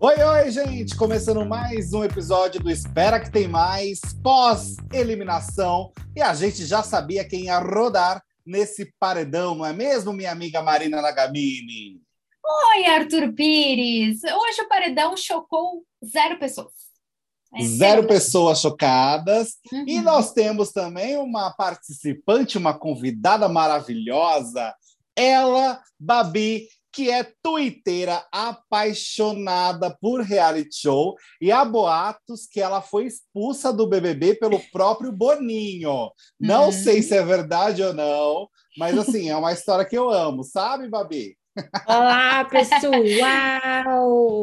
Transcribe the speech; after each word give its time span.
Oi, 0.00 0.22
oi, 0.22 0.50
gente! 0.50 0.96
Começando 0.96 1.44
mais 1.44 1.92
um 1.92 2.02
episódio 2.02 2.62
do 2.62 2.70
Espera 2.70 3.20
que 3.20 3.30
Tem 3.30 3.46
Mais, 3.46 4.00
pós-eliminação. 4.22 5.92
E 6.16 6.22
a 6.22 6.32
gente 6.32 6.64
já 6.64 6.82
sabia 6.82 7.28
quem 7.28 7.44
ia 7.44 7.58
rodar 7.58 8.22
nesse 8.46 8.90
paredão, 8.98 9.54
não 9.54 9.66
é 9.66 9.72
mesmo, 9.74 10.14
minha 10.14 10.32
amiga 10.32 10.62
Marina 10.62 11.02
Nagamini? 11.02 12.00
Oi, 12.42 12.86
Arthur 12.86 13.34
Pires! 13.34 14.22
Hoje 14.24 14.62
o 14.62 14.68
paredão 14.68 15.14
chocou 15.14 15.84
zero 16.02 16.38
pessoas. 16.38 16.72
É, 17.54 17.62
zero 17.64 18.06
pessoas 18.06 18.62
chocadas. 18.62 19.58
Uhum. 19.70 19.84
E 19.86 20.00
nós 20.00 20.32
temos 20.32 20.72
também 20.72 21.18
uma 21.18 21.50
participante, 21.50 22.56
uma 22.56 22.72
convidada 22.72 23.46
maravilhosa, 23.46 24.74
ela, 25.18 25.82
Babi, 25.98 26.68
que 26.92 27.10
é 27.10 27.24
twitteira 27.42 28.26
apaixonada 28.32 29.96
por 30.00 30.20
reality 30.20 30.74
show 30.74 31.14
e 31.40 31.52
há 31.52 31.64
boatos 31.64 32.46
que 32.46 32.60
ela 32.60 32.80
foi 32.80 33.06
expulsa 33.06 33.72
do 33.72 33.86
BBB 33.86 34.34
pelo 34.36 34.58
próprio 34.72 35.12
Boninho. 35.12 36.10
Não 36.40 36.66
uhum. 36.66 36.72
sei 36.72 37.02
se 37.02 37.16
é 37.16 37.22
verdade 37.22 37.82
ou 37.82 37.92
não, 37.92 38.48
mas 38.76 38.96
assim, 38.96 39.28
é 39.28 39.36
uma 39.36 39.52
história 39.52 39.84
que 39.84 39.96
eu 39.96 40.10
amo, 40.10 40.42
sabe, 40.44 40.88
Babi? 40.88 41.36
Olá, 41.86 42.44
pessoal! 42.44 42.92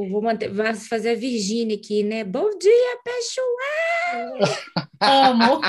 Vou, 0.09 0.21
manter, 0.21 0.49
vou 0.49 0.65
fazer 0.75 1.11
a 1.11 1.15
Virgínia 1.15 1.75
aqui, 1.77 2.03
né? 2.03 2.23
Bom 2.23 2.49
dia, 2.57 2.97
pessoal! 3.03 4.85
Amo! 4.99 5.61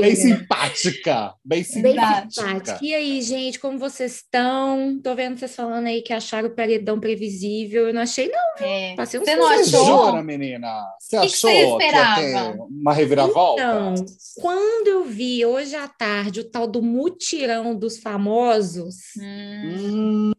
Bem 0.00 0.14
simpática! 0.14 1.34
Bem 1.44 1.64
simpática. 1.64 2.20
bem 2.20 2.30
simpática. 2.30 2.78
E 2.82 2.94
aí, 2.94 3.22
gente, 3.22 3.58
como 3.58 3.78
vocês 3.78 4.16
estão? 4.16 5.00
Tô 5.02 5.14
vendo 5.14 5.38
vocês 5.38 5.54
falando 5.54 5.86
aí 5.86 6.02
que 6.02 6.12
acharam 6.12 6.48
o 6.48 6.54
paredão 6.54 7.00
previsível. 7.00 7.88
Eu 7.88 7.94
não 7.94 8.02
achei, 8.02 8.28
não. 8.28 8.64
É. 8.64 8.94
Passei 8.94 9.18
um 9.18 9.24
Você 9.24 9.36
não 9.36 9.48
achou? 9.48 9.84
Jura, 9.84 10.22
menina? 10.22 10.84
Você 11.00 11.18
que 11.18 11.26
achou 11.26 11.50
que, 11.50 11.56
você 11.56 11.84
esperava? 11.84 12.14
que 12.14 12.20
ia 12.20 12.52
ter 12.52 12.58
uma 12.60 12.92
reviravolta? 12.92 13.62
Então, 13.62 13.94
quando 14.40 14.88
eu 14.88 15.04
vi 15.04 15.44
hoje 15.44 15.74
à 15.74 15.88
tarde 15.88 16.40
o 16.40 16.44
tal 16.44 16.66
do 16.66 16.82
mutirão 16.82 17.74
dos 17.74 17.98
famosos... 17.98 18.96
Hum. 19.20 20.32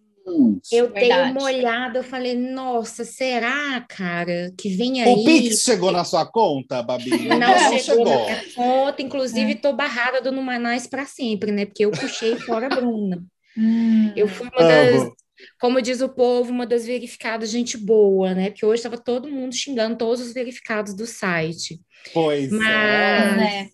Eu 0.71 0.91
Verdade. 0.91 0.99
dei 0.99 1.11
uma 1.31 1.43
olhada, 1.43 1.99
eu 1.99 2.03
falei, 2.03 2.35
nossa, 2.35 3.03
será, 3.03 3.81
cara, 3.87 4.51
que 4.57 4.69
vem 4.69 5.01
aí? 5.01 5.13
O 5.13 5.23
Pix 5.23 5.61
chegou 5.61 5.91
na 5.91 6.03
sua 6.03 6.25
conta, 6.25 6.81
Babi? 6.81 7.09
Não, 7.27 7.39
não 7.39 7.57
chegou, 7.57 7.79
chegou, 7.79 8.05
na 8.05 8.25
minha 8.25 8.53
conta, 8.55 9.01
inclusive 9.01 9.51
estou 9.53 9.71
é. 9.71 9.75
barrada 9.75 10.21
do 10.21 10.31
Numanais 10.31 10.87
para 10.87 11.05
sempre, 11.05 11.51
né? 11.51 11.65
Porque 11.65 11.85
eu 11.85 11.91
puxei 11.91 12.35
fora 12.37 12.67
a 12.67 12.69
Bruna. 12.69 13.23
Hum. 13.57 14.13
Eu 14.15 14.27
fui 14.27 14.47
uma 14.47 14.67
das, 14.67 15.11
como 15.59 15.81
diz 15.81 16.01
o 16.01 16.09
povo, 16.09 16.51
uma 16.51 16.65
das 16.65 16.85
verificadas, 16.85 17.49
gente 17.49 17.77
boa, 17.77 18.33
né? 18.33 18.49
Porque 18.49 18.65
hoje 18.65 18.79
estava 18.79 18.97
todo 18.97 19.29
mundo 19.29 19.55
xingando 19.55 19.97
todos 19.97 20.21
os 20.21 20.33
verificados 20.33 20.93
do 20.93 21.05
site. 21.05 21.79
Pois 22.13 22.49
Mas, 22.51 23.41
é. 23.41 23.69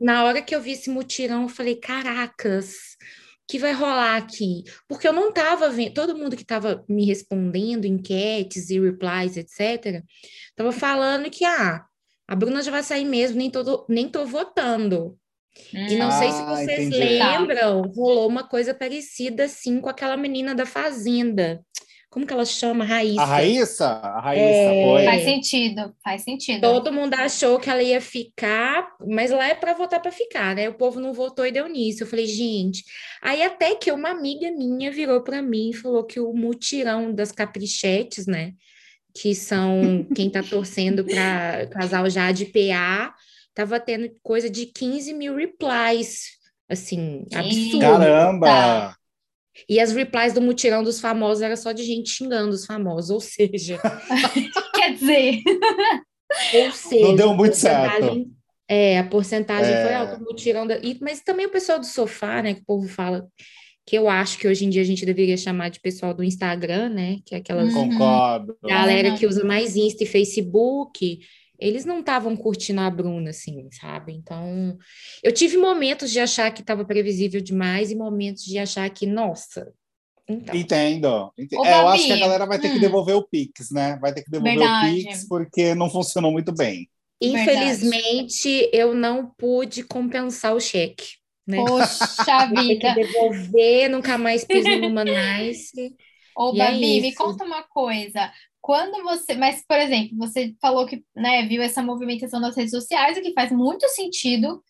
Na 0.00 0.24
hora 0.24 0.42
que 0.42 0.54
eu 0.54 0.60
vi 0.60 0.72
esse 0.72 0.90
mutirão, 0.90 1.42
eu 1.42 1.48
falei, 1.48 1.76
caracas, 1.76 2.96
que 3.48 3.58
vai 3.58 3.72
rolar 3.72 4.16
aqui? 4.16 4.64
Porque 4.88 5.06
eu 5.06 5.12
não 5.12 5.28
estava 5.28 5.68
vendo, 5.68 5.94
todo 5.94 6.16
mundo 6.16 6.36
que 6.36 6.42
estava 6.42 6.84
me 6.88 7.04
respondendo, 7.04 7.84
enquetes 7.84 8.70
e 8.70 8.80
replies, 8.80 9.36
etc., 9.36 10.02
estava 10.50 10.72
falando 10.72 11.30
que 11.30 11.44
ah, 11.44 11.84
a 12.26 12.36
Bruna 12.36 12.62
já 12.62 12.70
vai 12.70 12.82
sair 12.82 13.04
mesmo, 13.04 13.38
nem 13.38 13.50
tô, 13.50 13.86
nem 13.88 14.08
tô 14.08 14.24
votando. 14.24 15.18
Hum. 15.74 15.86
E 15.86 15.96
não 15.96 16.08
ah, 16.08 16.12
sei 16.12 16.30
se 16.30 16.40
ah, 16.40 16.46
vocês 16.46 16.86
entendi. 16.86 16.98
lembram, 16.98 17.82
rolou 17.82 18.26
uma 18.26 18.48
coisa 18.48 18.72
parecida 18.72 19.44
assim 19.44 19.80
com 19.80 19.88
aquela 19.88 20.16
menina 20.16 20.54
da 20.54 20.64
Fazenda. 20.64 21.60
Como 22.12 22.26
que 22.26 22.32
ela 22.34 22.44
chama? 22.44 22.84
Raíssa. 22.84 23.22
A 23.22 23.24
Raíssa? 23.24 23.86
A 23.86 24.20
Raíssa 24.20 24.44
é... 24.44 24.84
foi. 24.84 25.04
Faz 25.06 25.24
sentido, 25.24 25.94
faz 26.04 26.22
sentido. 26.22 26.60
Todo 26.60 26.92
mundo 26.92 27.14
achou 27.14 27.58
que 27.58 27.70
ela 27.70 27.82
ia 27.82 28.02
ficar, 28.02 28.86
mas 29.08 29.30
lá 29.30 29.48
é 29.48 29.54
para 29.54 29.72
votar 29.72 29.98
para 29.98 30.12
ficar, 30.12 30.54
né? 30.54 30.68
O 30.68 30.74
povo 30.74 31.00
não 31.00 31.14
votou 31.14 31.46
e 31.46 31.50
deu 31.50 31.66
nisso. 31.70 32.02
Eu 32.02 32.06
falei, 32.06 32.26
gente. 32.26 32.84
Aí 33.22 33.42
até 33.42 33.74
que 33.74 33.90
uma 33.90 34.10
amiga 34.10 34.50
minha 34.50 34.92
virou 34.92 35.22
para 35.22 35.40
mim 35.40 35.70
e 35.70 35.74
falou 35.74 36.04
que 36.04 36.20
o 36.20 36.34
mutirão 36.34 37.14
das 37.14 37.32
caprichetes, 37.32 38.26
né? 38.26 38.52
Que 39.14 39.34
são 39.34 40.06
quem 40.14 40.28
tá 40.28 40.42
torcendo 40.42 41.06
para 41.06 41.66
casal 41.68 42.10
já 42.10 42.30
de 42.30 42.44
PA, 42.44 43.14
tava 43.54 43.80
tendo 43.80 44.10
coisa 44.22 44.50
de 44.50 44.66
15 44.66 45.14
mil 45.14 45.34
replies. 45.34 46.24
Assim, 46.68 47.24
absurdo. 47.32 47.80
Caramba! 47.80 48.46
Tá. 48.46 48.96
E 49.68 49.78
as 49.78 49.92
replies 49.92 50.32
do 50.32 50.40
mutirão 50.40 50.82
dos 50.82 51.00
famosos 51.00 51.42
era 51.42 51.56
só 51.56 51.72
de 51.72 51.82
gente 51.82 52.10
xingando 52.10 52.50
os 52.50 52.64
famosos, 52.64 53.10
ou 53.10 53.20
seja. 53.20 53.78
Quer 54.74 54.94
dizer. 54.94 55.42
ou 56.54 56.72
seja. 56.72 57.08
Não 57.08 57.16
deu 57.16 57.34
muito 57.34 57.56
certo. 57.56 58.26
É, 58.68 58.98
a 58.98 59.04
porcentagem 59.04 59.74
é... 59.74 59.84
foi 59.84 59.94
alta, 59.94 60.16
o 60.16 60.24
mutirão. 60.24 60.66
Da, 60.66 60.78
e, 60.78 60.98
mas 61.00 61.20
também 61.20 61.46
o 61.46 61.50
pessoal 61.50 61.78
do 61.78 61.86
sofá, 61.86 62.42
né, 62.42 62.54
que 62.54 62.62
o 62.62 62.64
povo 62.64 62.88
fala, 62.88 63.26
que 63.86 63.96
eu 63.98 64.08
acho 64.08 64.38
que 64.38 64.48
hoje 64.48 64.64
em 64.64 64.70
dia 64.70 64.80
a 64.80 64.84
gente 64.84 65.04
deveria 65.04 65.36
chamar 65.36 65.68
de 65.68 65.80
pessoal 65.80 66.14
do 66.14 66.24
Instagram, 66.24 66.88
né, 66.88 67.18
que 67.26 67.34
é 67.34 67.38
aquela 67.38 67.64
uhum. 67.64 67.90
Concordo. 67.90 68.56
galera 68.62 69.16
que 69.16 69.26
usa 69.26 69.44
mais 69.44 69.76
Insta 69.76 70.04
e 70.04 70.06
Facebook 70.06 71.18
eles 71.62 71.84
não 71.84 72.00
estavam 72.00 72.36
curtindo 72.36 72.80
a 72.80 72.90
Bruna, 72.90 73.30
assim, 73.30 73.68
sabe? 73.70 74.12
Então, 74.12 74.76
eu 75.22 75.32
tive 75.32 75.56
momentos 75.56 76.10
de 76.10 76.18
achar 76.18 76.50
que 76.52 76.60
estava 76.60 76.84
previsível 76.84 77.40
demais 77.40 77.90
e 77.90 77.94
momentos 77.94 78.44
de 78.44 78.58
achar 78.58 78.88
que, 78.90 79.06
nossa. 79.06 79.72
Então. 80.28 80.54
Entendo. 80.54 81.32
Entendo. 81.38 81.64
É, 81.64 81.80
eu 81.80 81.88
acho 81.88 82.06
que 82.06 82.12
a 82.12 82.18
galera 82.18 82.46
vai 82.46 82.58
ter 82.58 82.68
hum. 82.68 82.74
que 82.74 82.80
devolver 82.80 83.16
o 83.16 83.26
Pix, 83.26 83.70
né? 83.70 83.98
Vai 84.00 84.12
ter 84.12 84.22
que 84.22 84.30
devolver 84.30 84.58
Verdade. 84.58 84.90
o 84.90 84.94
Pix 84.94 85.28
porque 85.28 85.74
não 85.74 85.88
funcionou 85.88 86.32
muito 86.32 86.52
bem. 86.52 86.88
Infelizmente, 87.20 88.48
Verdade. 88.48 88.76
eu 88.76 88.94
não 88.94 89.26
pude 89.38 89.84
compensar 89.84 90.54
o 90.54 90.60
cheque. 90.60 91.22
Né? 91.46 91.58
Poxa 91.64 92.46
vida! 92.54 92.94
que 92.94 92.94
devolver, 92.94 93.88
nunca 93.88 94.18
mais 94.18 94.44
piso 94.44 94.68
numa 94.80 95.04
nice. 95.04 95.94
Ô, 96.36 96.52
Babi, 96.52 96.98
é 96.98 97.02
me 97.02 97.14
conta 97.14 97.44
uma 97.44 97.62
coisa. 97.62 98.32
Quando 98.62 99.02
você, 99.02 99.34
mas 99.34 99.64
por 99.66 99.76
exemplo, 99.76 100.16
você 100.16 100.54
falou 100.62 100.86
que 100.86 101.04
né, 101.14 101.46
viu 101.46 101.60
essa 101.60 101.82
movimentação 101.82 102.38
nas 102.38 102.56
redes 102.56 102.70
sociais, 102.70 103.18
o 103.18 103.20
que 103.20 103.34
faz 103.34 103.50
muito 103.50 103.86
sentido. 103.88 104.62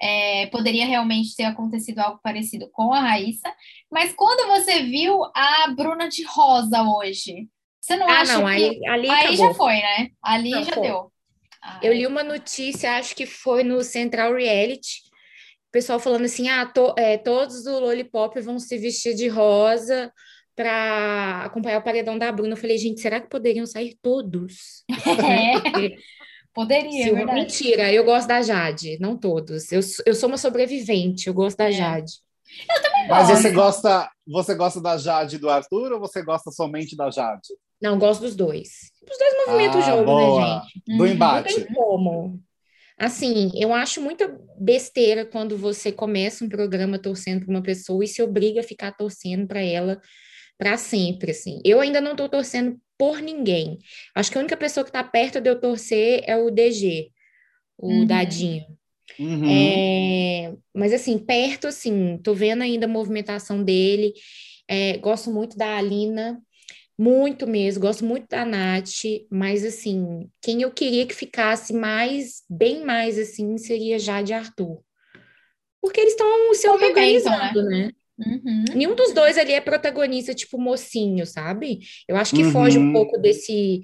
É, 0.00 0.46
poderia 0.46 0.86
realmente 0.86 1.34
ter 1.34 1.42
acontecido 1.42 1.98
algo 1.98 2.20
parecido 2.22 2.70
com 2.70 2.92
a 2.92 3.00
Raíssa, 3.00 3.52
mas 3.90 4.12
quando 4.12 4.46
você 4.46 4.84
viu 4.84 5.24
a 5.34 5.74
Bruna 5.76 6.08
de 6.08 6.22
Rosa 6.22 6.84
hoje, 6.84 7.48
você 7.80 7.96
não 7.96 8.08
ah, 8.08 8.20
acha 8.20 8.34
não, 8.34 8.42
que 8.42 8.46
aí, 8.46 8.86
ali 8.86 9.10
aí 9.10 9.36
já 9.36 9.52
foi, 9.54 9.74
né? 9.74 10.08
Ali 10.22 10.50
não, 10.50 10.62
já 10.62 10.72
foi. 10.72 10.82
deu. 10.82 11.12
Eu 11.82 11.92
li 11.92 12.06
uma 12.06 12.22
notícia, 12.22 12.96
acho 12.96 13.16
que 13.16 13.26
foi 13.26 13.64
no 13.64 13.82
Central 13.82 14.34
Reality, 14.34 15.00
o 15.68 15.72
pessoal 15.72 15.98
falando 15.98 16.26
assim, 16.26 16.48
ah, 16.48 16.64
to, 16.64 16.94
é, 16.96 17.18
todos 17.18 17.64
do 17.64 17.80
Lollipop 17.80 18.40
vão 18.40 18.60
se 18.60 18.78
vestir 18.78 19.16
de 19.16 19.26
rosa 19.26 20.12
para 20.58 21.44
acompanhar 21.44 21.78
o 21.78 21.84
paredão 21.84 22.18
da 22.18 22.32
Bruna. 22.32 22.54
Eu 22.54 22.56
falei, 22.56 22.76
gente, 22.76 23.00
será 23.00 23.20
que 23.20 23.28
poderiam 23.28 23.64
sair 23.64 23.96
todos? 24.02 24.84
É. 25.24 25.96
Poderia, 26.52 26.90
Sim, 26.90 27.10
é 27.10 27.14
verdade. 27.14 27.40
Mentira, 27.40 27.92
eu 27.92 28.04
gosto 28.04 28.26
da 28.26 28.42
Jade, 28.42 28.98
não 29.00 29.16
todos. 29.16 29.70
Eu, 29.70 29.80
eu 30.04 30.14
sou 30.14 30.28
uma 30.28 30.36
sobrevivente, 30.36 31.28
eu 31.28 31.34
gosto 31.34 31.56
da 31.56 31.68
é. 31.68 31.72
Jade. 31.72 32.14
Eu 32.68 32.82
também 32.82 33.06
gosto. 33.06 33.28
Mas 33.28 33.28
você 33.28 33.50
gosta, 33.52 34.10
você 34.26 34.54
gosta 34.56 34.80
da 34.80 34.96
Jade 34.96 35.36
e 35.36 35.38
do 35.38 35.48
Arthur 35.48 35.92
ou 35.92 36.00
você 36.00 36.20
gosta 36.20 36.50
somente 36.50 36.96
da 36.96 37.10
Jade? 37.10 37.48
Não, 37.80 37.96
gosto 37.96 38.22
dos 38.22 38.34
dois. 38.34 38.90
Os 39.08 39.18
dois 39.18 39.46
movimentam 39.46 39.80
ah, 39.80 39.82
o 39.82 39.86
jogo, 39.86 40.00
né, 40.00 40.04
boa. 40.04 40.40
né, 40.40 40.62
gente? 40.62 40.98
Do 40.98 41.06
embate. 41.06 41.60
Não 41.60 41.66
tem 41.66 41.74
como. 41.74 42.40
Assim, 42.98 43.52
eu 43.54 43.72
acho 43.72 44.00
muita 44.00 44.36
besteira 44.58 45.24
quando 45.24 45.56
você 45.56 45.92
começa 45.92 46.44
um 46.44 46.48
programa 46.48 46.98
torcendo 46.98 47.44
para 47.44 47.54
uma 47.54 47.62
pessoa 47.62 48.02
e 48.02 48.08
se 48.08 48.20
obriga 48.20 48.60
a 48.60 48.64
ficar 48.64 48.90
torcendo 48.96 49.46
para 49.46 49.60
ela 49.60 50.00
para 50.58 50.76
sempre, 50.76 51.30
assim. 51.30 51.60
Eu 51.64 51.80
ainda 51.80 52.00
não 52.00 52.12
estou 52.12 52.28
torcendo 52.28 52.78
por 52.98 53.22
ninguém. 53.22 53.78
Acho 54.14 54.30
que 54.30 54.36
a 54.36 54.40
única 54.40 54.56
pessoa 54.56 54.84
que 54.84 54.90
está 54.90 55.04
perto 55.04 55.40
de 55.40 55.48
eu 55.48 55.60
torcer 55.60 56.24
é 56.26 56.36
o 56.36 56.50
DG, 56.50 57.10
o 57.78 57.88
uhum. 57.88 58.06
Dadinho. 58.06 58.66
Uhum. 59.18 59.48
É, 59.48 60.54
mas 60.74 60.92
assim, 60.92 61.16
perto, 61.16 61.68
assim, 61.68 62.18
tô 62.22 62.34
vendo 62.34 62.62
ainda 62.62 62.86
a 62.86 62.88
movimentação 62.88 63.62
dele. 63.62 64.12
É, 64.68 64.98
gosto 64.98 65.30
muito 65.30 65.56
da 65.56 65.76
Alina, 65.76 66.42
muito 66.98 67.46
mesmo, 67.46 67.80
gosto 67.80 68.04
muito 68.04 68.28
da 68.28 68.44
Nath, 68.44 69.04
mas 69.30 69.64
assim, 69.64 70.28
quem 70.42 70.62
eu 70.62 70.70
queria 70.70 71.06
que 71.06 71.14
ficasse 71.14 71.72
mais, 71.72 72.42
bem 72.50 72.84
mais 72.84 73.18
assim, 73.18 73.56
seria 73.56 73.98
Jade 73.98 74.34
Arthur. 74.34 74.82
Porque 75.80 76.00
eles 76.00 76.12
estão 76.12 76.54
se 76.54 76.68
organizando, 76.68 77.62
né? 77.62 77.86
né? 77.86 77.92
Uhum. 78.18 78.64
Nenhum 78.74 78.96
dos 78.96 79.14
dois 79.14 79.38
ali 79.38 79.52
é 79.52 79.60
protagonista, 79.60 80.34
tipo 80.34 80.58
mocinho, 80.58 81.24
sabe? 81.24 81.80
Eu 82.08 82.16
acho 82.16 82.34
que 82.34 82.42
uhum. 82.42 82.50
foge 82.50 82.78
um 82.78 82.86
uhum. 82.86 82.92
pouco 82.92 83.18
desse, 83.18 83.82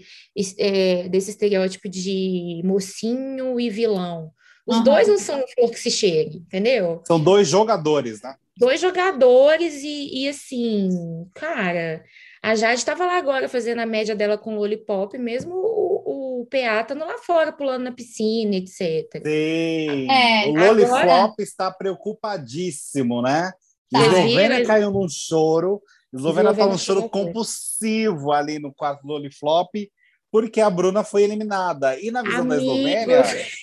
é, 0.59 1.09
desse 1.09 1.31
estereótipo 1.31 1.89
de 1.89 2.61
mocinho 2.65 3.61
e 3.61 3.71
vilão. 3.71 4.33
Os 4.67 4.79
uhum. 4.79 4.85
dois 4.85 5.07
não 5.07 5.19
são 5.19 5.45
flor 5.55 5.71
que 5.71 5.79
se 5.79 5.91
chegue, 5.91 6.39
entendeu? 6.39 7.03
São 7.07 7.21
dois 7.21 7.47
jogadores, 7.47 8.23
né? 8.23 8.35
Dois 8.57 8.81
jogadores 8.81 9.83
e, 9.83 10.23
e 10.23 10.29
assim, 10.29 10.89
cara, 11.35 12.05
A 12.43 12.55
Jade 12.55 12.79
estava 12.79 13.05
lá 13.05 13.17
agora 13.17 13.49
fazendo 13.49 13.81
a 13.81 13.87
média 13.87 14.15
dela 14.15 14.39
com 14.39 14.57
Lollipop, 14.57 15.17
mesmo 15.19 15.55
o, 15.55 16.43
o 16.43 16.47
PA 16.47 16.85
tá 16.85 16.95
lá 16.95 17.19
fora, 17.19 17.53
pulando 17.53 17.85
na 17.85 17.93
piscina, 17.93 18.55
etc. 18.57 19.23
Sim. 19.25 20.11
É, 20.11 20.47
o 20.49 20.55
Lollipop 20.55 20.95
agora... 20.95 21.35
está 21.39 21.71
preocupadíssimo, 21.71 23.23
né? 23.23 23.53
Tá. 23.91 24.01
Eslovênia 24.01 24.65
caiu 24.67 24.91
num 24.91 25.09
choro. 25.09 25.83
Eslovênia 26.13 26.51
está 26.51 26.67
num 26.67 26.79
choro 26.79 27.09
compulsivo 27.09 28.33
ali 28.33 28.59
no 28.59 28.73
quarto 28.73 29.07
Lollipop 29.07 29.91
porque 30.35 30.61
a 30.61 30.69
Bruna 30.69 31.05
foi 31.05 31.23
eliminada. 31.23 31.97
E 32.01 32.11
na 32.11 32.21
visão 32.21 32.41
Amigo. 32.41 32.57
da 32.57 32.57
Eslovênia, 32.57 33.23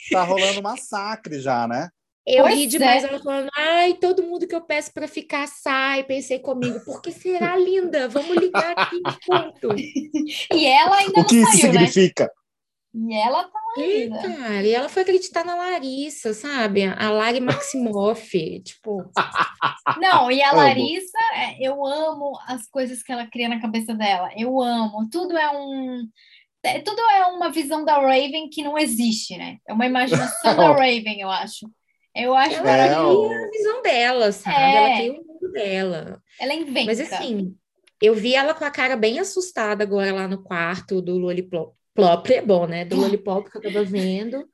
tá 0.09 0.23
rolando 0.23 0.63
massacre 0.63 1.37
já, 1.37 1.67
né? 1.67 1.89
Eu 2.25 2.43
pois 2.43 2.55
ri 2.55 2.65
demais, 2.65 3.03
é. 3.03 3.07
ela 3.07 3.19
falando, 3.19 3.49
ai, 3.57 3.95
todo 3.95 4.23
mundo 4.23 4.47
que 4.47 4.55
eu 4.55 4.61
peço 4.61 4.93
para 4.93 5.05
ficar 5.05 5.47
sai. 5.49 6.05
Pensei 6.05 6.39
comigo, 6.39 6.79
porque 6.85 7.11
será 7.11 7.57
linda? 7.57 8.07
Vamos 8.07 8.37
ligar 8.37 8.73
aqui, 8.77 9.01
ponto. 9.27 9.75
e 9.75 10.65
ela 10.65 10.95
ainda 10.95 11.19
o 11.19 11.25
que 11.25 11.35
isso 11.35 11.57
saiu, 11.57 11.73
né? 11.73 11.79
significa? 11.87 12.31
Né? 12.93 13.15
E 13.15 13.17
ela 13.17 13.43
tá 13.43 13.60
ainda. 13.77 14.21
cara, 14.21 14.67
e 14.67 14.73
ela 14.73 14.89
foi 14.89 15.03
acreditar 15.03 15.45
na 15.45 15.55
Larissa, 15.55 16.33
sabe? 16.33 16.83
A 16.83 17.09
Lari 17.11 17.39
Maximoff, 17.39 18.61
tipo... 18.61 19.03
Não, 19.99 20.31
e 20.31 20.41
a 20.41 20.51
Larissa, 20.51 21.17
é, 21.35 21.57
eu 21.59 21.85
amo 21.85 22.33
as 22.47 22.67
coisas 22.69 23.01
que 23.03 23.11
ela 23.11 23.27
cria 23.27 23.49
na 23.49 23.61
cabeça 23.61 23.93
dela. 23.93 24.29
Eu 24.35 24.61
amo. 24.61 25.07
Tudo 25.09 25.37
é 25.37 25.49
um 25.49 26.07
é, 26.63 26.79
tudo 26.79 26.99
é 26.99 27.25
uma 27.25 27.49
visão 27.49 27.83
da 27.83 27.97
Raven 27.97 28.47
que 28.49 28.63
não 28.63 28.77
existe, 28.77 29.35
né? 29.35 29.57
É 29.67 29.73
uma 29.73 29.85
imaginação 29.85 30.55
da 30.55 30.71
Raven, 30.73 31.19
eu 31.19 31.29
acho. 31.29 31.69
Eu 32.15 32.35
acho 32.35 32.55
ela 32.57 32.69
é, 32.69 32.93
a 32.93 33.49
visão 33.49 33.81
dela, 33.81 34.31
sabe? 34.31 34.55
É. 34.55 34.75
Ela 34.75 34.97
tem 34.97 35.09
o 35.11 35.25
mundo 35.25 35.51
dela. 35.51 36.21
Ela 36.39 36.53
inventa. 36.53 36.85
Mas 36.85 36.99
assim, 36.99 37.55
eu 38.01 38.13
vi 38.13 38.35
ela 38.35 38.53
com 38.53 38.65
a 38.65 38.69
cara 38.69 38.95
bem 38.95 39.19
assustada 39.19 39.83
agora 39.83 40.13
lá 40.13 40.27
no 40.27 40.43
quarto 40.43 41.01
do 41.01 41.17
Lollipop. 41.17 41.73
É 42.33 42.41
bom, 42.41 42.67
né? 42.67 42.85
Do 42.85 42.95
Lollipop 42.95 43.49
que 43.49 43.57
eu 43.57 43.61
tava 43.61 43.83
vendo. 43.83 44.47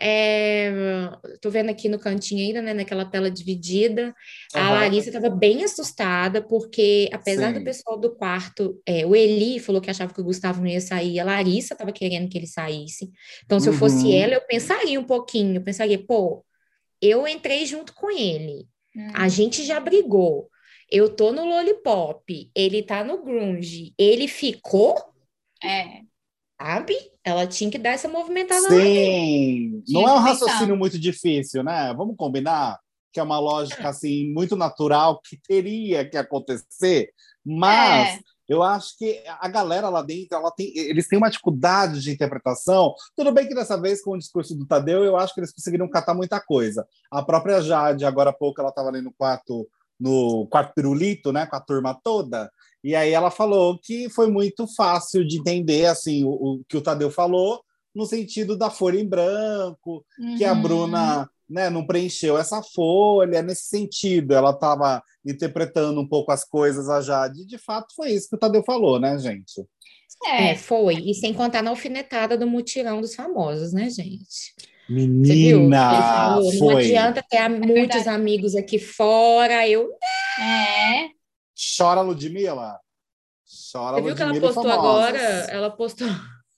É, 0.00 0.70
tô 1.40 1.50
vendo 1.50 1.70
aqui 1.70 1.88
no 1.88 1.98
cantinho 1.98 2.40
ainda, 2.40 2.62
né, 2.62 2.72
naquela 2.72 3.04
tela 3.04 3.28
dividida. 3.28 4.14
Uhum. 4.54 4.60
A 4.60 4.70
Larissa 4.70 5.08
estava 5.08 5.28
bem 5.28 5.64
assustada, 5.64 6.40
porque 6.40 7.08
apesar 7.12 7.52
Sim. 7.52 7.58
do 7.58 7.64
pessoal 7.64 7.98
do 7.98 8.14
quarto, 8.14 8.80
é, 8.86 9.04
o 9.04 9.16
Eli 9.16 9.58
falou 9.58 9.80
que 9.80 9.90
achava 9.90 10.14
que 10.14 10.20
o 10.20 10.24
Gustavo 10.24 10.60
não 10.60 10.68
ia 10.68 10.80
sair, 10.80 11.18
a 11.18 11.24
Larissa 11.24 11.74
estava 11.74 11.90
querendo 11.90 12.28
que 12.28 12.38
ele 12.38 12.46
saísse. 12.46 13.10
Então, 13.44 13.58
se 13.58 13.68
uhum. 13.68 13.74
eu 13.74 13.78
fosse 13.78 14.04
uhum. 14.04 14.14
ela, 14.14 14.34
eu 14.34 14.42
pensaria 14.42 15.00
um 15.00 15.04
pouquinho, 15.04 15.56
eu 15.56 15.64
pensaria, 15.64 15.98
pô, 15.98 16.44
eu 17.02 17.26
entrei 17.26 17.66
junto 17.66 17.92
com 17.92 18.08
ele, 18.08 18.68
uhum. 18.94 19.12
a 19.14 19.28
gente 19.28 19.64
já 19.64 19.80
brigou. 19.80 20.48
Eu 20.90 21.08
tô 21.08 21.32
no 21.32 21.44
Lollipop, 21.44 22.50
ele 22.54 22.82
tá 22.82 23.02
no 23.02 23.22
Grunge, 23.22 23.92
ele 23.98 24.28
ficou? 24.28 24.94
É 25.62 26.07
sabe? 26.60 26.94
Ela 27.24 27.46
tinha 27.46 27.70
que 27.70 27.78
dar 27.78 27.90
essa 27.90 28.08
movimentada 28.08 28.68
Sim, 28.68 29.82
não 29.88 30.08
é 30.08 30.12
um 30.12 30.18
raciocínio 30.18 30.76
muito 30.76 30.98
difícil, 30.98 31.62
né? 31.62 31.92
Vamos 31.94 32.16
combinar 32.16 32.78
que 33.12 33.20
é 33.20 33.22
uma 33.22 33.38
lógica 33.38 33.88
assim 33.88 34.32
muito 34.32 34.54
natural 34.54 35.20
que 35.22 35.38
teria 35.46 36.08
que 36.08 36.16
acontecer, 36.16 37.10
mas 37.44 38.16
é. 38.16 38.20
eu 38.48 38.62
acho 38.62 38.96
que 38.98 39.22
a 39.26 39.48
galera 39.48 39.88
lá 39.88 40.02
dentro, 40.02 40.36
ela 40.36 40.50
tem, 40.50 40.70
eles 40.76 41.08
têm 41.08 41.18
uma 41.18 41.30
dificuldade 41.30 42.00
de 42.02 42.10
interpretação. 42.10 42.94
Tudo 43.16 43.32
bem 43.32 43.48
que 43.48 43.54
dessa 43.54 43.80
vez 43.80 44.02
com 44.02 44.12
o 44.12 44.18
discurso 44.18 44.54
do 44.54 44.66
Tadeu, 44.66 45.04
eu 45.04 45.16
acho 45.16 45.34
que 45.34 45.40
eles 45.40 45.52
conseguiram 45.52 45.88
catar 45.88 46.14
muita 46.14 46.38
coisa. 46.38 46.86
A 47.10 47.22
própria 47.22 47.62
Jade, 47.62 48.04
agora 48.04 48.30
há 48.30 48.32
pouco, 48.32 48.60
ela 48.60 48.70
estava 48.70 48.88
ali 48.88 49.00
no 49.00 49.12
quarto 49.12 49.66
no 49.98 50.46
quarto 50.46 50.74
pirulito, 50.74 51.32
né, 51.32 51.44
com 51.46 51.56
a 51.56 51.60
turma 51.60 51.92
toda. 51.92 52.48
E 52.88 52.96
aí 52.96 53.12
ela 53.12 53.30
falou 53.30 53.78
que 53.78 54.08
foi 54.08 54.30
muito 54.30 54.66
fácil 54.74 55.22
de 55.22 55.38
entender 55.38 55.84
assim 55.84 56.24
o, 56.24 56.30
o 56.30 56.64
que 56.66 56.74
o 56.74 56.80
Tadeu 56.80 57.10
falou 57.10 57.60
no 57.94 58.06
sentido 58.06 58.56
da 58.56 58.70
folha 58.70 58.98
em 58.98 59.06
branco, 59.06 60.02
uhum. 60.18 60.38
que 60.38 60.42
a 60.42 60.54
uhum. 60.54 60.62
Bruna 60.62 61.30
né, 61.46 61.68
não 61.68 61.86
preencheu 61.86 62.38
essa 62.38 62.62
folha 62.62 63.42
nesse 63.42 63.64
sentido. 63.64 64.32
Ela 64.32 64.52
estava 64.52 65.02
interpretando 65.22 66.00
um 66.00 66.08
pouco 66.08 66.32
as 66.32 66.44
coisas 66.44 66.88
a 66.88 67.02
Jade. 67.02 67.44
De 67.44 67.58
fato, 67.58 67.94
foi 67.94 68.12
isso 68.12 68.30
que 68.30 68.36
o 68.36 68.38
Tadeu 68.38 68.62
falou, 68.64 68.98
né, 68.98 69.18
gente? 69.18 69.66
É, 70.24 70.54
foi. 70.54 70.94
E 70.94 71.12
sem 71.12 71.34
contar 71.34 71.62
na 71.62 71.68
alfinetada 71.68 72.38
do 72.38 72.46
mutirão 72.46 73.02
dos 73.02 73.14
famosos, 73.14 73.70
né, 73.74 73.90
gente? 73.90 74.54
Menina, 74.88 75.90
falou, 75.90 76.54
Não 76.54 76.78
adianta 76.78 77.22
ter 77.28 77.36
é 77.36 77.48
muitos 77.50 78.06
amigos 78.06 78.56
aqui 78.56 78.78
fora. 78.78 79.68
Eu. 79.68 79.90
É. 80.40 81.17
Chora, 81.58 82.00
Ludmilla. 82.02 82.78
Chora, 83.72 83.96
Você 83.96 84.02
viu 84.02 84.14
que 84.14 84.22
ela 84.22 84.40
postou 84.40 84.70
agora? 84.70 85.18
Ela 85.18 85.70
postou. 85.70 86.08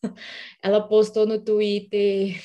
Ela 0.62 0.80
postou 0.80 1.26
no 1.26 1.38
Twitter 1.38 2.42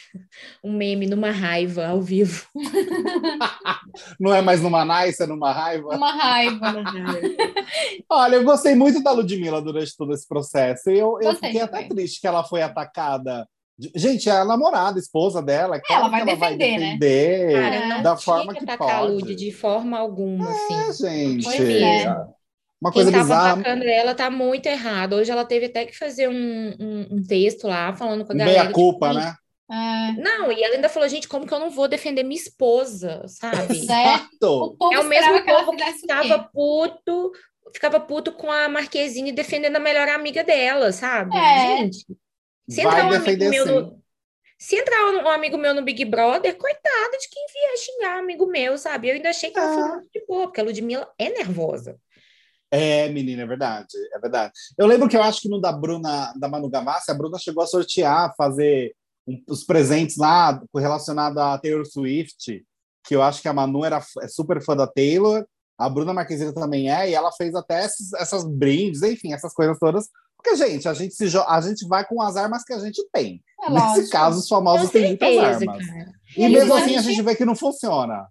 um 0.62 0.74
meme 0.74 1.06
numa 1.06 1.32
raiva 1.32 1.88
ao 1.88 2.02
vivo. 2.02 2.46
Não 4.20 4.34
é 4.34 4.42
mais 4.42 4.62
numa 4.62 4.84
nice, 4.84 5.24
é 5.24 5.26
numa 5.26 5.54
raiva? 5.54 5.96
Uma 5.96 6.12
raiva. 6.12 6.84
Olha, 8.10 8.36
eu 8.36 8.44
gostei 8.44 8.76
muito 8.76 9.02
da 9.02 9.12
Ludmilla 9.12 9.62
durante 9.62 9.96
todo 9.96 10.14
esse 10.14 10.28
processo. 10.28 10.90
Eu, 10.90 11.18
eu 11.22 11.34
fiquei 11.36 11.62
até 11.62 11.88
triste 11.88 12.20
que 12.20 12.28
ela 12.28 12.44
foi 12.44 12.62
atacada 12.62 13.48
Gente, 13.94 14.30
é 14.30 14.32
a 14.32 14.46
namorada, 14.46 14.98
a 14.98 15.02
esposa 15.02 15.42
dela. 15.42 15.76
É 15.76 15.82
ela 15.94 16.08
vai 16.08 16.22
ela 16.22 16.32
defender, 16.32 16.40
vai 16.40 16.58
defender 16.58 17.54
né? 17.54 17.80
Cara, 17.82 18.02
da 18.02 18.16
forma 18.16 18.54
que, 18.54 18.66
que 18.66 18.78
pode. 18.78 19.12
Lud 19.12 19.36
de 19.36 19.52
forma 19.52 20.00
alguma, 20.00 20.50
é, 20.50 20.74
assim. 20.88 21.42
gente. 21.42 21.62
É. 21.62 22.26
Uma 22.86 22.92
coisa 22.92 23.10
Quem 23.10 23.20
bizarra. 23.20 23.54
atacando 23.54 23.84
ela 23.86 24.14
tá 24.14 24.30
muito 24.30 24.68
errado. 24.68 25.14
Hoje 25.14 25.32
ela 25.32 25.44
teve 25.44 25.66
até 25.66 25.88
que 25.88 25.98
fazer 25.98 26.30
um, 26.30 26.76
um, 26.80 27.08
um 27.16 27.24
texto 27.24 27.68
lá, 27.68 27.96
falando 27.96 28.24
com 28.24 28.32
a 28.32 28.36
galera. 28.36 28.62
Meia 28.62 28.72
culpa, 28.72 29.08
tipo, 29.08 29.20
né? 29.22 29.36
É. 29.72 30.22
Não, 30.22 30.52
e 30.52 30.64
ela 30.64 30.76
ainda 30.76 30.88
falou, 30.88 31.10
gente, 31.10 31.28
como 31.28 31.48
que 31.48 31.52
eu 31.52 31.60
não 31.60 31.72
vou 31.72 31.88
defender 31.88 32.22
minha 32.22 32.40
esposa, 32.40 33.24
sabe? 33.28 33.74
Exato. 33.76 34.78
É 34.94 35.00
o 35.00 35.04
mesmo 35.06 35.44
povo 35.44 35.76
que 35.76 35.94
ficava 35.94 36.48
puto, 36.54 37.32
ficava 37.74 38.00
puto 38.00 38.32
com 38.32 38.52
a 38.52 38.70
Marquezine 38.70 39.32
defendendo 39.32 39.78
a 39.78 39.80
melhor 39.80 40.08
amiga 40.08 40.44
dela, 40.44 40.92
sabe? 40.92 41.36
É. 41.36 41.78
Gente, 41.78 42.06
se 42.70 42.82
entrar, 42.82 43.08
um 43.08 43.16
amigo 43.16 43.50
meu 43.50 43.66
no, 43.66 44.00
se 44.60 44.76
entrar 44.76 45.08
um 45.08 45.28
amigo 45.28 45.58
meu 45.58 45.74
no 45.74 45.82
Big 45.82 46.06
Brother, 46.06 46.56
coitado 46.56 47.18
de 47.20 47.30
quem 47.30 47.46
vier 47.52 47.78
xingar 47.78 48.20
amigo 48.20 48.46
meu, 48.46 48.78
sabe? 48.78 49.10
Eu 49.10 49.16
ainda 49.16 49.32
achei 49.32 49.50
que 49.50 49.58
ela 49.58 49.74
foi 49.74 49.84
ah. 49.84 49.88
muito 49.96 50.10
de 50.14 50.24
boa, 50.28 50.44
porque 50.44 50.62
a 50.62 50.64
Ludmilla 50.64 51.12
é 51.18 51.30
nervosa. 51.32 52.00
É, 52.72 53.08
menina, 53.10 53.44
é 53.44 53.46
verdade, 53.46 53.88
é 54.14 54.20
verdade. 54.20 54.54
Eu 54.78 54.88
lembro 54.88 55.08
que 55.08 55.16
eu 55.16 55.24
acho 55.24 55.42
que 55.42 55.50
no 55.50 55.62
da 55.62 55.72
Bruna, 55.72 56.34
da 56.38 56.48
Manu 56.48 56.70
Gavassi, 56.70 57.12
a 57.12 57.14
Bruna 57.14 57.38
chegou 57.38 57.64
a 57.64 57.68
sortear, 57.68 58.34
fazer 58.36 58.94
um, 59.28 59.42
os 59.48 59.64
presentes 59.64 60.18
lá 60.18 60.62
relacionados 60.76 61.38
a 61.38 61.58
Taylor 61.58 61.86
Swift, 61.86 62.66
que 63.06 63.16
eu 63.16 63.22
acho 63.22 63.42
que 63.42 63.48
a 63.48 63.54
Manu 63.54 63.86
era 63.86 64.04
é 64.22 64.28
super 64.28 64.62
fã 64.64 64.76
da 64.76 64.88
Taylor, 64.88 65.46
a 65.78 65.90
Bruna 65.90 66.14
Marquezine 66.14 66.54
também 66.54 66.92
é, 66.92 67.10
e 67.10 67.14
ela 67.14 67.32
fez 67.32 67.54
até 67.54 67.84
essas, 67.84 68.14
essas 68.14 68.44
brindes, 68.44 69.04
enfim, 69.04 69.34
essas 69.34 69.54
coisas 69.54 69.78
todas 69.78 70.10
porque, 70.46 70.58
gente, 70.58 70.88
a 70.88 70.94
gente, 70.94 71.16
se 71.16 71.26
a 71.48 71.62
gente 71.62 71.88
vai 71.88 72.06
com 72.06 72.22
as 72.22 72.36
armas 72.36 72.64
que 72.64 72.72
a 72.72 72.78
gente 72.78 73.04
tem. 73.12 73.42
É 73.64 73.70
Nesse 73.70 73.86
lógico. 73.86 74.10
caso, 74.12 74.40
os 74.40 74.48
famosos 74.48 74.92
têm 74.92 75.08
muitas 75.08 75.38
armas. 75.38 75.88
Cara. 75.88 76.12
E, 76.38 76.44
e 76.44 76.50
mesmo 76.50 76.76
assim, 76.76 76.96
a 76.96 77.02
gente... 77.02 77.22
vê 77.24 77.36
que 77.36 77.44
não 77.44 77.56
funciona. 77.56 78.28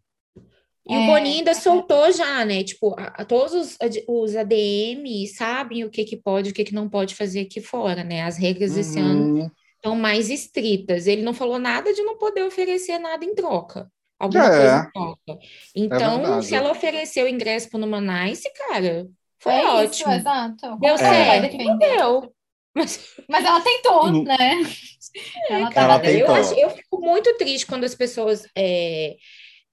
E 0.87 0.95
é... 0.95 0.99
o 0.99 1.07
Boninho 1.07 1.39
ainda 1.39 1.55
soltou 1.55 2.13
já, 2.13 2.45
né? 2.45 2.63
Tipo, 2.63 2.95
a, 2.99 3.07
a 3.07 3.25
todos 3.25 3.55
os, 3.55 3.79
os 4.07 4.37
ADM 4.37 5.27
sabem 5.35 5.85
o 5.85 5.91
que, 5.91 6.05
que 6.05 6.17
pode 6.17 6.49
e 6.49 6.53
o 6.53 6.55
que, 6.55 6.65
que 6.65 6.75
não 6.75 6.89
pode 6.89 7.15
fazer 7.15 7.41
aqui 7.41 7.61
fora, 7.61 8.05
né? 8.05 8.23
As 8.23 8.37
regras 8.37 8.71
uhum. 8.71 8.77
desse 8.77 8.99
ano 8.99 9.53
estão 9.77 9.97
mais 9.97 10.31
estritas. 10.31 11.07
Ele 11.07 11.23
não 11.23 11.33
falou 11.33 11.59
nada 11.59 11.93
de 11.93 12.03
não 12.03 12.19
poder 12.19 12.43
oferecer 12.43 12.99
nada 12.99 13.25
em 13.25 13.35
troca. 13.35 13.91
Alguma 14.19 14.45
é. 14.45 14.49
coisa 14.49 14.87
em 14.87 14.93
troca. 14.93 15.41
Então, 15.75 16.39
é 16.39 16.43
se 16.43 16.55
ela 16.55 16.71
ofereceu 16.71 17.29
ingresso 17.29 17.69
para 17.71 17.81
o 17.81 18.01
Nice, 18.01 18.51
cara, 18.69 19.07
foi 19.39 19.53
é 19.53 19.67
ótimo. 19.67 20.11
Isso, 20.11 20.21
exato. 20.21 20.79
Deu 20.81 20.99
certo, 20.99 21.57
é. 21.57 21.77
deu. 21.79 22.35
Mas... 22.75 23.15
Mas 23.29 23.45
ela 23.45 23.61
tentou, 23.61 24.07
hum. 24.07 24.25
né? 24.25 24.63
Ela, 25.49 25.71
ela 25.75 25.99
tentou. 26.01 26.35
Eu, 26.35 26.35
acho, 26.35 26.55
eu 26.55 26.71
fico 26.71 27.01
muito 27.01 27.37
triste 27.37 27.67
quando 27.67 27.85
as 27.85 27.95
pessoas. 27.95 28.49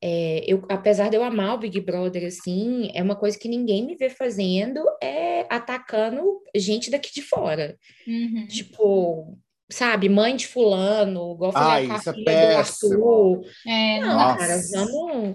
É, 0.01 0.39
é, 0.39 0.43
eu, 0.47 0.63
apesar 0.69 1.09
de 1.09 1.15
eu 1.15 1.23
amar 1.23 1.55
o 1.55 1.59
Big 1.59 1.79
Brother, 1.79 2.25
assim, 2.25 2.89
é 2.93 3.03
uma 3.03 3.15
coisa 3.15 3.37
que 3.37 3.47
ninguém 3.47 3.85
me 3.85 3.95
vê 3.95 4.09
fazendo, 4.09 4.83
é 5.01 5.45
atacando 5.49 6.41
gente 6.55 6.89
daqui 6.89 7.13
de 7.13 7.21
fora. 7.21 7.77
Uhum. 8.07 8.47
Tipo, 8.47 9.37
sabe, 9.69 10.09
mãe 10.09 10.35
de 10.35 10.47
fulano, 10.47 11.33
igual 11.33 11.51
fazer 11.51 11.91
a 11.91 12.13
filha 12.13 12.31
é 12.31 12.51
do 12.51 12.57
Arthur. 12.57 13.41
É, 13.67 13.99
não, 13.99 14.13
Nossa. 14.15 14.37
cara, 14.37 14.61
vamos 14.73 15.33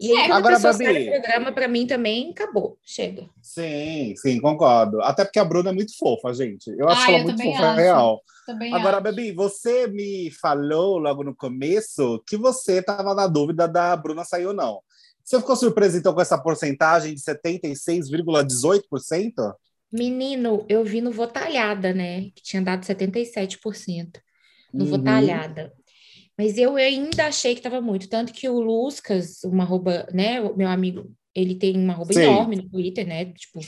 e 0.00 0.12
aí, 0.12 0.28
quando 0.28 0.32
Agora, 0.32 0.56
a 0.56 0.60
pessoa 0.60 0.72
Babi, 0.72 1.10
programa, 1.10 1.52
para 1.52 1.68
mim 1.68 1.86
também 1.86 2.30
acabou. 2.30 2.78
Chega. 2.82 3.28
Sim, 3.42 4.14
sim, 4.16 4.40
concordo. 4.40 5.02
Até 5.02 5.24
porque 5.26 5.38
a 5.38 5.44
Bruna 5.44 5.68
é 5.68 5.72
muito 5.74 5.94
fofa, 5.98 6.32
gente. 6.32 6.70
Eu 6.78 6.88
acho 6.88 7.02
ah, 7.02 7.12
ela 7.12 7.18
eu 7.18 7.24
muito 7.24 7.42
fofa, 7.42 7.66
acho. 7.66 7.78
real. 7.78 8.22
Também 8.50 8.74
Agora, 8.74 8.96
acho. 8.96 9.04
Babi, 9.04 9.30
você 9.30 9.86
me 9.86 10.28
falou 10.32 10.98
logo 10.98 11.22
no 11.22 11.36
começo 11.36 12.20
que 12.26 12.36
você 12.36 12.80
estava 12.80 13.14
na 13.14 13.28
dúvida 13.28 13.68
da 13.68 13.94
Bruna 13.94 14.24
sair 14.24 14.46
ou 14.46 14.52
não. 14.52 14.80
Você 15.22 15.38
ficou 15.38 15.54
surpresa, 15.54 15.96
então, 15.96 16.12
com 16.12 16.20
essa 16.20 16.36
porcentagem 16.36 17.14
de 17.14 17.20
76,18%? 17.20 19.54
Menino, 19.92 20.66
eu 20.68 20.84
vi 20.84 21.00
no 21.00 21.12
Votalhada, 21.12 21.94
né? 21.94 22.22
Que 22.34 22.42
tinha 22.42 22.60
dado 22.60 22.84
77% 22.84 24.18
no 24.74 24.84
uhum. 24.84 24.90
Votalhada. 24.90 25.72
Mas 26.36 26.58
eu 26.58 26.74
ainda 26.74 27.26
achei 27.26 27.54
que 27.54 27.60
estava 27.60 27.80
muito. 27.80 28.08
Tanto 28.08 28.32
que 28.32 28.48
o 28.48 28.58
Luscas, 28.58 29.44
uma 29.44 29.62
arroba, 29.62 30.08
né? 30.12 30.40
O 30.40 30.56
meu 30.56 30.68
amigo, 30.68 31.08
ele 31.34 31.54
tem 31.54 31.76
uma 31.76 31.92
arroba 31.92 32.12
Sim. 32.12 32.22
enorme 32.22 32.56
no 32.56 32.68
Twitter, 32.68 33.06
né? 33.06 33.26
Tipo, 33.26 33.60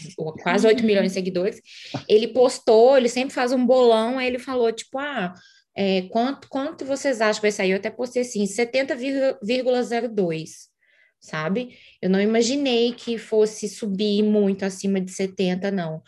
quase 0.43 0.67
8 0.67 0.85
milhões 0.85 1.09
de 1.09 1.15
seguidores. 1.15 1.61
Ele 2.09 2.29
postou, 2.29 2.97
ele 2.97 3.09
sempre 3.09 3.35
faz 3.35 3.53
um 3.53 3.65
bolão, 3.65 4.19
aí 4.19 4.27
ele 4.27 4.39
falou, 4.39 4.73
tipo, 4.73 4.99
ah, 4.99 5.33
é, 5.77 6.03
quanto, 6.03 6.49
quanto 6.49 6.85
vocês 6.85 7.21
acham 7.21 7.37
que 7.37 7.43
vai 7.43 7.53
sair? 7.53 7.71
Eu 7.71 7.79
até 7.79 7.91
postei 7.91 8.23
assim, 8.23 8.45
70,02, 8.45 10.51
sabe? 11.21 11.77
Eu 12.01 12.11
não 12.11 12.21
imaginei 12.21 12.93
que 12.93 13.17
fosse 13.17 13.69
subir 13.69 14.23
muito 14.23 14.65
acima 14.65 15.01
de 15.01 15.13
70, 15.13 15.71
não. 15.71 16.03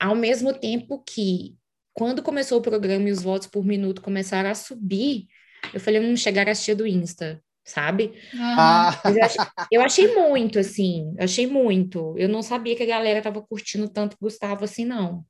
Ao 0.00 0.16
mesmo 0.16 0.52
tempo 0.52 1.02
que, 1.06 1.54
quando 1.94 2.22
começou 2.22 2.58
o 2.58 2.62
programa 2.62 3.08
e 3.08 3.12
os 3.12 3.22
votos 3.22 3.46
por 3.46 3.64
minuto 3.64 4.02
começaram 4.02 4.50
a 4.50 4.54
subir, 4.54 5.26
eu 5.72 5.80
falei, 5.80 6.00
hum, 6.00 6.16
chegar 6.16 6.48
a 6.48 6.54
tia 6.54 6.74
do 6.74 6.86
Insta, 6.86 7.40
sabe? 7.64 8.12
Ah. 8.38 9.00
Eu 9.04 9.24
achei, 9.24 9.44
eu, 9.70 9.82
achei, 9.82 10.14
muito, 10.14 10.58
assim, 10.58 11.14
achei 11.18 11.46
muito. 11.46 12.14
Eu 12.16 12.28
não 12.28 12.42
sabia 12.42 12.76
que 12.76 12.82
a 12.82 12.86
galera 12.86 13.22
tava 13.22 13.40
curtindo 13.42 13.88
tanto 13.88 14.16
Gustavo 14.20 14.64
assim, 14.64 14.84
não. 14.84 15.24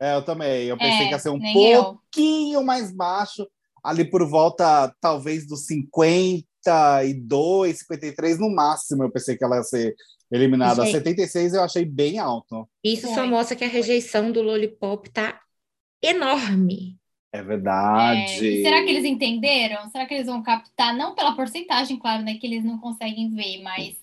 É, 0.00 0.14
eu 0.14 0.22
também. 0.22 0.66
Eu 0.66 0.78
pensei 0.78 1.06
é, 1.06 1.08
que 1.08 1.14
ia 1.14 1.18
ser 1.18 1.30
um 1.30 1.40
pouquinho 1.40 2.60
eu. 2.60 2.64
mais 2.64 2.94
baixo, 2.94 3.46
ali 3.82 4.08
por 4.08 4.24
volta, 4.28 4.94
talvez, 5.00 5.46
dos 5.46 5.66
52, 5.66 7.78
53 7.78 8.38
no 8.38 8.54
máximo. 8.54 9.04
Eu 9.04 9.10
pensei 9.10 9.36
que 9.36 9.44
ela 9.44 9.56
ia 9.56 9.62
ser 9.62 9.94
eliminada. 10.30 10.84
Gente, 10.84 10.92
76 10.92 11.54
eu 11.54 11.62
achei 11.62 11.84
bem 11.84 12.18
alto. 12.18 12.68
Isso 12.84 13.12
só 13.14 13.26
mostra 13.26 13.56
que 13.56 13.64
a 13.64 13.68
rejeição 13.68 14.30
do 14.30 14.42
Lollipop 14.42 15.08
tá 15.10 15.40
enorme. 16.02 16.97
É 17.32 17.42
verdade. 17.42 18.60
É, 18.60 18.62
será 18.62 18.82
que 18.82 18.90
eles 18.90 19.04
entenderam? 19.04 19.88
Será 19.90 20.06
que 20.06 20.14
eles 20.14 20.26
vão 20.26 20.42
captar? 20.42 20.94
Não 20.96 21.14
pela 21.14 21.36
porcentagem, 21.36 21.98
claro, 21.98 22.22
né? 22.22 22.34
Que 22.34 22.46
eles 22.46 22.64
não 22.64 22.78
conseguem 22.78 23.30
ver, 23.30 23.62
mas 23.62 23.96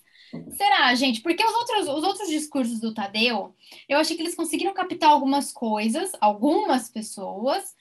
Será, 0.50 0.94
gente? 0.94 1.20
Porque 1.20 1.44
os 1.44 1.54
outros, 1.54 1.88
os 1.88 2.04
outros 2.04 2.28
discursos 2.28 2.80
do 2.80 2.92
Tadeu, 2.92 3.54
eu 3.88 3.98
achei 3.98 4.16
que 4.16 4.22
eles 4.22 4.34
conseguiram 4.34 4.74
captar 4.74 5.10
algumas 5.10 5.52
coisas, 5.52 6.12
algumas 6.20 6.90
pessoas, 6.90 7.74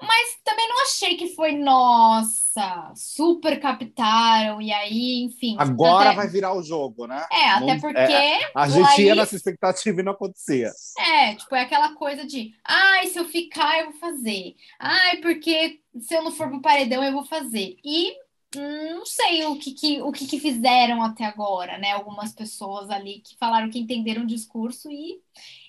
mas 0.00 0.36
também 0.44 0.68
não 0.68 0.82
achei 0.82 1.16
que 1.16 1.28
foi, 1.28 1.52
nossa, 1.52 2.92
super 2.94 3.58
captaram, 3.58 4.60
e 4.60 4.70
aí, 4.70 5.22
enfim. 5.24 5.56
Agora 5.58 6.10
até... 6.10 6.16
vai 6.16 6.28
virar 6.28 6.54
o 6.54 6.62
jogo, 6.62 7.06
né? 7.06 7.26
É, 7.32 7.48
até 7.48 7.66
não, 7.66 7.80
porque. 7.80 7.98
É, 7.98 8.50
a 8.54 8.68
gente 8.68 8.82
Laís... 8.82 8.98
ia 8.98 9.14
nessa 9.14 9.36
expectativa 9.36 10.00
e 10.00 10.04
não 10.04 10.12
acontecia. 10.12 10.70
É, 10.98 11.34
tipo, 11.34 11.54
é 11.54 11.62
aquela 11.62 11.94
coisa 11.94 12.26
de, 12.26 12.52
ai, 12.64 13.06
se 13.06 13.18
eu 13.18 13.24
ficar, 13.24 13.80
eu 13.80 13.90
vou 13.90 14.00
fazer. 14.00 14.54
Ai, 14.78 15.16
porque 15.18 15.80
se 15.98 16.14
eu 16.14 16.22
não 16.22 16.30
for 16.30 16.48
pro 16.48 16.60
paredão, 16.60 17.02
eu 17.02 17.12
vou 17.12 17.24
fazer. 17.24 17.76
E 17.82 18.14
não 18.54 19.04
sei 19.04 19.44
o 19.44 19.58
que, 19.58 19.72
que 19.72 20.02
o 20.02 20.12
que, 20.12 20.26
que, 20.26 20.38
fizeram 20.38 21.02
até 21.02 21.24
agora, 21.24 21.78
né? 21.78 21.92
Algumas 21.92 22.32
pessoas 22.32 22.90
ali 22.90 23.20
que 23.20 23.36
falaram 23.36 23.70
que 23.70 23.78
entenderam 23.78 24.22
o 24.22 24.26
discurso 24.26 24.90
e 24.90 25.20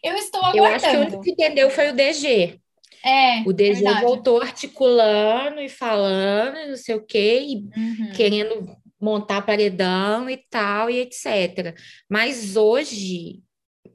eu 0.04 0.16
estou 0.16 0.42
aguardando. 0.42 0.68
Eu 0.68 0.76
acho 0.76 0.90
que 0.90 0.98
o 0.98 1.02
único 1.02 1.22
que 1.22 1.32
entendeu 1.32 1.70
foi 1.70 1.90
o 1.90 1.96
DG. 1.96 2.62
É, 3.04 3.42
o 3.46 3.54
DG 3.54 3.82
verdade. 3.82 4.02
voltou 4.02 4.42
articulando 4.42 5.62
e 5.62 5.70
falando, 5.70 6.70
não 6.70 6.76
sei 6.76 6.96
o 6.96 7.06
quê, 7.06 7.40
e 7.42 7.56
uhum. 7.56 8.12
querendo 8.16 8.76
montar 9.00 9.42
paredão 9.44 10.30
e 10.30 10.38
tal, 10.50 10.90
e 10.90 11.00
etc. 11.00 11.76
Mas 12.10 12.56
hoje, 12.56 13.42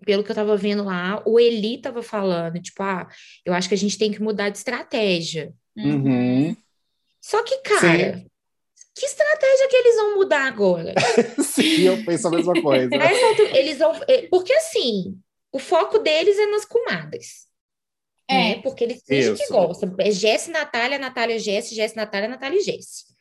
pelo 0.04 0.22
que 0.22 0.30
eu 0.30 0.34
estava 0.34 0.56
vendo 0.56 0.84
lá, 0.84 1.22
o 1.26 1.38
Eli 1.38 1.76
estava 1.76 2.02
falando, 2.02 2.60
tipo, 2.60 2.82
ah, 2.82 3.08
eu 3.44 3.52
acho 3.52 3.68
que 3.68 3.74
a 3.74 3.78
gente 3.78 3.98
tem 3.98 4.12
que 4.12 4.22
mudar 4.22 4.48
de 4.48 4.58
estratégia. 4.58 5.52
Uhum. 5.76 6.56
Só 7.20 7.42
que, 7.42 7.58
cara, 7.58 8.18
Sim. 8.18 8.26
Que 8.94 9.06
estratégia 9.06 9.68
que 9.68 9.76
eles 9.76 9.96
vão 9.96 10.16
mudar 10.16 10.46
agora? 10.46 10.94
Sim, 11.42 11.82
eu 11.82 12.04
penso 12.04 12.28
a 12.28 12.30
mesma 12.30 12.60
coisa. 12.60 12.90
eles 13.56 13.78
vão, 13.78 13.98
é, 14.06 14.26
porque 14.28 14.52
assim, 14.52 15.18
o 15.50 15.58
foco 15.58 15.98
deles 15.98 16.38
é 16.38 16.46
nas 16.46 16.64
comadres. 16.64 17.46
É. 18.32 18.56
Né? 18.56 18.62
Porque 18.62 18.84
eles 18.84 19.02
dizem 19.08 19.34
que 19.34 19.48
gostam. 19.48 19.94
É 19.98 20.10
Jesse, 20.10 20.50
Natália, 20.50 20.98
Natália, 20.98 21.38
Jesse, 21.38 21.74
Jesse, 21.74 21.96
Natália, 21.96 22.28
Natália 22.28 22.58
e 22.58 22.62
Jesse. 22.62 23.12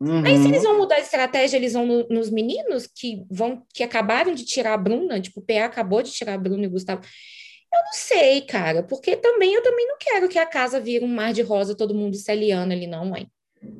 Uhum. 0.00 0.24
Aí, 0.24 0.38
se 0.38 0.46
eles 0.46 0.62
vão 0.62 0.78
mudar 0.78 0.96
de 0.96 1.02
estratégia, 1.02 1.56
eles 1.56 1.72
vão 1.72 1.84
no, 1.84 2.08
nos 2.08 2.30
meninos 2.30 2.86
que 2.86 3.24
vão 3.28 3.62
que 3.74 3.82
acabaram 3.82 4.32
de 4.32 4.44
tirar 4.44 4.74
a 4.74 4.78
Bruna, 4.78 5.20
tipo, 5.20 5.40
o 5.40 5.42
PA 5.42 5.64
acabou 5.64 6.02
de 6.02 6.12
tirar 6.12 6.34
a 6.34 6.38
Bruna 6.38 6.64
e 6.64 6.66
o 6.68 6.70
Gustavo. 6.70 7.02
Eu 7.72 7.80
não 7.84 7.92
sei, 7.92 8.40
cara, 8.42 8.82
porque 8.82 9.16
também 9.16 9.52
eu 9.52 9.62
também 9.62 9.86
não 9.86 9.96
quero 9.98 10.28
que 10.28 10.38
a 10.38 10.46
casa 10.46 10.80
vire 10.80 11.04
um 11.04 11.08
mar 11.08 11.32
de 11.32 11.42
rosa, 11.42 11.76
todo 11.76 11.94
mundo 11.94 12.16
se 12.16 12.30
aliando 12.30 12.72
ali, 12.72 12.86
não, 12.86 13.04
mãe. 13.04 13.28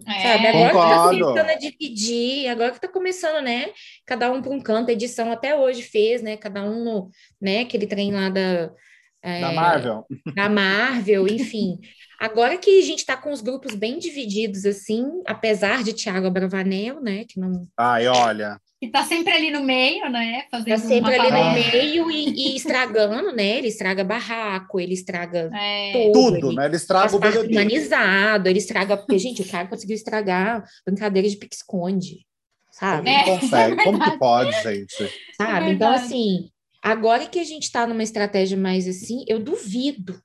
É, 0.07 0.23
Sabe, 0.23 0.47
agora 0.49 0.73
concordo. 0.73 1.11
que 1.11 1.21
tá 1.21 1.27
começando 1.27 1.51
a 1.51 1.55
dividir, 1.55 2.49
agora 2.49 2.73
que 2.73 2.81
tá 2.81 2.89
começando, 2.89 3.45
né? 3.45 3.71
Cada 4.05 4.31
um 4.33 4.43
para 4.43 4.53
um 4.53 4.61
canto, 4.61 4.91
a 4.91 4.93
edição 4.93 5.31
até 5.31 5.55
hoje 5.55 5.83
fez, 5.83 6.21
né? 6.21 6.37
Cada 6.37 6.65
um 6.65 6.85
no, 6.85 7.11
né? 7.41 7.61
Aquele 7.61 7.87
trem 7.87 8.13
lá 8.13 8.29
da. 8.29 8.73
É, 9.23 9.41
da 9.41 9.53
Marvel. 9.53 10.07
Da 10.35 10.49
Marvel, 10.49 11.27
enfim. 11.27 11.79
Agora 12.19 12.57
que 12.57 12.79
a 12.79 12.83
gente 12.83 13.01
está 13.01 13.17
com 13.17 13.31
os 13.31 13.41
grupos 13.41 13.75
bem 13.75 13.99
divididos, 13.99 14.65
assim, 14.65 15.05
apesar 15.27 15.83
de 15.85 15.93
Tiago 15.93 16.27
Abravanel, 16.27 17.01
né? 17.01 17.25
Que 17.25 17.39
não. 17.39 17.67
Ai, 17.77 18.07
olha. 18.09 18.61
E 18.81 18.89
tá 18.89 19.05
sempre 19.05 19.33
ali 19.33 19.51
no 19.51 19.63
meio, 19.63 20.09
né? 20.09 20.45
Fazendo 20.51 20.69
tá 20.69 20.79
sempre 20.79 21.15
ali 21.15 21.31
no 21.31 21.53
meio 21.53 22.11
e, 22.11 22.53
e, 22.53 22.57
estragando, 22.57 23.33
né? 23.33 23.59
Ele 23.59 23.67
estraga 23.67 24.05
barraco, 24.05 24.79
ele 24.79 24.95
estraga 24.95 25.51
é. 25.53 25.93
tudo, 25.93 26.13
tudo 26.13 26.49
ele 26.49 26.57
né? 26.57 26.67
Ele 26.67 26.77
estraga 26.77 27.17
o 27.17 27.19
BBB. 27.19 27.55
humanizado, 27.55 28.49
ele 28.49 28.59
estraga... 28.59 28.97
Porque, 28.97 29.19
gente, 29.19 29.43
o 29.43 29.49
cara 29.49 29.67
conseguiu 29.67 29.97
estragar 29.97 30.63
brincadeira 30.87 31.29
de 31.29 31.37
pique-esconde, 31.37 32.25
sabe? 32.71 33.11
Como 33.11 33.25
que 33.25 33.41
consegue? 33.41 33.81
É 33.81 33.85
Como 33.85 33.99
que 34.01 34.19
pode, 34.19 34.63
gente? 34.63 35.13
Sabe? 35.37 35.71
É 35.71 35.73
então, 35.73 35.93
assim, 35.93 36.49
agora 36.83 37.27
que 37.27 37.39
a 37.39 37.45
gente 37.45 37.71
tá 37.71 37.87
numa 37.87 38.03
estratégia 38.03 38.57
mais 38.57 38.87
assim, 38.87 39.25
eu 39.29 39.39
duvido 39.39 40.21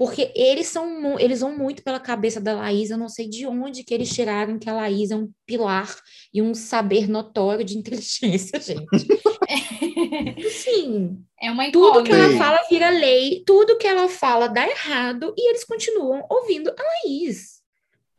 porque 0.00 0.32
eles 0.34 0.66
são 0.66 1.18
eles 1.18 1.40
vão 1.40 1.54
muito 1.54 1.82
pela 1.84 2.00
cabeça 2.00 2.40
da 2.40 2.54
Laís, 2.54 2.88
eu 2.88 2.96
não 2.96 3.06
sei 3.10 3.28
de 3.28 3.46
onde 3.46 3.84
que 3.84 3.92
eles 3.92 4.08
tiraram 4.08 4.58
que 4.58 4.66
a 4.66 4.72
Laís 4.72 5.10
é 5.10 5.14
um 5.14 5.30
pilar 5.44 5.94
e 6.32 6.40
um 6.40 6.54
saber 6.54 7.06
notório 7.06 7.62
de 7.62 7.76
inteligência, 7.78 8.58
gente. 8.58 8.86
Sim. 10.48 11.22
É 11.38 11.50
uma 11.50 11.70
Tudo 11.70 12.02
que 12.02 12.12
ela 12.12 12.34
fala 12.38 12.64
vira 12.70 12.88
lei, 12.88 13.42
tudo 13.46 13.76
que 13.76 13.86
ela 13.86 14.08
fala 14.08 14.48
dá 14.48 14.66
errado 14.66 15.34
e 15.36 15.50
eles 15.50 15.64
continuam 15.64 16.24
ouvindo 16.30 16.70
a 16.70 16.82
Laís. 16.82 17.60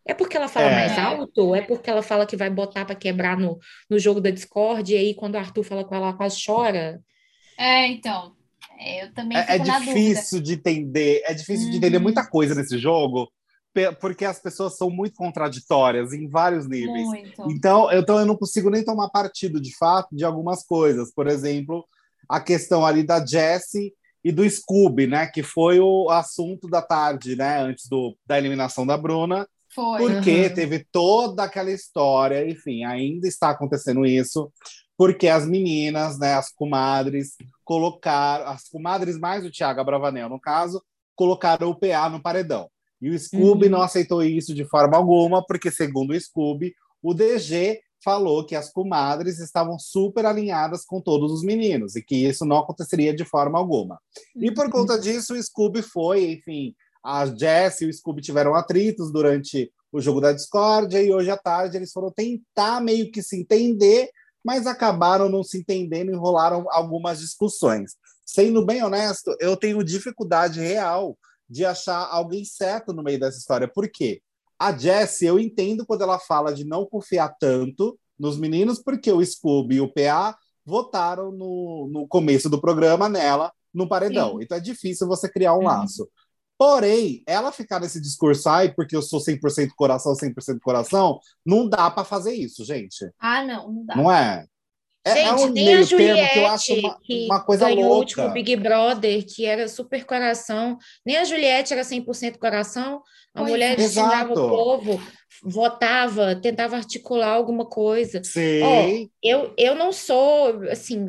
É 0.06 0.13
porque 0.13 0.38
ela 0.38 0.48
fala 0.48 0.68
é. 0.68 0.75
mais 0.75 1.00
alto? 1.00 1.56
É 1.56 1.63
porque 1.63 1.89
ela 1.89 2.03
fala 2.03 2.27
que 2.27 2.38
vai 2.38 2.51
botar 2.51 2.86
para 2.86 2.94
quebrar 2.94 3.36
no, 3.39 3.58
no 3.89 3.98
jogo 3.98 4.22
da 4.22 4.30
Discord 4.30 4.94
e 4.94 4.98
aí 4.98 5.15
quando 5.15 5.34
o 5.34 5.39
Arthur 5.39 5.63
fala 5.63 5.84
com 5.84 5.96
ela, 5.96 6.10
ela 6.10 6.18
quase 6.18 6.39
chora? 6.46 7.01
É, 7.62 7.88
então. 7.88 8.34
É, 8.80 9.03
eu 9.03 9.13
também 9.13 9.38
é, 9.38 9.46
é 9.56 9.60
difícil 9.60 10.39
dúvida. 10.39 10.41
de 10.41 10.53
entender, 10.53 11.22
é 11.25 11.34
difícil 11.36 11.65
uhum. 11.65 11.72
de 11.72 11.77
entender 11.77 12.00
muita 12.00 12.25
coisa 12.25 12.56
nesse 12.56 12.80
jogo, 12.80 13.32
porque 14.00 14.25
as 14.25 14.41
pessoas 14.41 14.75
são 14.75 14.89
muito 14.89 15.15
contraditórias 15.15 16.12
em 16.12 16.27
vários 16.27 16.68
níveis. 16.68 17.06
Muito. 17.06 17.51
Então, 17.51 17.91
então 17.91 18.20
eu 18.20 18.25
não 18.25 18.36
consigo 18.36 18.72
nem 18.72 18.84
tomar 18.84 19.10
partido 19.10 19.62
de 19.62 19.77
fato 19.77 20.15
de 20.15 20.25
algumas 20.25 20.65
coisas. 20.65 21.13
Por 21.13 21.27
exemplo, 21.27 21.86
a 22.27 22.39
questão 22.39 22.84
ali 22.84 23.03
da 23.03 23.24
Jessie 23.24 23.94
e 24.24 24.32
do 24.32 24.50
Scooby, 24.50 25.06
né, 25.06 25.27
que 25.27 25.44
foi 25.44 25.80
o 25.80 26.10
assunto 26.10 26.68
da 26.68 26.82
tarde, 26.82 27.36
né, 27.36 27.60
antes 27.60 27.88
do, 27.88 28.18
da 28.25 28.38
eliminação 28.39 28.86
da 28.86 28.98
Bruna. 28.98 29.48
Foi. 29.74 30.00
Porque 30.00 30.48
uhum. 30.48 30.53
teve 30.53 30.86
toda 30.91 31.44
aquela 31.44 31.72
história, 31.72 32.50
enfim, 32.50 32.84
ainda 32.84 33.27
está 33.27 33.51
acontecendo 33.51 34.06
isso 34.06 34.51
porque 35.01 35.27
as 35.27 35.48
meninas, 35.48 36.20
né, 36.20 36.36
as 36.36 36.51
comadres, 36.51 37.36
colocaram, 37.65 38.46
as 38.46 38.70
comadres 38.70 39.17
mais 39.17 39.43
o 39.43 39.50
Thiago 39.50 39.84
Bravanel, 39.84 40.29
no 40.29 40.39
caso, 40.39 40.79
colocaram 41.15 41.72
o 41.72 41.75
PA 41.75 42.08
no 42.08 42.22
paredão. 42.22 42.70
E 43.01 43.10
o 43.10 43.17
Scooby 43.17 43.65
uhum. 43.65 43.72
não 43.72 43.81
aceitou 43.81 44.22
isso 44.22 44.53
de 44.53 44.63
forma 44.63 44.96
alguma, 44.96 45.43
porque, 45.43 45.72
segundo 45.72 46.12
o 46.12 46.22
Scooby, 46.22 46.75
o 47.01 47.15
DG 47.15 47.81
falou 48.05 48.46
que 48.46 48.55
as 48.55 48.72
comadres 48.72 49.39
estavam 49.39 49.79
super 49.79 50.24
alinhadas 50.24 50.86
com 50.86 51.01
todos 51.01 51.31
os 51.31 51.41
meninos 51.41 51.96
e 51.96 52.03
que 52.03 52.17
isso 52.27 52.46
não 52.46 52.58
aconteceria 52.58 53.12
de 53.12 53.25
forma 53.25 53.58
alguma. 53.58 54.00
E 54.36 54.51
por 54.51 54.65
uhum. 54.65 54.72
conta 54.72 55.00
disso, 55.00 55.34
o 55.34 55.41
Scooby 55.41 55.81
foi, 55.81 56.34
enfim, 56.34 56.75
a 57.03 57.25
Jess 57.25 57.81
e 57.81 57.88
o 57.88 57.91
Scooby 57.91 58.22
tiveram 58.22 58.53
atritos 58.53 59.12
durante 59.12 59.74
o 59.91 60.00
jogo 60.00 60.22
da 60.22 60.31
discórdia 60.31 61.01
e 61.01 61.12
hoje 61.12 61.31
à 61.31 61.38
tarde 61.38 61.75
eles 61.75 61.91
foram 61.91 62.12
tentar 62.12 62.79
meio 62.81 63.12
que 63.12 63.24
se 63.24 63.36
entender 63.36 64.12
mas 64.43 64.67
acabaram 64.67 65.29
não 65.29 65.43
se 65.43 65.57
entendendo 65.57 66.10
e 66.10 66.13
enrolaram 66.13 66.65
algumas 66.69 67.19
discussões. 67.19 67.95
Sendo 68.25 68.65
bem 68.65 68.83
honesto, 68.83 69.36
eu 69.39 69.57
tenho 69.57 69.83
dificuldade 69.83 70.60
real 70.60 71.17
de 71.50 71.65
achar 71.65 72.07
alguém 72.10 72.45
certo 72.45 72.93
no 72.93 73.03
meio 73.03 73.19
dessa 73.19 73.38
história. 73.38 73.67
Por 73.67 73.89
quê? 73.89 74.21
A 74.57 74.71
Jessie, 74.71 75.27
eu 75.27 75.39
entendo 75.39 75.86
quando 75.86 76.03
ela 76.03 76.19
fala 76.19 76.53
de 76.53 76.63
não 76.63 76.86
confiar 76.86 77.36
tanto 77.39 78.00
nos 78.17 78.38
meninos, 78.38 78.79
porque 78.79 79.12
o 79.12 79.25
Scooby 79.25 79.75
e 79.75 79.81
o 79.81 79.91
PA 79.91 80.38
votaram 80.65 81.31
no, 81.31 81.89
no 81.91 82.07
começo 82.07 82.50
do 82.50 82.62
programa 82.62 83.10
nela 83.10 83.51
no 83.74 83.88
paredão. 83.88 84.38
Sim. 84.38 84.43
Então 84.43 84.57
é 84.57 84.62
difícil 84.62 85.07
você 85.07 85.27
criar 85.27 85.53
um 85.53 85.57
uhum. 85.57 85.63
laço. 85.63 86.07
Porém, 86.62 87.24
ela 87.25 87.51
ficar 87.51 87.80
nesse 87.80 88.00
discurso, 88.00 88.48
ai, 88.48 88.72
porque 88.72 88.96
eu 88.96 89.01
sou 89.01 89.20
100% 89.20 89.70
coração, 89.75 90.13
100% 90.13 90.60
coração, 90.62 91.20
não 91.44 91.68
dá 91.68 91.89
para 91.89 92.03
fazer 92.03 92.36
isso, 92.36 92.63
gente. 92.63 93.10
Ah, 93.20 93.44
não, 93.44 93.72
não 93.72 93.84
dá. 93.84 93.96
Não 93.96 94.12
é? 94.12 94.46
É, 95.03 95.15
Gente, 95.15 95.27
é 95.27 95.34
um 95.34 95.50
nem 95.50 95.74
a 95.74 95.82
Juliette, 95.82 96.34
que 96.34 96.38
eu 96.39 96.46
acho 96.46 96.74
uma, 96.75 97.00
uma 97.25 97.39
coisa 97.44 97.65
ganhou 97.65 97.82
louca. 97.82 97.96
o 97.96 97.98
último 97.98 98.30
Big 98.30 98.56
Brother, 98.58 99.25
que 99.25 99.44
era 99.44 99.68
super 99.68 100.06
coração, 100.06 100.77
nem 101.03 101.18
a 101.18 101.24
Juliette 101.24 101.74
era 101.74 101.82
100% 101.82 102.38
coração, 102.38 103.01
a 103.34 103.39
pois 103.39 103.50
mulher 103.50 103.75
destinava 103.75 104.32
o 104.32 104.36
povo, 104.36 105.01
votava, 105.44 106.36
tentava 106.36 106.75
articular 106.75 107.34
alguma 107.34 107.65
coisa. 107.65 108.24
Sim. 108.24 108.62
Oh, 108.62 109.10
eu, 109.24 109.51
eu 109.58 109.74
não 109.74 109.91
sou, 109.91 110.62
assim, 110.70 111.08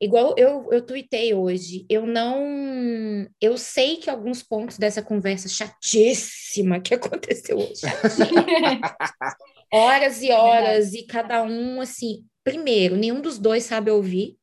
igual 0.00 0.34
eu, 0.36 0.68
eu 0.70 0.82
tuitei 0.84 1.34
hoje, 1.34 1.86
eu 1.88 2.06
não, 2.06 3.26
eu 3.40 3.56
sei 3.56 3.96
que 3.96 4.10
alguns 4.10 4.42
pontos 4.42 4.78
dessa 4.78 5.02
conversa 5.02 5.48
chatíssima 5.48 6.80
que 6.80 6.94
aconteceu 6.94 7.58
hoje, 7.58 7.82
horas 9.72 10.22
e 10.22 10.30
horas, 10.30 10.94
e 10.94 11.04
cada 11.04 11.42
um, 11.42 11.80
assim, 11.80 12.24
primeiro, 12.42 12.96
nenhum 12.96 13.20
dos 13.20 13.38
dois 13.38 13.64
sabe 13.64 13.90
ouvir. 13.90 14.36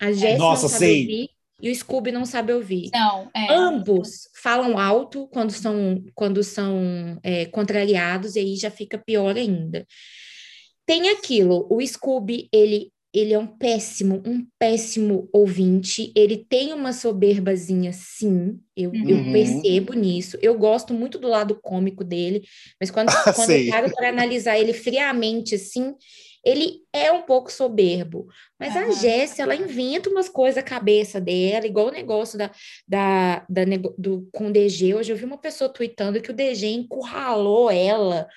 A 0.00 0.12
Jéssica 0.12 0.38
não 0.38 0.56
sabe 0.56 0.86
sim. 0.86 1.00
ouvir 1.00 1.30
e 1.60 1.70
o 1.70 1.74
Scooby 1.74 2.12
não 2.12 2.24
sabe 2.24 2.52
ouvir. 2.52 2.90
Não, 2.92 3.28
é. 3.34 3.52
Ambos 3.52 4.28
falam 4.40 4.78
alto 4.78 5.26
quando 5.28 5.50
são, 5.50 6.04
quando 6.14 6.42
são 6.44 7.18
é, 7.22 7.46
contrariados, 7.46 8.36
e 8.36 8.40
aí 8.40 8.56
já 8.56 8.70
fica 8.70 8.96
pior 8.96 9.36
ainda. 9.36 9.86
Tem 10.86 11.10
aquilo, 11.10 11.66
o 11.68 11.84
Scooby, 11.84 12.48
ele, 12.52 12.92
ele 13.12 13.32
é 13.32 13.38
um 13.38 13.46
péssimo, 13.46 14.22
um 14.26 14.46
péssimo 14.58 15.28
ouvinte, 15.32 16.12
ele 16.14 16.36
tem 16.36 16.72
uma 16.72 16.92
soberbazinha, 16.92 17.92
sim, 17.92 18.58
eu, 18.76 18.90
uhum. 18.90 19.08
eu 19.08 19.32
percebo 19.32 19.92
nisso, 19.94 20.38
eu 20.42 20.56
gosto 20.58 20.92
muito 20.92 21.18
do 21.18 21.26
lado 21.26 21.58
cômico 21.60 22.04
dele, 22.04 22.42
mas 22.78 22.90
quando, 22.90 23.08
quando 23.34 23.50
eu 23.50 23.70
paro 23.70 23.90
para 23.94 24.10
analisar 24.10 24.58
ele 24.58 24.74
friamente, 24.74 25.54
assim, 25.54 25.94
ele 26.44 26.82
é 26.92 27.10
um 27.10 27.22
pouco 27.22 27.50
soberbo, 27.50 28.26
mas 28.60 28.74
uhum. 28.74 28.82
a 28.82 28.90
Jéssica, 28.90 29.42
ela 29.42 29.54
inventa 29.54 30.10
umas 30.10 30.28
coisas 30.28 30.56
na 30.56 30.62
cabeça 30.62 31.20
dela, 31.20 31.66
igual 31.66 31.88
o 31.88 31.92
negócio 31.92 32.38
da, 32.38 32.50
da, 32.86 33.44
da, 33.48 33.64
do, 33.96 34.28
com 34.32 34.48
o 34.48 34.52
DG. 34.52 34.94
Hoje 34.94 35.12
eu 35.12 35.16
vi 35.16 35.24
uma 35.24 35.38
pessoa 35.38 35.68
tweetando 35.68 36.20
que 36.20 36.30
o 36.30 36.34
DG 36.34 36.68
encurralou 36.68 37.70
ela. 37.70 38.28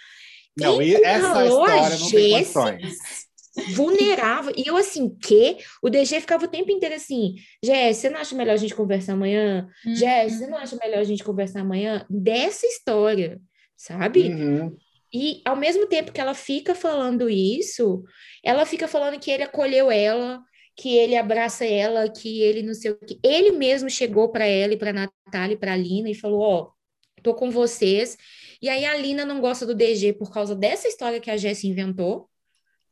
Não, 0.57 0.81
e 0.81 0.95
essa 0.95 1.45
história 1.45 1.97
não 1.97 2.09
tem 2.09 2.31
condições 2.31 3.30
vulnerável. 3.73 4.53
E 4.55 4.67
eu, 4.67 4.77
assim, 4.77 5.09
que? 5.09 5.57
O 5.81 5.89
DG 5.89 6.21
ficava 6.21 6.45
o 6.45 6.47
tempo 6.47 6.71
inteiro 6.71 6.95
assim: 6.95 7.35
Jess, 7.63 7.97
você 7.97 8.09
não 8.09 8.19
acha 8.19 8.35
melhor 8.35 8.53
a 8.53 8.57
gente 8.57 8.75
conversar 8.75 9.13
amanhã? 9.13 9.67
Uhum. 9.85 9.95
Jess, 9.95 10.37
você 10.37 10.47
não 10.47 10.57
acha 10.57 10.77
melhor 10.81 10.99
a 10.99 11.03
gente 11.03 11.23
conversar 11.23 11.61
amanhã? 11.61 12.05
Dessa 12.09 12.65
história, 12.65 13.39
sabe? 13.75 14.29
Uhum. 14.29 14.75
E 15.13 15.41
ao 15.43 15.57
mesmo 15.57 15.87
tempo 15.87 16.11
que 16.11 16.21
ela 16.21 16.33
fica 16.33 16.73
falando 16.73 17.29
isso, 17.29 18.03
ela 18.43 18.65
fica 18.65 18.87
falando 18.87 19.19
que 19.19 19.29
ele 19.29 19.43
acolheu 19.43 19.91
ela, 19.91 20.41
que 20.77 20.95
ele 20.95 21.17
abraça 21.17 21.65
ela, 21.65 22.09
que 22.09 22.41
ele 22.41 22.63
não 22.63 22.73
sei 22.73 22.91
o 22.91 22.97
que. 22.97 23.19
Ele 23.21 23.51
mesmo 23.51 23.89
chegou 23.89 24.29
para 24.29 24.45
ela 24.45 24.73
e 24.73 24.77
para 24.77 24.93
Natália 24.93 25.55
e 25.55 25.57
para 25.57 25.75
Lina 25.75 26.09
e 26.09 26.15
falou: 26.15 26.39
"Ó, 26.41 26.61
oh, 26.61 27.21
tô 27.21 27.33
com 27.35 27.51
vocês". 27.51 28.17
E 28.61 28.69
aí 28.69 28.85
a 28.85 28.95
Lina 28.95 29.25
não 29.25 29.41
gosta 29.41 29.65
do 29.65 29.75
DG 29.75 30.13
por 30.13 30.31
causa 30.31 30.55
dessa 30.55 30.87
história 30.87 31.19
que 31.19 31.31
a 31.31 31.35
Jess 31.35 31.63
inventou. 31.63 32.29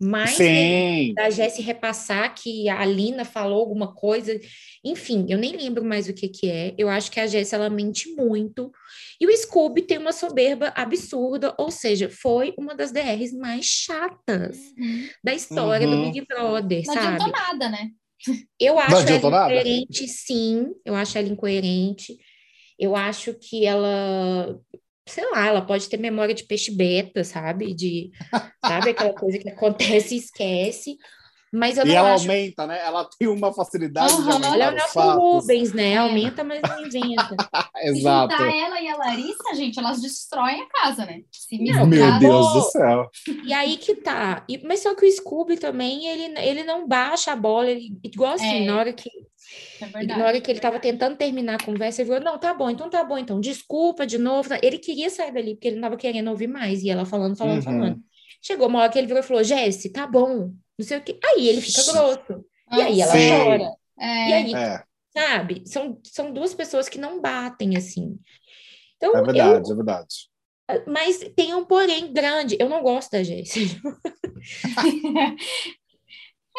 Mas 0.02 0.32
Sim. 0.32 1.14
da 1.14 1.30
Jess 1.30 1.58
repassar 1.58 2.34
que 2.34 2.70
a 2.70 2.80
Alina 2.80 3.26
falou 3.26 3.60
alguma 3.60 3.94
coisa, 3.94 4.40
enfim, 4.84 5.26
eu 5.28 5.38
nem 5.38 5.58
lembro 5.58 5.84
mais 5.84 6.08
o 6.08 6.14
que 6.14 6.30
que 6.30 6.50
é. 6.50 6.74
Eu 6.78 6.88
acho 6.88 7.12
que 7.12 7.20
a 7.20 7.28
Jess 7.28 7.52
ela 7.52 7.70
mente 7.70 8.16
muito. 8.16 8.72
E 9.20 9.28
o 9.28 9.38
Scooby 9.38 9.82
tem 9.82 9.98
uma 9.98 10.14
soberba 10.14 10.72
absurda, 10.74 11.54
ou 11.58 11.70
seja, 11.70 12.10
foi 12.10 12.54
uma 12.58 12.74
das 12.74 12.94
DRs 12.94 13.34
mais 13.34 13.66
chatas 13.66 14.58
uhum. 14.78 15.10
da 15.22 15.34
história 15.34 15.86
uhum. 15.86 16.06
do 16.06 16.12
Big 16.12 16.26
Brother, 16.26 16.84
Não 16.86 16.94
sabe? 16.94 17.06
Não 17.06 17.16
adiantou 17.16 17.32
nada, 17.32 17.70
né? 17.70 17.90
Eu 18.60 18.80
acho 18.80 18.96
ela 18.96 19.12
incoerente, 19.12 20.02
nada. 20.02 20.14
sim. 20.14 20.68
Eu 20.86 20.96
acho 20.96 21.18
ela 21.18 21.28
incoerente. 21.28 22.18
Eu 22.78 22.96
acho 22.96 23.34
que 23.34 23.66
ela 23.66 24.58
sei 25.10 25.30
lá, 25.32 25.48
ela 25.48 25.62
pode 25.62 25.90
ter 25.90 25.98
memória 25.98 26.34
de 26.34 26.44
peixe 26.44 26.72
beta, 26.72 27.24
sabe? 27.24 27.74
De, 27.74 28.12
sabe, 28.66 28.92
aquela 28.92 29.14
coisa 29.14 29.38
que 29.38 29.50
acontece 29.50 30.16
e 30.16 30.18
esquece. 30.18 30.98
Mas 31.52 31.78
eu 31.78 31.86
não 31.86 31.92
e 31.92 31.96
ela 31.96 32.14
acho... 32.14 32.30
aumenta, 32.30 32.68
né? 32.68 32.80
Ela 32.86 33.10
tem 33.18 33.28
uma 33.28 33.52
facilidade 33.52 34.14
uhum. 34.14 34.24
de 34.24 34.32
aumentar 34.32 34.56
Ela 34.56 34.78
é 34.78 35.00
o 35.00 35.20
Rubens, 35.20 35.74
né? 35.74 35.98
Aumenta, 35.98 36.44
mas 36.44 36.62
não 36.62 36.86
inventa. 36.86 37.36
Exato. 37.84 38.36
Se 38.36 38.44
ela 38.44 38.80
e 38.82 38.88
a 38.88 38.96
Larissa, 38.96 39.56
gente, 39.56 39.80
elas 39.80 40.02
destroem 40.02 40.62
a 40.62 40.68
casa, 40.68 41.06
né? 41.06 41.22
Se 41.32 41.58
não, 41.58 41.88
Meu 41.88 42.20
Deus 42.20 42.54
do 42.54 42.62
céu. 42.62 43.10
E 43.44 43.52
aí 43.52 43.78
que 43.78 43.96
tá. 43.96 44.44
E, 44.48 44.62
mas 44.66 44.82
só 44.82 44.94
que 44.94 45.06
o 45.06 45.12
Scooby 45.12 45.58
também, 45.58 46.06
ele, 46.06 46.40
ele 46.40 46.64
não 46.64 46.88
baixa 46.88 47.32
a 47.32 47.36
bola, 47.36 47.70
ele, 47.70 47.98
igual 48.04 48.34
assim, 48.34 48.64
é. 48.64 48.66
na 48.66 48.78
hora 48.78 48.94
que 48.94 49.10
é 49.82 50.06
na 50.06 50.26
hora 50.26 50.40
que 50.40 50.52
ele 50.52 50.60
estava 50.60 50.80
tentando 50.80 51.18
terminar 51.18 51.56
a 51.56 51.66
conversa, 51.66 52.02
ele 52.02 52.10
falou: 52.10 52.24
Não, 52.24 52.38
tá 52.38 52.54
bom, 52.54 52.70
então 52.70 52.90
tá 52.90 53.04
bom, 53.04 53.18
então 53.18 53.40
desculpa 53.40 54.06
de 54.06 54.18
novo. 54.18 54.50
Ele 54.62 54.78
queria 54.78 55.10
sair 55.10 55.32
dali, 55.32 55.56
porque 55.56 55.70
ele 55.70 55.78
não 55.78 55.88
estava 55.88 55.98
querendo 55.98 56.30
ouvir 56.30 56.48
mais. 56.48 56.84
E 56.84 56.90
ela 56.90 57.06
falando, 57.06 57.36
falando, 57.36 57.58
uhum. 57.58 57.62
falando. 57.64 58.00
Chegou 58.42 58.68
uma 58.68 58.80
hora 58.80 58.92
que 58.92 58.98
ele 58.98 59.08
virou 59.08 59.24
e 59.24 59.26
falou: 59.26 59.44
Jesse, 59.44 59.92
tá 59.92 60.06
bom, 60.06 60.52
não 60.80 60.86
sei 60.86 60.98
o 60.98 61.04
quê. 61.04 61.20
Aí 61.24 61.50
ele 61.50 61.60
fica 61.60 61.84
grosso. 61.92 62.46
e 62.72 62.82
aí 62.82 63.02
ela 63.02 63.12
sim. 63.12 63.30
chora. 63.30 63.72
É. 64.00 64.30
E 64.30 64.34
aí, 64.34 64.56
é. 64.56 64.84
sabe? 65.14 65.64
São, 65.66 66.00
são 66.06 66.32
duas 66.32 66.54
pessoas 66.54 66.88
que 66.88 66.98
não 66.98 67.20
batem 67.20 67.76
assim. 67.76 68.18
Então, 68.96 69.16
é 69.16 69.22
verdade, 69.22 69.70
eu, 69.70 69.74
é 69.74 69.76
verdade. 69.76 70.30
Mas 70.88 71.20
tem 71.36 71.54
um 71.54 71.66
porém 71.66 72.14
grande. 72.14 72.56
Eu 72.60 72.70
não 72.70 72.82
gosto 72.82 73.12
da 73.12 73.24
Jesse. 73.24 73.82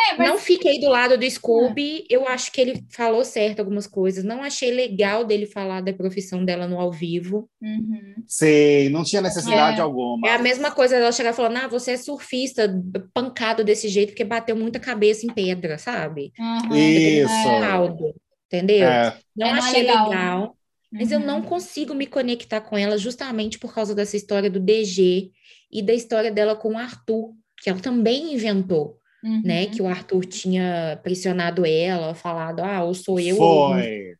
É, 0.08 0.16
mas... 0.16 0.28
Não 0.28 0.38
fiquei 0.38 0.80
do 0.80 0.88
lado 0.88 1.18
do 1.18 1.30
Scooby, 1.30 2.04
eu 2.08 2.26
acho 2.26 2.50
que 2.52 2.60
ele 2.60 2.84
falou 2.90 3.24
certo 3.24 3.60
algumas 3.60 3.86
coisas. 3.86 4.24
Não 4.24 4.42
achei 4.42 4.70
legal 4.70 5.24
dele 5.24 5.46
falar 5.46 5.80
da 5.80 5.92
profissão 5.92 6.44
dela 6.44 6.66
no 6.66 6.78
ao 6.78 6.90
vivo. 6.90 7.48
Uhum. 7.60 8.14
Sei, 8.26 8.88
não 8.88 9.04
tinha 9.04 9.22
necessidade 9.22 9.78
é. 9.78 9.82
alguma. 9.82 10.28
É 10.28 10.34
a 10.34 10.38
mesma 10.38 10.70
coisa 10.70 10.96
ela 10.96 11.12
chegar 11.12 11.32
falando, 11.32 11.58
ah, 11.58 11.68
você 11.68 11.92
é 11.92 11.96
surfista, 11.96 12.72
pancado 13.12 13.64
desse 13.64 13.88
jeito, 13.88 14.10
porque 14.10 14.24
bateu 14.24 14.56
muita 14.56 14.78
cabeça 14.78 15.26
em 15.26 15.32
pedra, 15.32 15.78
sabe? 15.78 16.32
Uhum. 16.38 16.76
Isso. 16.76 17.60
Caldo, 17.60 18.14
entendeu? 18.46 18.88
É. 18.88 19.16
Não 19.36 19.46
é, 19.48 19.50
achei 19.52 19.80
é 19.80 19.82
legal. 19.84 20.08
legal. 20.08 20.56
Mas 20.92 21.08
uhum. 21.08 21.14
eu 21.14 21.20
não 21.20 21.36
uhum. 21.36 21.42
consigo 21.42 21.94
me 21.94 22.06
conectar 22.06 22.60
com 22.60 22.76
ela 22.76 22.98
justamente 22.98 23.58
por 23.58 23.72
causa 23.72 23.94
dessa 23.94 24.16
história 24.16 24.50
do 24.50 24.58
DG 24.58 25.30
e 25.70 25.82
da 25.82 25.94
história 25.94 26.32
dela 26.32 26.56
com 26.56 26.74
o 26.74 26.78
Arthur, 26.78 27.32
que 27.62 27.70
ela 27.70 27.78
também 27.78 28.34
inventou 28.34 28.99
uhum. 29.22 29.42
né? 29.44 29.66
Que 29.66 29.82
o 29.82 29.88
Arthur 29.88 30.24
tinha 30.24 30.98
pressionado 31.02 31.66
ela, 31.66 32.14
falado, 32.14 32.60
ah, 32.60 32.82
ou 32.82 32.94
sou 32.94 33.18
eu. 33.18 33.36
Foi. 33.36 34.14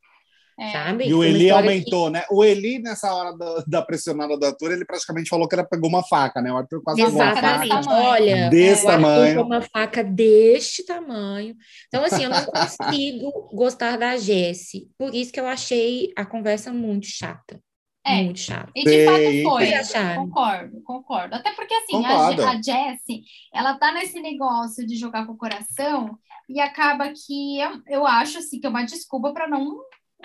É. 0.61 0.73
Sabe? 0.73 1.09
E 1.09 1.15
o 1.15 1.25
Eli 1.25 1.51
aumentou, 1.51 2.07
que... 2.07 2.13
né? 2.13 2.25
O 2.31 2.45
Eli, 2.45 2.81
nessa 2.81 3.15
hora 3.15 3.35
da, 3.35 3.65
da, 3.67 3.83
pressionada 3.83 4.37
do 4.37 4.45
Arthur, 4.45 4.73
ele 4.73 4.85
praticamente 4.85 5.31
falou 5.31 5.49
que 5.49 5.55
ela 5.55 5.65
pegou 5.65 5.89
uma 5.89 6.03
faca, 6.03 6.43
né? 6.43 6.53
O 6.53 6.57
Arthur 6.59 6.83
quase 6.83 7.03
pegou 7.03 7.19
uma 7.19 7.35
faca. 7.35 7.91
Olha, 7.91 8.51
desse 8.51 8.87
é, 8.87 8.91
tamanho. 8.91 9.43
uma 9.43 9.63
faca 9.63 10.05
deste 10.05 10.85
tamanho. 10.85 11.57
Então, 11.89 12.05
assim, 12.05 12.25
eu 12.25 12.31
não 12.31 12.45
consigo 12.45 13.49
gostar 13.55 13.97
da 13.97 14.19
Jessie. 14.19 14.91
Por 14.99 15.15
isso 15.15 15.33
que 15.33 15.41
eu 15.41 15.47
achei 15.47 16.13
a 16.15 16.27
conversa 16.27 16.71
muito 16.71 17.07
chata. 17.07 17.59
É, 18.05 18.23
muito 18.23 18.41
chato. 18.41 18.73
E 18.75 18.85
de 18.85 19.05
fato 19.05 19.43
foi. 19.43 20.17
Concordo, 20.17 20.83
concordo. 20.83 21.35
Até 21.35 21.53
porque, 21.53 21.75
assim, 21.75 22.05
a, 22.05 22.29
a 22.29 22.55
Jessie, 22.55 23.23
ela 23.53 23.75
tá 23.75 23.93
nesse 23.93 24.21
negócio 24.21 24.87
de 24.87 24.97
jogar 24.97 25.27
com 25.27 25.33
o 25.33 25.39
coração 25.39 26.19
e 26.49 26.61
acaba 26.61 27.13
que 27.13 27.61
eu, 27.61 27.83
eu 27.87 28.07
acho, 28.07 28.39
assim, 28.39 28.59
que 28.59 28.67
é 28.67 28.71
uma 28.71 28.85
desculpa 28.85 29.33
para 29.33 29.49
não 29.49 29.79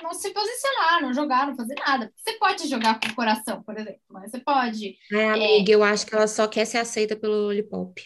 não 0.04 0.14
se 0.14 0.30
posicionar, 0.32 1.02
não 1.02 1.14
jogar, 1.14 1.48
não 1.48 1.56
fazer 1.56 1.76
nada. 1.76 2.12
Você 2.18 2.34
pode 2.34 2.68
jogar 2.68 3.00
com 3.00 3.08
o 3.08 3.16
coração, 3.16 3.64
por 3.64 3.78
exemplo, 3.78 4.02
mas 4.10 4.30
você 4.30 4.40
pode. 4.40 4.98
É, 5.12 5.30
amiga, 5.30 5.72
é... 5.72 5.76
eu 5.76 5.84
acho 5.84 6.06
que 6.06 6.14
ela 6.14 6.28
só 6.28 6.48
quer 6.48 6.66
ser 6.66 6.80
aceita 6.80 7.16
pelo 7.16 7.44
Lollipop. 7.44 8.04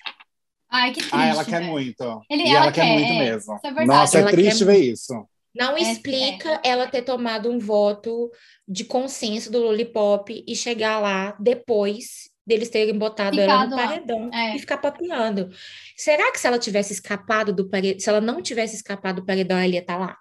Ai, 0.69 0.91
que 0.91 0.99
triste. 0.99 1.15
Ah, 1.15 1.25
ela 1.25 1.43
quer 1.43 1.61
muito. 1.61 2.21
Ele, 2.29 2.43
e 2.43 2.49
ela, 2.49 2.65
ela 2.65 2.71
quer, 2.71 2.81
quer, 2.81 2.93
muito 2.93 3.11
é, 3.11 3.19
mesmo. 3.19 3.59
É 3.63 3.85
Nossa, 3.85 4.19
é 4.19 4.25
triste 4.25 4.63
ver 4.63 4.77
isso. 4.77 5.27
Não 5.55 5.77
é, 5.77 5.81
explica 5.81 6.61
é. 6.63 6.69
ela 6.69 6.87
ter 6.87 7.01
tomado 7.01 7.49
um 7.49 7.59
voto 7.59 8.31
de 8.67 8.83
consenso 8.85 9.51
do 9.51 9.59
Lollipop 9.59 10.43
e 10.47 10.55
chegar 10.55 10.99
lá 10.99 11.35
depois 11.39 12.29
deles 12.45 12.69
terem 12.69 12.97
botado 12.97 13.37
Ficado 13.37 13.51
ela 13.51 13.67
no 13.67 13.75
paredão 13.75 14.29
é. 14.33 14.55
e 14.55 14.59
ficar 14.59 14.77
papiando. 14.77 15.49
Será 15.95 16.31
que 16.31 16.39
se 16.39 16.47
ela 16.47 16.57
tivesse 16.57 16.93
escapado 16.93 17.53
do 17.53 17.69
paredão, 17.69 17.99
se 17.99 18.09
ela 18.09 18.19
não 18.19 18.41
tivesse 18.41 18.75
escapado 18.75 19.21
do 19.21 19.25
paredão, 19.25 19.57
ela 19.57 19.67
ia 19.67 19.79
estar 19.79 19.93
tá 19.93 19.99
lá? 19.99 20.17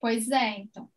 Pois 0.00 0.30
é, 0.30 0.58
então. 0.58 0.88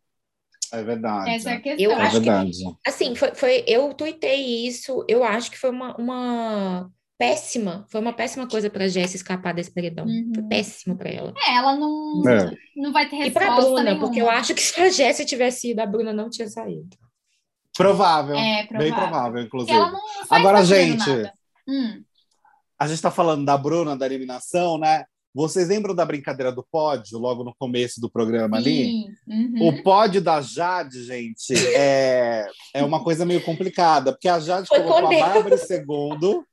É 0.70 0.82
verdade. 0.82 1.30
Essa 1.30 1.50
é 1.50 1.54
a 1.54 1.60
questão. 1.60 1.84
Eu 1.84 1.92
é 1.92 2.02
acho 2.02 2.20
verdade. 2.20 2.50
Que, 2.50 2.76
assim, 2.86 3.14
foi, 3.14 3.34
foi, 3.34 3.64
eu 3.66 3.94
tuitei 3.94 4.66
isso, 4.66 5.04
eu 5.08 5.24
acho 5.24 5.50
que 5.50 5.58
foi 5.58 5.70
uma, 5.70 5.96
uma 5.96 6.90
péssima. 7.18 7.84
Foi 7.90 8.00
uma 8.00 8.12
péssima 8.12 8.46
coisa 8.48 8.70
pra 8.70 8.86
Jess 8.88 9.14
escapar 9.14 9.52
desse 9.52 9.70
paredão. 9.72 10.06
Uhum. 10.06 10.30
Foi 10.34 10.44
péssimo 10.44 10.96
pra 10.96 11.10
ela. 11.10 11.34
É, 11.36 11.56
ela 11.56 11.76
não, 11.76 12.22
É. 12.28 12.50
não 12.76 12.92
vai 12.92 13.08
ter 13.08 13.16
E 13.16 13.18
resposta 13.24 13.48
pra 13.50 13.56
Bruna, 13.60 13.82
nenhuma. 13.82 14.00
porque 14.00 14.22
eu 14.22 14.30
acho 14.30 14.54
que 14.54 14.62
se 14.62 14.80
a 14.80 14.88
Jessie 14.88 15.26
tivesse 15.26 15.72
ido, 15.72 15.80
a 15.80 15.86
Bruna 15.86 16.12
não 16.12 16.30
tinha 16.30 16.48
saído. 16.48 16.96
Provável. 17.76 18.34
É, 18.36 18.66
Bem 18.66 18.66
provável. 18.68 18.94
provável, 18.94 19.32
Porque 19.32 19.46
inclusive. 19.46 19.76
ela 19.76 19.90
não, 19.92 20.00
Agora, 20.30 20.64
gente. 20.64 21.10
Hum, 21.68 22.02
a 22.78 22.86
gente 22.86 22.96
está 22.96 23.10
falando 23.10 23.44
da 23.44 23.58
Bruna, 23.58 23.96
da 23.96 24.06
eliminação, 24.06 24.78
né? 24.78 25.04
Vocês 25.34 25.68
lembram 25.68 25.94
da 25.94 26.04
brincadeira 26.04 26.50
do 26.50 26.66
pódio, 26.68 27.18
logo 27.18 27.44
no 27.44 27.54
começo 27.56 28.00
do 28.00 28.10
programa 28.10 28.56
ali? 28.56 28.84
sim. 28.84 29.04
Uhum. 29.28 29.68
O 29.68 29.82
pódio 29.82 30.20
da 30.20 30.40
Jade, 30.40 31.04
gente, 31.04 31.52
é, 31.76 32.46
é 32.74 32.82
uma 32.82 33.02
coisa 33.04 33.24
meio 33.24 33.42
complicada, 33.44 34.12
porque 34.12 34.28
a 34.28 34.40
Jade 34.40 34.66
Foi 34.66 34.80
colocou 34.82 35.08
com 35.10 35.14
a. 35.22 35.28
Bárbara 35.28 35.54
em 35.54 35.58
segundo 35.58 36.44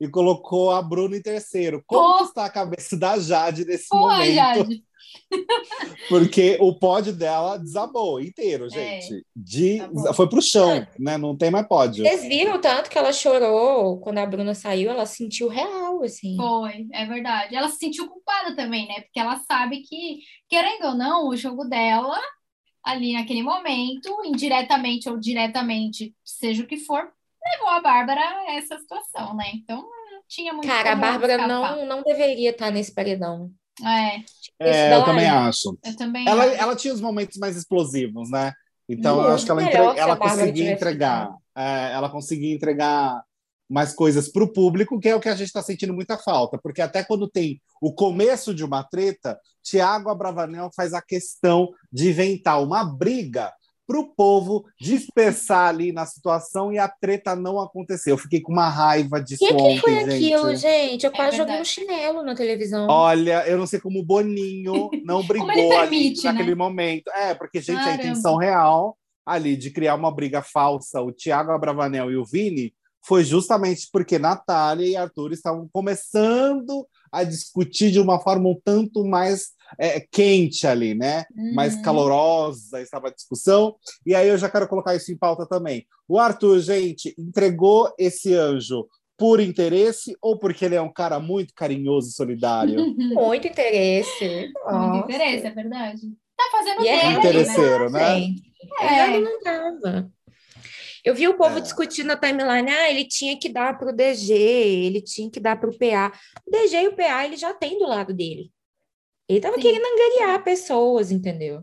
e 0.00 0.08
colocou 0.08 0.70
a 0.70 0.82
Bruna 0.82 1.16
em 1.16 1.22
terceiro. 1.22 1.82
Como 1.86 2.18
que 2.18 2.24
está 2.24 2.46
a 2.46 2.50
cabeça 2.50 2.96
da 2.96 3.18
Jade 3.18 3.64
nesse 3.64 3.88
Pô, 3.88 3.98
momento? 3.98 4.34
Jade. 4.34 4.84
Porque 6.08 6.56
o 6.60 6.74
pódio 6.78 7.12
dela 7.12 7.56
desabou 7.56 8.20
inteiro, 8.20 8.68
gente. 8.68 9.24
De, 9.34 9.78
Desabou. 9.78 10.14
foi 10.14 10.28
pro 10.28 10.42
chão, 10.42 10.86
né? 10.98 11.16
Não 11.16 11.36
tem 11.36 11.50
mais 11.50 11.66
pódio. 11.66 12.04
Vocês 12.04 12.22
viram 12.22 12.56
o 12.56 12.60
tanto 12.60 12.90
que 12.90 12.98
ela 12.98 13.12
chorou 13.12 14.00
quando 14.00 14.18
a 14.18 14.26
Bruna 14.26 14.54
saiu? 14.54 14.90
Ela 14.90 15.06
sentiu 15.06 15.48
real, 15.48 16.02
assim. 16.02 16.36
Foi, 16.36 16.86
é 16.92 17.06
verdade. 17.06 17.54
Ela 17.54 17.68
se 17.68 17.78
sentiu 17.78 18.08
culpada 18.08 18.54
também, 18.56 18.86
né? 18.88 19.00
Porque 19.02 19.20
ela 19.20 19.38
sabe 19.40 19.82
que, 19.82 20.20
querendo 20.48 20.88
ou 20.88 20.94
não, 20.94 21.28
o 21.28 21.36
jogo 21.36 21.64
dela, 21.64 22.18
ali 22.82 23.14
naquele 23.14 23.42
momento, 23.42 24.10
indiretamente 24.24 25.08
ou 25.08 25.18
diretamente, 25.18 26.14
seja 26.24 26.62
o 26.62 26.66
que 26.66 26.78
for, 26.78 27.08
levou 27.52 27.68
a 27.68 27.80
Bárbara 27.80 28.20
a 28.20 28.54
essa 28.56 28.78
situação, 28.78 29.34
né? 29.36 29.50
Então, 29.54 29.76
não 29.82 30.22
tinha 30.28 30.52
muito 30.52 30.66
Cara, 30.66 30.92
a 30.92 30.96
Bárbara 30.96 31.46
não, 31.46 31.86
não 31.86 32.02
deveria 32.02 32.50
estar 32.50 32.70
nesse 32.70 32.92
paredão. 32.94 33.50
É, 33.84 34.22
É, 34.60 34.94
eu 34.94 35.04
também 35.04 35.26
acho. 35.28 35.76
eu 35.84 35.96
também 35.96 36.28
Ela, 36.28 36.44
acho. 36.44 36.54
ela 36.54 36.76
tinha 36.76 36.94
os 36.94 37.00
momentos 37.00 37.36
mais 37.38 37.56
explosivos, 37.56 38.30
né? 38.30 38.52
Então, 38.88 39.16
eu 39.16 39.22
Muito 39.22 39.34
acho 39.34 39.44
que 39.44 39.50
ela, 39.50 39.62
entre- 39.62 39.98
ela 39.98 40.16
conseguia 40.16 40.70
entregar. 40.72 41.30
é, 41.56 41.92
ela 41.92 42.08
conseguia 42.10 42.54
entregar 42.54 43.22
mais 43.68 43.94
coisas 43.94 44.28
para 44.30 44.44
o 44.44 44.52
público, 44.52 45.00
que 45.00 45.08
é 45.08 45.16
o 45.16 45.20
que 45.20 45.28
a 45.28 45.34
gente 45.34 45.46
está 45.46 45.62
sentindo 45.62 45.94
muita 45.94 46.18
falta. 46.18 46.58
Porque 46.62 46.82
até 46.82 47.02
quando 47.02 47.28
tem 47.28 47.60
o 47.80 47.92
começo 47.94 48.54
de 48.54 48.62
uma 48.62 48.84
treta, 48.84 49.40
Tiago 49.62 50.10
Abravanel 50.10 50.70
faz 50.76 50.92
a 50.92 51.00
questão 51.02 51.70
de 51.90 52.10
inventar 52.10 52.62
uma 52.62 52.84
briga 52.84 53.52
para 53.86 53.98
o 53.98 54.14
povo 54.14 54.64
dispersar 54.80 55.68
ali 55.68 55.92
na 55.92 56.06
situação 56.06 56.72
e 56.72 56.78
a 56.78 56.88
treta 56.88 57.36
não 57.36 57.60
acontecer. 57.60 58.12
Eu 58.12 58.18
fiquei 58.18 58.40
com 58.40 58.52
uma 58.52 58.68
raiva 58.68 59.18
O 59.18 59.20
disso 59.20 59.46
que, 59.46 59.54
que 59.54 59.80
foi 59.80 59.94
gente. 59.94 60.12
aquilo, 60.12 60.56
gente? 60.56 61.06
Eu 61.06 61.12
quase 61.12 61.36
joguei 61.36 61.60
um 61.60 61.64
chinelo 61.64 62.22
na 62.22 62.34
televisão. 62.34 62.86
Olha, 62.88 63.46
eu 63.46 63.58
não 63.58 63.66
sei 63.66 63.80
como 63.80 64.00
o 64.00 64.04
Boninho 64.04 64.90
não 65.04 65.22
brigou 65.22 65.50
ele 65.52 65.74
ali 65.74 65.90
permite, 65.90 66.24
naquele 66.24 66.50
né? 66.50 66.54
momento. 66.54 67.10
É, 67.10 67.34
porque, 67.34 67.60
gente, 67.60 67.80
a 67.80 67.84
Caramba. 67.84 68.02
intenção 68.02 68.36
real 68.36 68.96
ali 69.26 69.56
de 69.56 69.70
criar 69.70 69.94
uma 69.94 70.14
briga 70.14 70.42
falsa, 70.42 71.00
o 71.00 71.12
Thiago 71.12 71.50
Abravanel 71.50 72.10
e 72.10 72.16
o 72.16 72.24
Vini, 72.24 72.74
foi 73.06 73.22
justamente 73.22 73.88
porque 73.92 74.18
Natália 74.18 74.86
e 74.86 74.96
Arthur 74.96 75.32
estavam 75.32 75.68
começando 75.72 76.86
a 77.12 77.22
discutir 77.22 77.90
de 77.90 78.00
uma 78.00 78.18
forma 78.18 78.48
um 78.48 78.60
tanto 78.64 79.04
mais 79.04 79.48
é, 79.78 80.00
quente 80.00 80.66
ali, 80.66 80.94
né? 80.94 81.24
Mais 81.54 81.74
Uhum. 81.74 81.82
calorosa 81.82 82.80
estava 82.80 83.08
a 83.08 83.12
discussão. 83.12 83.76
E 84.06 84.14
aí 84.14 84.28
eu 84.28 84.38
já 84.38 84.48
quero 84.48 84.68
colocar 84.68 84.94
isso 84.94 85.10
em 85.12 85.16
pauta 85.16 85.46
também. 85.46 85.86
O 86.08 86.18
Arthur, 86.18 86.60
gente, 86.60 87.14
entregou 87.18 87.92
esse 87.98 88.34
anjo 88.34 88.86
por 89.16 89.40
interesse 89.40 90.16
ou 90.20 90.38
porque 90.38 90.64
ele 90.64 90.74
é 90.74 90.82
um 90.82 90.92
cara 90.92 91.18
muito 91.20 91.54
carinhoso 91.54 92.08
e 92.10 92.12
solidário? 92.12 92.74
Muito 93.14 93.46
interesse. 93.46 94.24
Muito 94.28 94.60
Nossa. 94.66 94.98
interesse, 95.04 95.46
é 95.46 95.50
verdade. 95.50 96.00
Tá 96.36 96.48
fazendo 96.50 96.84
E 96.84 96.88
é 96.88 96.96
dele 96.96 97.06
aí, 97.06 97.12
né? 97.12 97.18
Interesseiro, 97.18 97.90
né? 97.90 98.14
Gente, 98.20 98.42
É. 98.80 99.20
não 99.20 99.40
tava. 99.40 100.10
Eu 101.04 101.14
vi 101.14 101.28
o 101.28 101.36
povo 101.36 101.58
É. 101.58 101.60
discutindo 101.60 102.06
na 102.06 102.16
timeline, 102.16 102.70
ah, 102.70 102.90
ele 102.90 103.04
tinha 103.04 103.38
que 103.38 103.48
dar 103.50 103.78
para 103.78 103.90
o 103.90 103.92
DG, 103.94 104.32
ele 104.34 105.00
tinha 105.02 105.30
que 105.30 105.38
dar 105.38 105.60
para 105.60 105.68
o 105.70 105.78
PA. 105.78 106.10
O 106.46 106.50
DG 106.50 106.76
e 106.82 106.88
o 106.88 106.96
PA 106.96 107.24
ele 107.26 107.36
já 107.36 107.52
tem 107.54 107.78
do 107.78 107.86
lado 107.86 108.12
dele. 108.14 108.50
Ele 109.34 109.40
tava 109.40 109.56
Sim. 109.56 109.62
querendo 109.62 109.84
angariar 109.84 110.42
pessoas, 110.44 111.10
entendeu? 111.10 111.62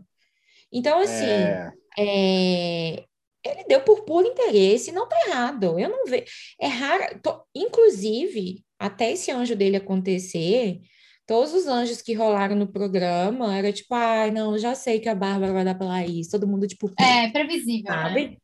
Então, 0.72 0.98
assim, 1.00 1.24
É. 1.26 1.70
é, 1.98 3.04
ele 3.44 3.64
deu 3.68 3.80
por 3.82 4.04
puro 4.04 4.26
interesse, 4.26 4.92
não 4.92 5.08
tá 5.08 5.16
errado. 5.26 5.78
Eu 5.78 5.88
não 5.88 6.06
vejo. 6.06 6.24
É 6.60 6.66
raro. 6.66 7.18
to- 7.22 7.42
Inclusive, 7.54 8.64
até 8.78 9.12
esse 9.12 9.30
anjo 9.30 9.54
dele 9.56 9.76
acontecer, 9.76 10.80
todos 11.26 11.52
os 11.52 11.66
anjos 11.66 12.00
que 12.02 12.14
rolaram 12.14 12.56
no 12.56 12.66
programa 12.70 13.56
era 13.56 13.72
tipo, 13.72 13.94
ai, 13.94 14.30
não, 14.30 14.56
já 14.58 14.74
sei 14.74 15.00
que 15.00 15.08
a 15.08 15.14
Bárbara 15.14 15.52
vai 15.52 15.64
dar 15.64 15.74
pra 15.74 15.86
Laís. 15.86 16.28
Todo 16.28 16.46
mundo, 16.46 16.66
tipo, 16.66 16.90
É 16.98 17.28
previsível, 17.30 17.90
né? 17.90 18.02
sabe? 18.02 18.38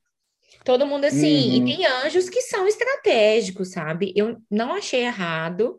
Todo 0.64 0.86
mundo 0.86 1.04
assim. 1.04 1.60
Uhum. 1.60 1.68
E 1.68 1.76
tem 1.76 1.86
anjos 1.86 2.28
que 2.28 2.42
são 2.42 2.66
estratégicos, 2.66 3.70
sabe? 3.70 4.12
Eu 4.16 4.36
não 4.50 4.74
achei 4.74 5.02
errado. 5.04 5.78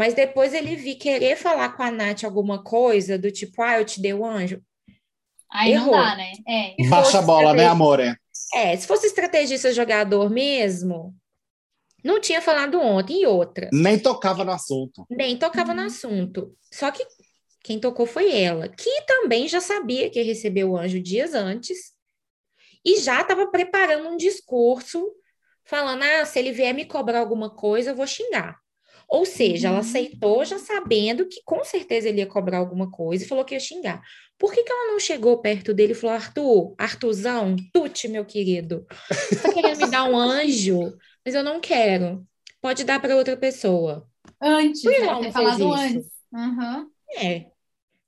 Mas 0.00 0.14
depois 0.14 0.54
ele 0.54 0.76
vi 0.76 0.94
querer 0.94 1.36
falar 1.36 1.76
com 1.76 1.82
a 1.82 1.90
Nath 1.90 2.24
alguma 2.24 2.64
coisa 2.64 3.18
do 3.18 3.30
tipo, 3.30 3.60
ah, 3.60 3.80
eu 3.80 3.84
te 3.84 4.00
dei 4.00 4.14
o 4.14 4.24
anjo. 4.24 4.58
Aí 5.52 5.74
não 5.74 5.82
Errou. 5.82 5.94
dá, 5.94 6.16
né? 6.16 6.32
É. 6.48 6.88
Baixa 6.88 7.18
a 7.18 7.22
bola, 7.22 7.52
né, 7.52 7.66
amore? 7.66 8.16
É, 8.54 8.74
se 8.74 8.86
fosse 8.86 9.08
estrategista 9.08 9.70
jogador 9.74 10.30
mesmo, 10.30 11.14
não 12.02 12.18
tinha 12.18 12.40
falado 12.40 12.80
ontem. 12.80 13.20
E 13.20 13.26
outra, 13.26 13.68
Nem 13.74 13.98
tocava 13.98 14.42
no 14.42 14.52
assunto. 14.52 15.04
nem 15.10 15.36
tocava 15.36 15.74
no 15.74 15.82
assunto. 15.82 16.56
Só 16.72 16.90
que 16.90 17.06
quem 17.62 17.78
tocou 17.78 18.06
foi 18.06 18.34
ela, 18.40 18.70
que 18.70 19.02
também 19.02 19.48
já 19.48 19.60
sabia 19.60 20.08
que 20.08 20.18
ia 20.18 20.24
receber 20.24 20.64
o 20.64 20.78
anjo 20.78 20.98
dias 20.98 21.34
antes 21.34 21.92
e 22.82 22.98
já 23.00 23.20
estava 23.20 23.50
preparando 23.50 24.08
um 24.08 24.16
discurso 24.16 25.12
falando: 25.62 26.04
ah, 26.04 26.24
se 26.24 26.38
ele 26.38 26.52
vier 26.52 26.72
me 26.72 26.86
cobrar 26.86 27.18
alguma 27.18 27.50
coisa, 27.50 27.90
eu 27.90 27.96
vou 27.96 28.06
xingar. 28.06 28.58
Ou 29.10 29.26
seja, 29.26 29.68
ela 29.68 29.78
Uhum. 29.78 29.80
aceitou 29.80 30.44
já 30.44 30.58
sabendo 30.58 31.26
que 31.28 31.42
com 31.44 31.64
certeza 31.64 32.08
ele 32.08 32.20
ia 32.20 32.26
cobrar 32.26 32.58
alguma 32.58 32.90
coisa 32.90 33.24
e 33.24 33.28
falou 33.28 33.44
que 33.44 33.54
ia 33.54 33.60
xingar. 33.60 34.02
Por 34.38 34.52
que, 34.52 34.62
que 34.62 34.72
ela 34.72 34.92
não 34.92 35.00
chegou 35.00 35.40
perto 35.42 35.74
dele 35.74 35.92
e 35.92 35.94
falou: 35.96 36.16
Arthur, 36.16 36.74
Arthurzão, 36.78 37.56
tute, 37.72 38.08
meu 38.08 38.24
querido, 38.24 38.86
você 39.32 39.40
tá 39.42 39.50
querendo 39.50 39.78
me 39.80 39.86
dar 39.90 40.04
um 40.04 40.16
anjo, 40.16 40.96
mas 41.24 41.34
eu 41.34 41.42
não 41.44 41.60
quero. 41.60 42.26
Pode 42.60 42.84
dar 42.84 43.00
para 43.00 43.16
outra 43.16 43.36
pessoa. 43.36 44.08
Antes, 44.40 44.82
Por 44.82 44.94
que 44.94 44.98
né? 45.00 45.06
ela 45.06 45.18
Ter 45.18 45.26
não 45.26 45.32
falado 45.32 45.56
fez 45.56 45.60
isso? 45.60 45.98
antes. 45.98 46.06
Uhum. 46.32 46.90
É. 47.16 47.50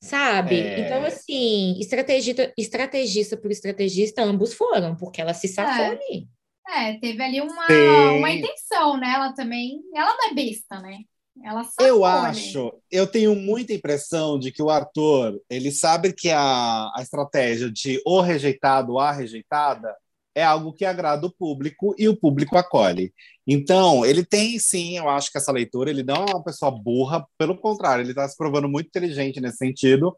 Sabe? 0.01 0.73
É. 0.75 0.77
Então, 0.77 1.05
assim, 1.05 1.79
estrategista, 1.81 2.53
estrategista 2.59 3.37
por 3.37 3.51
estrategista, 3.53 4.23
ambos 4.23 4.55
foram, 4.55 4.97
porque 4.97 5.21
ela 5.21 5.35
se 5.35 5.49
safou 5.49 5.85
É. 5.85 5.89
ali. 5.93 6.29
É, 6.69 6.95
teve 6.99 7.23
ali 7.23 7.41
uma, 7.41 7.67
uma 8.19 8.31
intenção, 8.31 8.97
né? 8.97 9.13
Ela 9.15 9.33
também. 9.33 9.81
Ela 9.95 10.17
não 10.17 10.31
é 10.31 10.35
besta, 10.35 10.81
né? 10.81 10.99
Ela 11.43 11.65
sacou 11.65 11.87
Eu 11.87 12.05
acho, 12.05 12.73
eu 12.91 13.07
tenho 13.07 13.35
muita 13.35 13.73
impressão 13.73 14.39
de 14.39 14.53
que 14.53 14.63
o 14.63 14.69
Arthur, 14.69 15.41
ele 15.49 15.71
sabe 15.73 16.13
que 16.13 16.31
a, 16.31 16.91
a 16.95 17.01
estratégia 17.01 17.71
de 17.71 18.01
o 18.05 18.21
rejeitado 18.21 18.99
a 18.99 19.11
rejeitada 19.11 19.97
é 20.35 20.43
algo 20.43 20.73
que 20.73 20.85
agrada 20.85 21.27
o 21.27 21.31
público 21.31 21.95
e 21.99 22.09
o 22.09 22.17
público 22.17 22.57
acolhe. 22.57 23.13
Então, 23.47 24.05
ele 24.07 24.25
tem 24.25 24.59
sim, 24.59 24.97
eu 24.97 25.09
acho 25.09 25.31
que 25.31 25.37
essa 25.39 25.53
leitura, 25.53 25.91
ele 25.91 26.03
não 26.03 26.15
é 26.25 26.31
uma 26.31 26.43
pessoa 26.43 26.71
burra, 26.71 27.27
pelo 27.37 27.57
contrário, 27.59 28.03
ele 28.03 28.11
está 28.13 28.27
se 28.29 28.37
provando 28.37 28.69
muito 28.69 28.87
inteligente 28.87 29.41
nesse 29.41 29.59
sentido. 29.59 30.17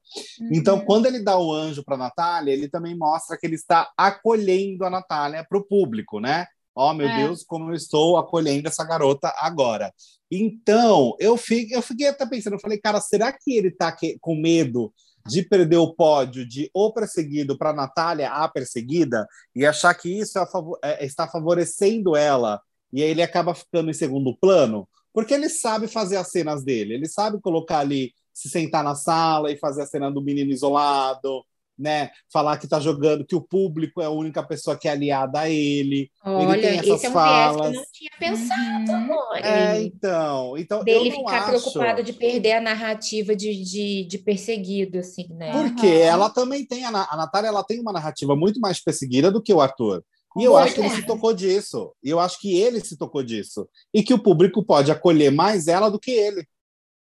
Então, 0.53 0.77
Uhum. 0.79 0.85
quando 0.85 1.07
ele 1.07 1.21
dá 1.21 1.39
o 1.39 1.53
anjo 1.53 1.83
para 1.85 1.97
Natália, 1.97 2.53
ele 2.53 2.69
também 2.69 2.97
mostra 2.97 3.37
que 3.37 3.47
ele 3.47 3.55
está 3.57 3.91
acolhendo 3.97 4.85
a 4.85 4.91
Natália 4.91 5.45
para 5.49 5.59
o 5.59 5.65
público, 5.65 6.21
né? 6.21 6.47
Ó, 6.77 6.93
meu 6.93 7.09
É. 7.09 7.17
Deus, 7.19 7.43
como 7.45 7.71
eu 7.71 7.75
estou 7.75 8.17
acolhendo 8.19 8.69
essa 8.69 8.85
garota 8.85 9.33
agora. 9.39 9.93
Então, 10.31 11.15
eu 11.21 11.37
fiquei, 11.37 11.77
eu 11.77 11.81
fiquei 11.83 12.09
até 12.09 12.27
pensando, 12.27 12.55
eu 12.55 12.61
falei, 12.61 12.79
cara, 12.79 13.01
será 13.01 13.33
que 13.33 13.57
ele 13.57 13.69
está 13.69 13.97
com 14.21 14.35
medo 14.35 14.93
de 15.27 15.43
perder 15.43 15.79
o 15.79 15.95
pódio 15.95 16.47
de 16.47 16.71
o 16.75 16.93
perseguido 16.93 17.57
para 17.57 17.73
Natália, 17.73 18.31
a 18.31 18.49
perseguida, 18.49 19.27
e 19.55 19.65
achar 19.65 19.95
que 19.95 20.09
isso 20.09 20.39
é 20.39 20.45
é- 20.83 21.05
está 21.05 21.27
favorecendo 21.27 22.17
ela, 22.17 22.61
e 22.93 23.03
aí 23.03 23.11
ele 23.11 23.23
acaba 23.23 23.55
ficando 23.55 23.91
em 23.91 23.95
segundo 23.95 24.37
plano? 24.37 24.89
Porque 25.13 25.33
ele 25.35 25.49
sabe 25.49 25.87
fazer 25.89 26.17
as 26.17 26.31
cenas 26.31 26.65
dele, 26.65 26.95
ele 26.95 27.09
sabe 27.09 27.41
colocar 27.41 27.79
ali, 27.79 28.13
se 28.33 28.49
sentar 28.49 28.83
na 28.85 28.95
sala 28.95 29.51
e 29.51 29.57
fazer 29.57 29.83
a 29.83 29.87
cena 29.87 30.11
do 30.11 30.21
menino 30.21 30.51
isolado, 30.53 31.45
né? 31.79 32.11
Falar 32.33 32.59
que 32.59 32.69
tá 32.69 32.81
jogando, 32.81 33.25
que 33.27 33.35
o 33.35 33.41
público 33.43 34.01
é 34.01 34.07
a 34.07 34.11
única 34.11 34.43
pessoa 34.43 34.77
que 34.79 34.89
é 34.89 34.93
aliada 34.93 35.41
a 35.41 35.51
ele. 35.51 36.11
Olha, 36.25 36.61
tem 36.61 36.79
essas 36.79 36.89
esse 36.97 37.07
é 37.07 37.09
um 37.09 37.13
viés 37.13 37.13
que 37.13 37.19
falas. 37.19 37.75
eu 37.75 37.81
não 37.81 37.87
tinha 37.93 38.11
pensado, 38.19 38.91
Uhum. 38.91 38.97
amor. 38.97 39.37
É, 39.37 39.83
então, 39.83 40.59
então 40.59 40.79
eu 40.81 40.85
Dele 40.85 41.11
não 41.11 41.17
ficar 41.17 41.37
acho. 41.41 41.47
preocupado 41.61 42.03
de 42.03 42.13
perder 42.13 42.53
a 42.53 42.61
narrativa 42.61 43.35
de, 43.37 43.63
de, 43.63 44.05
de 44.05 44.19
perseguido, 44.19 44.99
assim, 44.99 45.27
né? 45.31 45.51
Por- 45.53 45.69
Porque 45.69 45.87
Aham. 45.87 45.95
ela 45.97 46.31
também 46.31 46.67
tem, 46.67 46.85
a, 46.85 46.89
a 46.89 47.17
Natália 47.17 47.49
ela 47.49 47.65
tem 47.65 47.81
uma 47.81 47.93
narrativa 47.93 48.35
muito 48.37 48.61
mais 48.61 48.83
perseguida 48.83 49.31
do 49.31 49.43
que 49.43 49.53
o 49.53 49.61
Arthur. 49.61 50.03
E 50.37 50.43
eu 50.45 50.57
acho 50.57 50.75
que 50.75 50.81
ele 50.81 50.91
se 50.91 51.07
tocou 51.07 51.33
disso. 51.33 51.95
E 52.03 52.11
eu 52.11 52.19
acho 52.19 52.41
que 52.41 52.57
ele 52.59 52.81
se 52.81 52.97
tocou 52.97 53.23
disso. 53.23 53.69
E 53.93 54.03
que 54.03 54.13
o 54.13 54.19
público 54.23 54.65
pode 54.65 54.91
acolher 54.91 55.31
mais 55.31 55.69
ela 55.69 55.89
do 55.89 55.99
que 55.99 56.11
ele. 56.11 56.45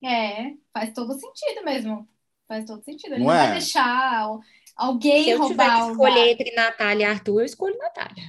É, 0.04 0.52
faz 0.72 0.92
todo 0.92 1.12
sentido 1.18 1.64
mesmo. 1.64 2.08
Faz 2.46 2.64
todo 2.64 2.84
sentido. 2.84 3.14
Ele 3.14 3.24
não, 3.24 3.32
não 3.32 3.34
é? 3.34 3.46
vai 3.46 3.52
deixar 3.58 4.30
alguém 4.76 5.24
Se 5.24 5.30
eu 5.30 5.38
roubar. 5.38 5.76
Se 5.76 5.82
eu 5.82 5.90
escolher 5.90 6.28
entre 6.30 6.54
Natália 6.54 7.04
e 7.04 7.10
Arthur, 7.10 7.40
eu 7.40 7.46
escolho 7.46 7.78
Natália. 7.78 8.24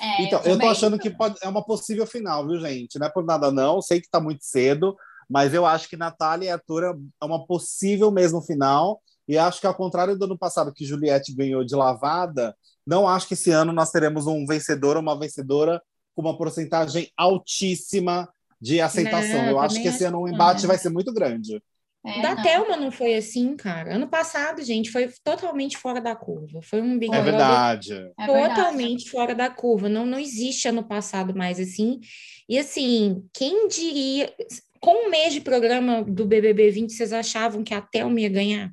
É, 0.00 0.22
então, 0.22 0.40
eu, 0.44 0.52
eu 0.52 0.58
tô 0.58 0.68
achando 0.68 0.98
que 0.98 1.10
pode, 1.10 1.36
é 1.42 1.48
uma 1.48 1.64
possível 1.64 2.06
final, 2.06 2.46
viu, 2.46 2.60
gente? 2.60 2.98
Não 2.98 3.06
é 3.06 3.10
por 3.10 3.24
nada, 3.24 3.50
não. 3.50 3.82
Sei 3.82 4.00
que 4.00 4.08
tá 4.08 4.20
muito 4.20 4.44
cedo, 4.44 4.96
mas 5.28 5.52
eu 5.52 5.66
acho 5.66 5.88
que 5.88 5.96
Natália 5.96 6.46
e 6.46 6.50
Arthur 6.50 6.84
é 6.84 7.24
uma 7.24 7.44
possível 7.46 8.10
mesmo 8.10 8.40
final. 8.40 9.00
E 9.26 9.36
acho 9.36 9.60
que, 9.60 9.66
ao 9.66 9.74
contrário 9.74 10.16
do 10.16 10.24
ano 10.24 10.38
passado, 10.38 10.72
que 10.72 10.86
Juliette 10.86 11.34
ganhou 11.34 11.64
de 11.64 11.74
lavada, 11.74 12.56
não 12.86 13.06
acho 13.06 13.28
que 13.28 13.34
esse 13.34 13.50
ano 13.50 13.72
nós 13.72 13.90
teremos 13.90 14.26
um 14.26 14.46
vencedor 14.46 14.96
ou 14.96 15.02
uma 15.02 15.18
vencedora 15.18 15.82
com 16.14 16.22
uma 16.22 16.36
porcentagem 16.36 17.10
altíssima 17.16 18.28
de 18.60 18.80
aceitação. 18.80 19.42
Não, 19.42 19.50
eu 19.50 19.60
acho 19.60 19.80
que 19.82 19.88
esse 19.88 20.04
ano 20.04 20.20
o 20.20 20.28
embate 20.28 20.66
vai 20.66 20.78
ser 20.78 20.88
muito 20.88 21.12
grande. 21.12 21.62
É, 22.08 22.22
da 22.22 22.34
não. 22.34 22.42
Thelma 22.42 22.76
não 22.76 22.90
foi 22.90 23.14
assim, 23.14 23.54
cara. 23.54 23.94
Ano 23.94 24.08
passado, 24.08 24.62
gente, 24.62 24.90
foi 24.90 25.10
totalmente 25.22 25.76
fora 25.76 26.00
da 26.00 26.16
curva. 26.16 26.60
Foi 26.62 26.80
um 26.80 26.98
Big 26.98 27.14
É 27.14 27.20
verdade. 27.20 27.92
É 28.18 28.26
totalmente 28.26 29.06
é 29.06 29.10
fora 29.10 29.34
da 29.34 29.50
curva. 29.50 29.88
Não, 29.88 30.06
não 30.06 30.18
existe 30.18 30.66
ano 30.68 30.82
passado 30.82 31.36
mais 31.36 31.60
assim. 31.60 32.00
E 32.48 32.58
assim, 32.58 33.24
quem 33.32 33.68
diria. 33.68 34.32
Com 34.80 35.06
um 35.06 35.10
mês 35.10 35.32
de 35.32 35.40
programa 35.40 36.04
do 36.04 36.24
BBB 36.24 36.70
20, 36.70 36.92
vocês 36.92 37.12
achavam 37.12 37.64
que 37.64 37.74
a 37.74 37.80
Thelma 37.80 38.20
ia 38.20 38.28
ganhar? 38.28 38.72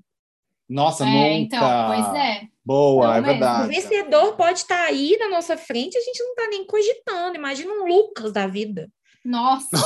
Nossa, 0.69 1.03
é, 1.03 1.07
nunca. 1.07 1.57
Então, 1.57 1.87
pois 1.87 2.15
é. 2.15 2.41
Boa, 2.63 3.07
não 3.07 3.13
é 3.15 3.21
verdade. 3.21 3.65
O 3.65 3.67
vencedor 3.69 4.35
pode 4.35 4.59
estar 4.59 4.83
tá 4.83 4.85
aí 4.85 5.17
na 5.19 5.29
nossa 5.29 5.57
frente, 5.57 5.97
a 5.97 6.01
gente 6.01 6.21
não 6.23 6.29
está 6.31 6.47
nem 6.47 6.65
cogitando. 6.65 7.35
Imagina 7.35 7.71
um 7.73 7.87
Lucas 7.87 8.31
da 8.31 8.47
vida. 8.47 8.89
Nossa, 9.23 9.77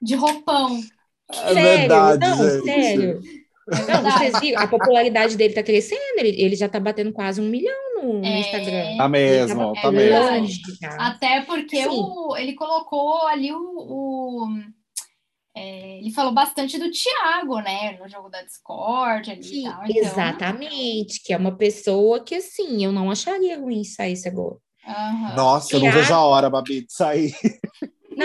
de 0.00 0.14
roupão. 0.14 0.80
É 1.32 1.54
sério, 1.54 1.78
verdade, 1.78 2.28
não, 2.28 2.36
gente. 2.36 2.64
sério. 2.64 3.20
Não, 3.88 4.10
vocês 4.10 4.40
viram, 4.40 4.62
a 4.62 4.66
popularidade 4.66 5.36
dele 5.36 5.50
está 5.50 5.62
crescendo, 5.62 6.18
ele, 6.18 6.42
ele 6.42 6.56
já 6.56 6.66
está 6.66 6.80
batendo 6.80 7.12
quase 7.12 7.40
um 7.40 7.48
milhão 7.48 8.02
no, 8.02 8.24
é, 8.24 8.40
Instagram. 8.40 8.96
Tá 8.96 9.08
mesmo, 9.08 9.74
tá, 9.74 9.82
tá 9.82 9.92
mesmo. 9.92 10.48
Até 10.98 11.42
porque 11.42 11.86
o, 11.86 12.36
ele 12.36 12.54
colocou 12.54 13.26
ali 13.28 13.52
o, 13.52 13.58
o 13.58 14.48
é, 15.56 15.98
ele 15.98 16.12
falou 16.12 16.32
bastante 16.32 16.78
do 16.78 16.90
Thiago, 16.90 17.60
né? 17.60 17.98
No 18.00 18.08
jogo 18.08 18.28
da 18.28 18.42
Discord 18.42 19.30
ali 19.30 19.42
Sim, 19.42 19.60
e 19.60 19.70
tal. 19.70 19.84
Então... 19.84 20.02
Exatamente, 20.02 21.22
que 21.22 21.32
é 21.32 21.36
uma 21.36 21.56
pessoa 21.56 22.20
que, 22.20 22.36
assim, 22.36 22.84
eu 22.84 22.92
não 22.92 23.10
acharia 23.10 23.58
ruim 23.58 23.84
sair 23.84 24.16
agora. 24.26 24.56
Uhum. 24.86 25.34
Nossa, 25.36 25.68
Thiago... 25.68 25.86
eu 25.86 25.90
não 25.90 25.98
vejo 25.98 26.14
a 26.14 26.24
hora, 26.24 26.50
Babi, 26.50 26.86
de 26.86 26.92
sair. 26.92 27.34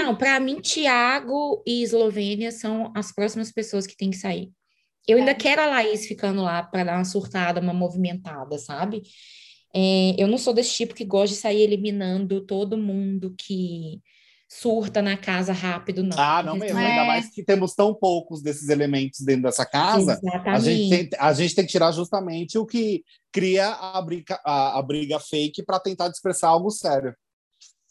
Não, 0.04 0.16
para 0.16 0.40
mim, 0.40 0.62
Thiago 0.62 1.64
e 1.66 1.82
Eslovênia 1.82 2.52
são 2.52 2.92
as 2.96 3.12
próximas 3.12 3.52
pessoas 3.52 3.88
que 3.88 3.96
têm 3.96 4.12
que 4.12 4.18
sair. 4.18 4.52
Eu 5.08 5.18
ainda 5.18 5.32
é. 5.32 5.36
quero 5.36 5.62
a 5.62 5.68
Laís 5.68 6.06
ficando 6.06 6.42
lá 6.42 6.64
para 6.64 6.84
dar 6.84 6.96
uma 6.96 7.06
surtada, 7.06 7.62
uma 7.62 7.74
movimentada, 7.74 8.58
sabe? 8.58 9.04
É, 9.74 10.16
eu 10.18 10.28
não 10.28 10.38
sou 10.38 10.54
desse 10.54 10.74
tipo 10.74 10.96
que 10.96 11.06
gosta 11.06 11.36
de 11.36 11.42
sair 11.42 11.62
eliminando 11.62 12.46
todo 12.46 12.78
mundo 12.78 13.36
que 13.38 14.02
surta 14.50 15.02
na 15.02 15.18
casa 15.18 15.52
rápido, 15.52 16.04
não. 16.04 16.18
Ah, 16.18 16.42
não 16.42 16.56
mesmo. 16.56 16.80
É... 16.80 16.86
Ainda 16.86 17.06
mais 17.06 17.30
que 17.30 17.44
temos 17.44 17.74
tão 17.74 17.94
poucos 17.94 18.42
desses 18.42 18.70
elementos 18.70 19.20
dentro 19.22 19.44
dessa 19.44 19.66
casa. 19.66 20.20
A 20.46 20.60
gente, 20.60 20.90
tem, 20.90 21.10
a 21.20 21.34
gente 21.34 21.56
tem 21.56 21.66
que 21.66 21.72
tirar 21.72 21.92
justamente 21.92 22.58
o 22.58 22.66
que 22.66 23.04
cria 23.32 23.68
a 23.68 24.02
briga, 24.02 24.40
a, 24.46 24.80
a 24.80 24.82
briga 24.82 25.20
fake 25.20 25.64
para 25.64 25.80
tentar 25.80 26.08
expressar 26.08 26.50
algo 26.50 26.70
sério. 26.70 27.14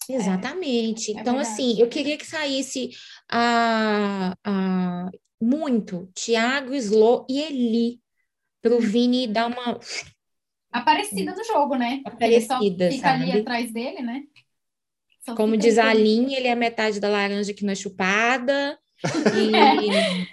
Exatamente. 0.09 1.17
É, 1.17 1.21
então, 1.21 1.39
assim, 1.39 1.81
eu 1.81 1.89
queria 1.89 2.17
que 2.17 2.27
saísse 2.27 2.91
a, 3.31 4.35
a, 4.45 5.11
muito 5.41 6.11
Tiago, 6.15 6.75
Slo 6.75 7.27
e 7.29 7.41
Eli 7.41 8.01
para 8.61 8.75
o 8.75 8.81
Vini 8.81 9.27
dar 9.27 9.47
uma 9.47 9.79
aparecida 10.73 11.35
no 11.35 11.45
jogo, 11.45 11.77
né? 11.77 12.03
Aparecida, 12.05 12.87
Ele 12.87 12.93
só 12.97 12.97
fica 12.97 13.09
sabe? 13.09 13.23
ali 13.23 13.41
atrás 13.41 13.73
dele, 13.73 14.03
né? 14.03 14.23
Só 15.21 15.35
Como 15.35 15.57
diz 15.57 15.79
a 15.79 15.89
Aline, 15.89 16.35
ele 16.35 16.49
é 16.49 16.55
metade 16.55 17.01
da 17.01 17.09
laranja 17.09 17.55
que 17.55 17.65
não 17.65 17.73
é 17.73 17.77
chupada. 17.77 18.79
E... 19.37 19.55
É. 19.55 20.27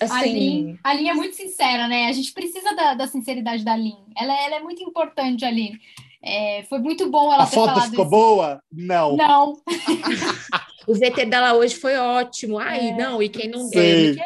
Assim... 0.00 0.78
A 0.82 0.90
Aline 0.90 1.10
é 1.10 1.14
muito 1.14 1.36
sincera, 1.36 1.86
né? 1.86 2.06
A 2.06 2.12
gente 2.12 2.32
precisa 2.32 2.74
da, 2.74 2.94
da 2.94 3.06
sinceridade 3.06 3.64
da 3.64 3.72
Aline. 3.72 4.12
Ela, 4.16 4.34
ela 4.44 4.56
é 4.56 4.60
muito 4.60 4.82
importante, 4.82 5.44
Aline. 5.44 5.78
É, 6.22 6.64
foi 6.64 6.78
muito 6.78 7.10
bom 7.10 7.32
ela 7.32 7.44
a 7.44 7.46
ter 7.46 7.54
foto 7.54 7.80
ficou 7.82 8.04
isso. 8.04 8.10
boa? 8.10 8.62
Não. 8.70 9.16
Não. 9.16 9.54
o 10.86 10.94
VT 10.94 11.26
dela 11.26 11.54
hoje 11.54 11.76
foi 11.76 11.96
ótimo. 11.96 12.58
Ai, 12.58 12.88
é. 12.88 12.96
não, 12.96 13.22
e 13.22 13.28
quem 13.28 13.48
não 13.48 13.68
deu? 13.70 14.16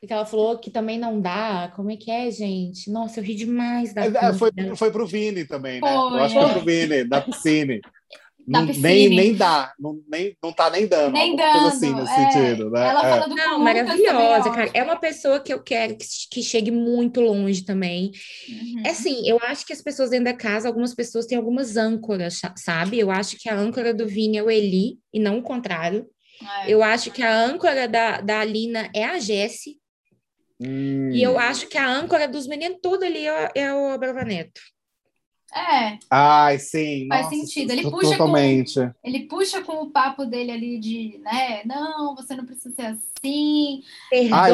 Porque 0.00 0.14
ela 0.14 0.24
falou 0.24 0.58
que 0.58 0.70
também 0.70 0.98
não 0.98 1.20
dá. 1.20 1.70
Como 1.76 1.90
é 1.90 1.96
que 1.96 2.10
é, 2.10 2.30
gente? 2.30 2.90
Nossa, 2.90 3.20
eu 3.20 3.24
ri 3.24 3.34
demais 3.34 3.92
da 3.92 4.06
é, 4.06 4.32
foi, 4.32 4.50
foi 4.74 4.90
pro 4.90 5.06
Vini 5.06 5.44
também, 5.44 5.80
né? 5.80 5.86
Foi, 5.86 6.18
eu 6.18 6.24
acho 6.24 6.34
que 6.34 6.42
foi 6.42 6.52
pro 6.52 6.64
Vini, 6.64 7.04
da 7.04 7.20
piscina. 7.22 7.80
Não, 8.46 8.64
nem, 8.64 9.08
nem 9.08 9.34
dá, 9.34 9.72
não, 9.78 10.00
nem, 10.08 10.36
não 10.42 10.52
tá 10.52 10.68
nem 10.70 10.86
dando. 10.86 11.12
Nem 11.12 11.36
dando. 11.36 11.68
assim 11.68 11.94
nesse 11.94 12.12
é, 12.12 12.30
sentido, 12.30 12.70
né? 12.70 12.88
Ela 12.88 13.24
é. 13.24 13.28
Não, 13.28 13.58
maravilhosa, 13.58 14.50
cara. 14.50 14.70
É 14.74 14.82
uma 14.82 14.96
pessoa 14.96 15.40
que 15.40 15.52
eu 15.52 15.62
quero 15.62 15.96
que, 15.96 16.06
que 16.30 16.42
chegue 16.42 16.70
muito 16.70 17.20
longe 17.20 17.64
também. 17.64 18.10
Uhum. 18.48 18.82
É 18.84 18.90
assim, 18.90 19.28
eu 19.28 19.38
acho 19.42 19.64
que 19.66 19.72
as 19.72 19.82
pessoas 19.82 20.10
dentro 20.10 20.26
da 20.26 20.34
casa, 20.34 20.68
algumas 20.68 20.94
pessoas 20.94 21.26
têm 21.26 21.38
algumas 21.38 21.76
âncoras, 21.76 22.40
sabe? 22.56 22.98
Eu 22.98 23.10
acho 23.10 23.36
que 23.36 23.48
a 23.48 23.56
âncora 23.56 23.94
do 23.94 24.06
Vini 24.06 24.38
é 24.38 24.42
o 24.42 24.50
Eli, 24.50 24.98
e 25.12 25.20
não 25.20 25.38
o 25.38 25.42
contrário. 25.42 26.06
É. 26.64 26.72
Eu 26.72 26.82
acho 26.82 27.10
que 27.10 27.22
a 27.22 27.44
âncora 27.44 27.86
da, 27.86 28.20
da 28.20 28.40
Alina 28.40 28.90
é 28.94 29.04
a 29.04 29.18
Jessie. 29.18 29.78
Hum. 30.60 31.10
E 31.10 31.22
eu 31.22 31.38
acho 31.38 31.68
que 31.68 31.78
a 31.78 31.88
âncora 31.88 32.28
dos 32.28 32.46
meninos 32.46 32.78
tudo 32.82 33.04
ali 33.04 33.26
é, 33.26 33.50
é 33.54 33.72
o 33.72 33.96
Bravaneto. 33.98 34.60
É. 35.54 35.98
Ai, 36.08 36.58
sim. 36.58 37.06
Faz 37.08 37.24
nossa, 37.24 37.36
sentido. 37.36 37.70
Ele 37.72 37.90
puxa, 37.90 38.10
totalmente. 38.10 38.74
Com, 38.74 38.92
ele 39.04 39.20
puxa 39.20 39.62
com 39.62 39.82
o 39.82 39.90
papo 39.90 40.24
dele 40.24 40.52
ali 40.52 40.78
de, 40.78 41.20
né? 41.22 41.62
Não, 41.64 42.14
você 42.14 42.36
não 42.36 42.44
precisa 42.44 42.74
ser 42.74 42.82
assim. 42.82 43.82
Perdoe, 44.08 44.32
Ai, 44.32 44.52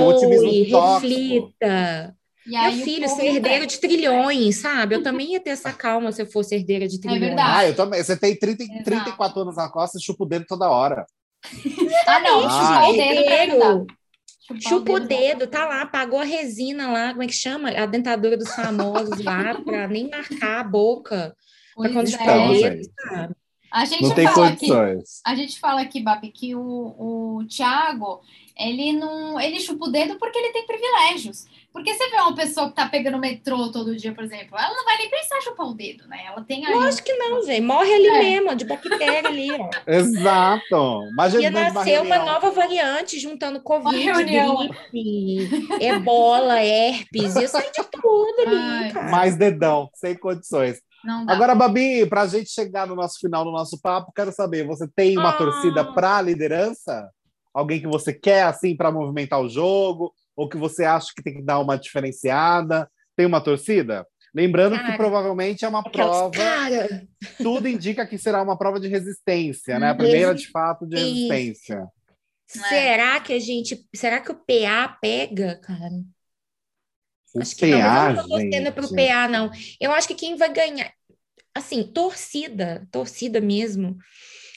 reflita. 0.94 2.16
Meu 2.46 2.72
filho, 2.72 3.08
ser 3.08 3.26
herdeiro 3.26 3.64
é. 3.64 3.66
de 3.66 3.78
trilhões, 3.78 4.58
sabe? 4.58 4.94
Eu 4.94 5.02
também 5.02 5.32
ia 5.32 5.40
ter 5.40 5.50
essa 5.50 5.72
calma 5.72 6.12
se 6.12 6.22
eu 6.22 6.26
fosse 6.26 6.54
herdeira 6.54 6.86
de 6.86 7.00
trilhões. 7.00 7.22
É 7.22 7.26
verdade. 7.26 7.50
Ah, 7.56 7.68
eu 7.68 7.74
também. 7.74 8.02
Você 8.02 8.16
tem 8.16 8.36
30, 8.38 8.64
34 8.84 9.40
anos 9.40 9.56
na 9.56 9.68
costa 9.68 9.98
e 9.98 10.02
chupa 10.02 10.24
o 10.24 10.28
dedo 10.28 10.46
toda 10.46 10.70
hora. 10.70 11.04
ah, 12.06 12.20
não. 12.20 12.48
Ah, 12.48 12.88
o 12.88 12.92
dedo 12.92 13.86
Chupa 14.60 14.92
o 14.92 15.00
dedo, 15.00 15.46
tá 15.46 15.66
lá, 15.66 15.84
pagou 15.86 16.20
a 16.20 16.24
resina 16.24 16.90
lá, 16.90 17.10
como 17.10 17.22
é 17.22 17.26
que 17.26 17.32
chama? 17.32 17.70
A 17.70 17.86
dentadura 17.86 18.36
dos 18.36 18.54
famosos 18.54 19.22
lá, 19.22 19.60
para 19.60 19.88
nem 19.88 20.08
marcar 20.08 20.60
a 20.60 20.64
boca. 20.64 21.36
Para 21.74 21.92
quando 21.92 22.08
é. 22.14 22.70
dedo, 22.70 23.36
A 23.70 23.84
gente, 23.84 24.02
não 24.02 24.14
tem 24.14 24.26
fala 24.26 24.48
aqui, 24.48 24.70
a 25.24 25.34
gente 25.34 25.58
fala 25.58 25.80
aqui, 25.80 26.00
Babi, 26.00 26.30
que 26.30 26.54
o, 26.54 26.60
o 26.60 27.44
Thiago, 27.48 28.20
ele 28.56 28.92
não 28.92 29.40
ele 29.40 29.60
chupa 29.60 29.86
o 29.86 29.90
dedo 29.90 30.18
porque 30.18 30.38
ele 30.38 30.52
tem 30.52 30.66
privilégios. 30.66 31.46
Porque 31.76 31.92
você 31.92 32.08
vê 32.08 32.16
uma 32.16 32.34
pessoa 32.34 32.70
que 32.70 32.74
tá 32.74 32.88
pegando 32.88 33.18
metrô 33.18 33.70
todo 33.70 33.94
dia, 33.94 34.10
por 34.14 34.24
exemplo, 34.24 34.56
ela 34.58 34.74
não 34.74 34.82
vai 34.82 34.96
nem 34.96 35.10
pensar 35.10 35.36
em 35.36 35.42
chupar 35.42 35.66
o 35.66 35.74
dedo, 35.74 36.08
né? 36.08 36.24
Ela 36.26 36.42
tem 36.42 36.64
ali... 36.64 36.74
Lógico 36.74 37.04
que 37.06 37.12
não, 37.12 37.44
gente. 37.44 37.60
Morre 37.60 37.92
ali 37.92 38.06
é. 38.06 38.18
mesmo, 38.18 38.54
de 38.54 38.64
bactéria 38.64 39.28
ali, 39.28 39.52
ó. 39.52 39.68
Exato. 39.86 41.02
Imagina 41.12 41.42
Ia 41.42 41.50
nascer 41.50 42.00
uma 42.00 42.18
nova 42.20 42.50
variante 42.50 43.18
juntando 43.18 43.60
Covid, 43.60 44.10
gripe, 44.10 45.50
ebola, 45.78 46.64
herpes, 46.64 47.36
ia 47.36 47.46
sair 47.46 47.70
de 47.70 47.84
tudo 47.90 48.40
ali, 48.46 48.56
Ai. 48.56 48.92
cara. 48.92 49.10
Mais 49.10 49.36
dedão, 49.36 49.90
sem 49.92 50.16
condições. 50.16 50.80
Agora, 51.28 51.54
Babi, 51.54 52.06
para 52.06 52.22
a 52.22 52.26
gente 52.26 52.50
chegar 52.50 52.86
no 52.86 52.94
nosso 52.94 53.18
final 53.20 53.44
do 53.44 53.52
nosso 53.52 53.80
papo, 53.80 54.12
quero 54.14 54.32
saber, 54.32 54.66
você 54.66 54.88
tem 54.88 55.16
uma 55.16 55.30
ah. 55.30 55.38
torcida 55.38 55.84
para 55.92 56.16
a 56.16 56.22
liderança? 56.22 57.08
Alguém 57.54 57.80
que 57.80 57.86
você 57.86 58.12
quer, 58.12 58.44
assim, 58.44 58.76
para 58.76 58.92
movimentar 58.92 59.40
o 59.40 59.48
jogo? 59.48 60.12
ou 60.36 60.48
que 60.48 60.56
você 60.56 60.84
acha 60.84 61.12
que 61.16 61.22
tem 61.22 61.36
que 61.36 61.42
dar 61.42 61.58
uma 61.58 61.78
diferenciada? 61.78 62.88
Tem 63.16 63.24
uma 63.24 63.40
torcida? 63.40 64.06
Lembrando 64.34 64.76
cara, 64.76 64.90
que 64.90 64.96
provavelmente 64.98 65.64
é 65.64 65.68
uma 65.68 65.82
prova. 65.82 66.30
Cara. 66.30 67.08
Tudo 67.38 67.66
indica 67.66 68.06
que 68.06 68.18
será 68.18 68.42
uma 68.42 68.58
prova 68.58 68.78
de 68.78 68.86
resistência, 68.86 69.78
né? 69.78 69.90
A 69.90 69.94
primeira 69.94 70.34
de 70.34 70.48
fato 70.50 70.86
de 70.86 70.96
resistência. 70.96 71.88
Será 72.46 73.18
que 73.18 73.32
a 73.32 73.38
gente. 73.38 73.88
Será 73.94 74.20
que 74.20 74.30
o 74.30 74.34
PA 74.34 74.98
pega, 75.00 75.58
cara? 75.62 76.04
O 77.34 77.40
acho 77.40 77.56
que 77.56 77.70
PA, 77.70 78.12
não, 78.12 78.40
eu 78.40 78.62
não 78.62 78.72
tô 78.72 78.72
pro 78.72 78.94
PA, 78.94 79.28
não. 79.28 79.50
Eu 79.80 79.92
acho 79.92 80.08
que 80.08 80.14
quem 80.14 80.36
vai 80.36 80.52
ganhar. 80.52 80.90
Assim, 81.54 81.82
torcida, 81.82 82.86
torcida 82.90 83.40
mesmo. 83.40 83.96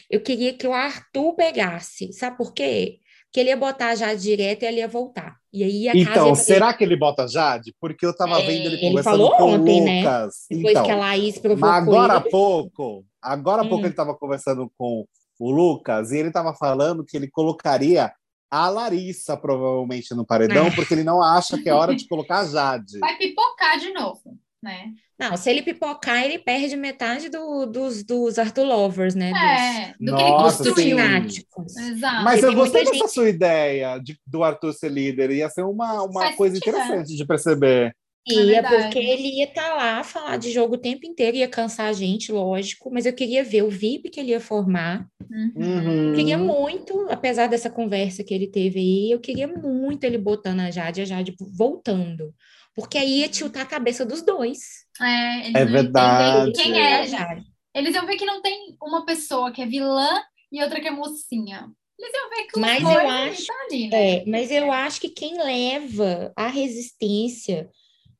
Eu 0.10 0.21
queria 0.21 0.53
que 0.53 0.67
o 0.67 0.73
Arthur 0.73 1.34
pegasse. 1.36 2.12
Sabe 2.13 2.38
por 2.38 2.53
quê? 2.53 2.99
Que 3.32 3.39
ele 3.39 3.49
ia 3.49 3.58
botar 3.58 3.95
já 3.95 4.13
direto 4.13 4.63
e 4.63 4.65
ele 4.65 4.77
ia 4.77 4.88
voltar. 4.88 5.38
E 5.53 5.63
aí 5.63 5.89
a 5.89 5.93
então, 5.95 6.34
será 6.36 6.73
que 6.73 6.84
ele 6.84 6.95
bota 6.95 7.27
Jade? 7.27 7.75
Porque 7.79 8.05
eu 8.05 8.15
tava 8.15 8.39
é, 8.39 8.45
vendo 8.45 8.65
ele 8.65 8.77
conversando 8.79 9.15
ele 9.15 9.29
falou 9.29 9.38
com 9.38 9.53
ontem, 9.53 9.82
o 9.82 9.86
né? 9.86 9.99
Lucas. 9.99 10.36
Né? 10.49 10.58
Depois 10.58 10.71
então, 10.71 10.84
que 10.84 10.91
a 10.91 10.95
Laís 10.95 11.38
provocou 11.38 11.69
Mas 11.69 11.84
agora 11.84 12.13
há 12.15 12.21
pouco, 12.21 13.05
Agora 13.21 13.62
há 13.62 13.65
pouco 13.65 13.84
Hum. 13.84 13.86
ele 13.86 13.93
estava 13.93 14.15
conversando 14.15 14.71
com 14.77 15.05
o 15.39 15.51
Lucas 15.51 16.12
e 16.12 16.17
ele 16.17 16.29
estava 16.29 16.53
falando 16.53 17.05
que 17.05 17.17
ele 17.17 17.29
colocaria 17.29 18.12
a 18.51 18.69
Larissa 18.69 19.38
provavelmente 19.38 20.13
no 20.15 20.25
paredão, 20.25 20.67
Ah. 20.67 20.71
porque 20.75 20.93
ele 20.93 21.03
não 21.03 21.21
acha 21.21 21.57
que 21.62 21.69
é 21.69 21.73
hora 21.73 21.95
de 21.95 22.07
colocar 22.07 22.39
a 22.39 22.45
Jade. 22.45 22.99
Vai 22.99 23.17
pipocar 23.17 23.77
de 23.79 23.91
novo, 23.93 24.38
né? 24.62 24.91
Não, 25.19 25.35
se 25.35 25.49
ele 25.49 25.62
pipocar, 25.62 26.23
ele 26.23 26.39
perde 26.39 26.77
metade 26.77 27.27
do- 27.29 27.65
dos, 27.65 28.03
dos 28.03 28.39
Arthur 28.39 28.63
Lovers, 28.65 29.15
né? 29.15 29.31
Dos- 29.31 29.41
É, 29.41 29.93
do 29.99 30.15
que 30.15 30.21
ele 30.23 30.29
Nossa, 30.31 30.63
dos 30.63 30.67
construiu. 30.73 30.97
Exato. 30.97 32.23
Mas 32.23 32.41
eu 32.41 32.53
gostei 32.53 32.83
dessa 32.85 32.93
gente- 32.95 33.12
sua 33.12 33.29
ideia 33.29 33.97
de- 33.99 34.17
do 34.25 34.43
Arthur 34.43 34.73
ser 34.73 34.89
líder. 34.89 35.29
Ia 35.31 35.49
ser 35.49 35.63
uma, 35.63 36.03
uma 36.03 36.21
Faz 36.21 36.35
coisa 36.38 36.55
é. 36.55 36.57
interessante 36.57 37.15
de 37.15 37.25
perceber. 37.25 37.93
Ia, 38.34 38.62
verdade. 38.62 38.84
porque 38.84 39.00
ele 39.00 39.38
ia 39.38 39.46
estar 39.46 39.76
lá, 39.76 40.04
falar 40.04 40.38
de 40.38 40.52
jogo 40.52 40.76
o 40.76 40.80
tempo 40.80 41.06
inteiro, 41.06 41.38
ia 41.38 41.48
cansar 41.48 41.88
a 41.88 41.94
gente, 41.94 42.32
lógico, 42.32 42.89
mas 42.92 43.06
eu 43.06 43.13
queria 43.13 43.44
ver 43.44 43.63
o 43.63 43.70
VIP 43.70 44.10
que 44.10 44.20
ele 44.20 44.32
ia 44.32 44.39
formar. 44.39 45.08
Uhum. 45.32 46.08
Eu 46.10 46.13
queria 46.13 46.38
muito, 46.38 47.08
apesar 47.10 47.48
dessa 47.48 47.70
conversa 47.70 48.24
que 48.24 48.34
ele 48.34 48.48
teve 48.48 48.80
aí, 48.80 49.12
eu 49.12 49.20
queria 49.20 49.48
muito 49.48 50.04
ele 50.04 50.18
botando 50.18 50.60
a 50.62 50.72
Jade, 50.72 51.02
a 51.02 51.06
Jade 51.06 51.36
voltando. 51.58 52.34
Porque 52.76 52.98
aí 52.98 53.20
ia 53.22 53.28
tiltar 53.30 53.63
a 53.63 53.65
cabeça 53.65 54.06
dos 54.06 54.22
dois. 54.22 54.60
É, 55.02 55.39
eles 55.48 55.56
É 55.56 55.65
verdade. 55.65 56.52
Quem 56.54 56.72
E 56.72 56.78
a 56.78 57.02
é? 57.02 57.08
Jade. 57.08 57.46
Eles 57.76 57.94
iam 57.96 58.06
ver 58.06 58.15
que 58.15 58.26
não 58.26 58.42
tem 58.42 58.76
uma 58.82 59.06
pessoa 59.06 59.52
que 59.52 59.62
é 59.62 59.65
vilã 59.65 60.22
e 60.52 60.62
outra 60.63 60.80
que 60.80 60.88
é 60.88 60.92
mocinha. 60.92 61.70
Eles 62.00 62.13
iam 62.13 62.30
ver 62.30 62.44
que 62.46 62.60
Mas 62.60 62.82
eu 62.82 63.08
acho- 63.10 63.46
tá 63.46 63.54
ali, 63.70 63.88
né? 63.89 64.18
É, 64.20 64.26
mas 64.26 64.50
eu 64.52 64.72
acho 64.72 65.02
que 65.02 65.10
quem 65.10 65.38
leva 65.38 66.32
a 66.36 66.48
resistência 66.48 67.70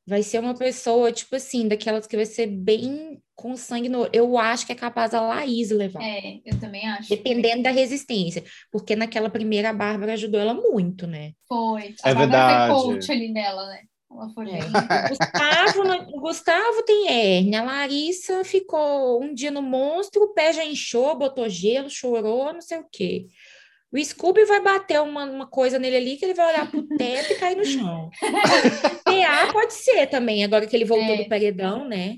vai 0.10 0.24
ser 0.24 0.40
uma 0.40 0.56
pessoa, 0.56 1.12
tipo 1.12 1.36
assim, 1.36 1.68
daquelas 1.68 2.08
que 2.08 2.16
vai 2.16 2.26
ser 2.26 2.48
bem 2.48 3.22
com 3.36 3.56
sangue 3.56 3.88
no. 3.88 4.10
Eu 4.12 4.38
acho 4.38 4.66
que 4.66 4.72
é 4.72 4.76
capaz 4.76 5.14
a 5.14 5.22
Laís 5.22 5.70
levar. 5.70 6.04
É, 6.04 6.40
eu 6.44 6.60
também 6.60 6.86
acho. 6.88 7.10
Dependendo 7.10 7.64
da 7.64 7.70
resistência. 7.70 8.44
Porque 8.72 8.96
naquela 8.96 9.30
primeira 9.30 9.70
a 9.70 9.74
Bárbara 9.74 10.14
ajudou 10.14 10.42
ela 10.42 10.54
muito, 10.54 11.06
né? 11.06 11.34
Foi. 11.48 11.96
É 12.04 12.10
A 12.10 12.16
Bárbara 12.16 12.18
verdade. 12.18 12.74
foi 12.74 12.94
coach 12.94 13.12
ali 13.12 13.32
nela, 13.32 13.68
né? 13.68 13.82
Ela 14.12 14.30
foi 14.30 14.50
É. 14.50 14.60
Gustavo, 15.10 16.18
o 16.18 16.20
Gustavo 16.20 16.84
tem 16.84 17.08
hérnia, 17.08 17.62
a 17.62 17.64
Larissa 17.64 18.44
ficou 18.44 19.24
um 19.24 19.34
dia 19.34 19.52
no 19.52 19.62
monstro, 19.62 20.24
o 20.24 20.34
pé 20.34 20.52
já 20.52 20.66
inchou, 20.66 21.16
botou 21.16 21.48
gelo, 21.48 21.90
chorou, 21.90 22.52
não 22.52 22.62
sei 22.62 22.80
o 22.80 22.86
quê. 22.92 23.28
O 23.92 23.98
Scooby 24.04 24.46
vai 24.46 24.62
bater 24.62 25.02
uma, 25.02 25.26
uma 25.26 25.48
coisa 25.48 25.80
nele 25.80 25.98
ali 25.98 26.16
que 26.18 26.24
ele 26.26 26.36
vai 26.36 26.48
olhar 26.54 26.70
pro 26.70 26.84
teto 26.84 27.34
e 27.34 27.36
cair 27.38 27.56
no 27.58 27.66
chão. 27.66 28.10
PA 29.04 29.52
pode 29.52 29.74
ser 29.74 30.08
também, 30.08 30.44
agora 30.44 30.68
que 30.68 30.76
ele 30.76 30.86
voltou 30.86 31.16
É. 31.16 31.24
do 31.24 31.30
paredão, 31.30 31.88
né? 31.88 32.18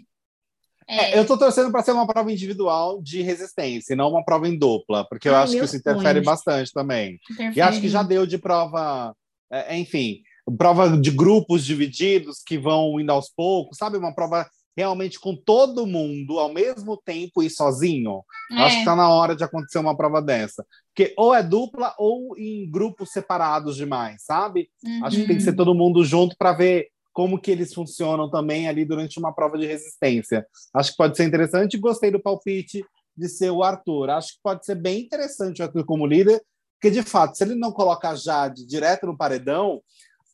É, 0.87 1.11
É, 1.11 1.19
eu 1.19 1.25
tô 1.25 1.37
torcendo 1.37 1.71
para 1.71 1.81
ser 1.83 1.91
uma 1.93 2.05
prova 2.05 2.29
individual 2.31 3.01
de 3.01 3.21
resistência, 3.21 3.93
e 3.93 3.95
não 3.95 4.09
uma 4.09 4.25
prova 4.25 4.47
em 4.47 4.57
dupla, 4.57 5.05
porque 5.07 5.29
eu 5.29 5.35
Ai, 5.35 5.43
acho 5.43 5.53
que 5.57 5.63
isso 5.63 5.77
interfere 5.77 6.15
sonho. 6.19 6.25
bastante 6.25 6.73
também. 6.73 7.11
E 7.29 7.33
interfere. 7.33 7.61
acho 7.61 7.79
que 7.81 7.87
já 7.87 8.03
deu 8.03 8.25
de 8.25 8.37
prova, 8.37 9.15
é, 9.49 9.77
enfim, 9.77 10.21
prova 10.57 10.97
de 10.97 11.11
grupos 11.11 11.63
divididos 11.65 12.41
que 12.45 12.57
vão 12.57 12.99
indo 12.99 13.11
aos 13.13 13.29
poucos, 13.29 13.77
sabe? 13.77 13.95
Uma 13.97 14.13
prova 14.13 14.45
realmente 14.75 15.19
com 15.19 15.35
todo 15.35 15.85
mundo 15.85 16.39
ao 16.39 16.53
mesmo 16.53 16.97
tempo 16.97 17.43
e 17.43 17.49
sozinho. 17.49 18.23
É, 18.51 18.55
Acho 18.55 18.79
que 18.79 18.85
tá 18.85 18.95
na 18.95 19.09
hora 19.09 19.35
de 19.35 19.43
acontecer 19.43 19.79
uma 19.79 19.95
prova 19.95 20.21
dessa. 20.21 20.65
Porque 20.93 21.13
ou 21.17 21.33
é 21.33 21.43
dupla 21.43 21.93
ou 21.97 22.37
em 22.37 22.69
grupos 22.69 23.11
separados 23.11 23.75
demais, 23.75 24.23
sabe? 24.23 24.69
Acho 25.03 25.17
que 25.17 25.27
tem 25.27 25.37
que 25.37 25.43
ser 25.43 25.55
todo 25.55 25.75
mundo 25.75 26.03
junto 26.03 26.35
para 26.37 26.53
ver 26.53 26.87
como 27.13 27.39
que 27.39 27.51
eles 27.51 27.73
funcionam 27.73 28.29
também 28.29 28.67
ali 28.67 28.85
durante 28.85 29.19
uma 29.19 29.33
prova 29.33 29.57
de 29.57 29.65
resistência. 29.65 30.45
Acho 30.73 30.91
que 30.91 30.97
pode 30.97 31.17
ser 31.17 31.25
interessante. 31.25 31.77
Gostei 31.77 32.09
do 32.09 32.21
palpite 32.21 32.83
de 33.15 33.27
ser 33.27 33.51
o 33.51 33.63
Arthur. 33.63 34.09
Acho 34.09 34.33
que 34.33 34.39
pode 34.41 34.65
ser 34.65 34.75
bem 34.75 35.01
interessante 35.01 35.61
o 35.61 35.65
Arthur 35.65 35.85
como 35.85 36.05
líder, 36.05 36.41
porque 36.79 36.89
de 36.89 37.03
fato, 37.03 37.35
se 37.35 37.43
ele 37.43 37.55
não 37.55 37.71
coloca 37.71 38.09
a 38.09 38.15
Jade 38.15 38.65
direto 38.65 39.05
no 39.05 39.17
paredão, 39.17 39.81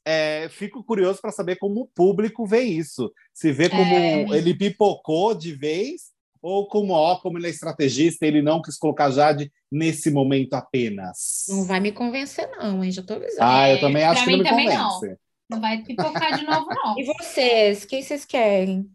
é, 0.06 0.48
fico 0.50 0.84
curioso 0.84 1.20
para 1.22 1.32
saber 1.32 1.58
como 1.58 1.82
o 1.82 1.88
público 1.88 2.46
vê 2.46 2.62
isso. 2.62 3.12
Se 3.34 3.52
vê 3.52 3.70
como 3.70 3.82
É. 3.82 4.22
ele 4.38 4.54
pipocou 4.54 5.34
de 5.36 5.54
vez 5.54 6.16
ou 6.42 6.68
como, 6.68 6.94
ó, 6.94 7.18
como 7.20 7.38
ele 7.38 7.48
é 7.48 7.50
estrategista, 7.50 8.26
ele 8.26 8.42
não 8.42 8.62
quis 8.62 8.78
colocar 8.78 9.06
a 9.06 9.12
Jade 9.12 9.52
nesse 9.72 10.10
momento 10.12 10.54
apenas. 10.54 11.46
Não 11.50 11.64
vai 11.66 11.80
me 11.80 11.92
convencer, 11.92 12.50
não, 12.52 12.84
hein? 12.84 12.92
Já 12.92 13.04
tô 13.04 13.16
avisando. 13.16 13.42
Ah, 13.42 13.70
eu 13.70 13.78
É, 13.78 13.80
também 13.80 14.04
acho 14.04 14.24
pra 14.24 14.26
que 14.26 14.32
não 14.32 14.38
mim 14.38 14.44
me 14.44 14.50
também 14.50 14.78
convence. 14.78 15.18
Não 15.50 15.62
vai 15.62 15.82
pipocar 15.84 16.38
de 16.38 16.46
novo, 16.46 16.68
não. 16.70 17.00
E 17.00 17.04
vocês? 17.06 17.86
Quem 17.86 18.02
vocês 18.02 18.24
querem? 18.26 18.90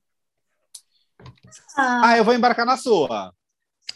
Ah, 1.76 2.16
eu 2.16 2.24
vou 2.24 2.34
embarcar 2.34 2.64
na 2.66 2.76
sua. 2.76 3.32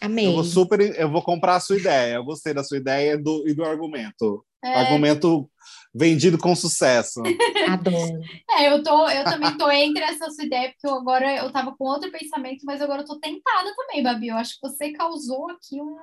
Amei. 0.01 0.27
Eu 0.27 0.33
vou 0.33 0.45
super, 0.45 0.81
eu 0.81 1.11
vou 1.11 1.23
comprar 1.23 1.57
a 1.57 1.61
sua 1.61 1.79
ideia. 1.79 2.15
Eu 2.17 2.25
gostei 2.25 2.53
da 2.53 2.63
sua 2.65 2.77
ideia 2.77 3.13
e 3.15 3.17
do, 3.17 3.49
e 3.49 3.55
do 3.55 3.65
argumento. 3.65 4.45
É, 4.65 4.75
Argumento 4.75 5.49
vendido 5.95 6.39
com 6.39 6.55
sucesso. 6.55 7.23
Adoro. 7.69 8.21
é, 8.51 8.73
eu, 8.73 8.83
tô, 8.83 9.09
eu 9.09 9.25
também 9.25 9.57
tô 9.57 9.71
entre 9.71 10.03
essa 10.03 10.31
sua 10.31 10.45
ideia, 10.45 10.71
porque 10.71 10.87
eu 10.87 10.95
agora 10.95 11.37
eu 11.37 11.51
tava 11.51 11.75
com 11.77 11.85
outro 11.85 12.11
pensamento, 12.11 12.65
mas 12.65 12.81
agora 12.83 13.03
eu 13.03 13.07
tô 13.07 13.19
tentada 13.19 13.75
também, 13.75 14.03
Babi. 14.03 14.29
Eu 14.29 14.37
acho 14.37 14.55
que 14.55 14.69
você 14.69 14.93
causou 14.93 15.51
aqui 15.51 15.81
um, 15.81 15.97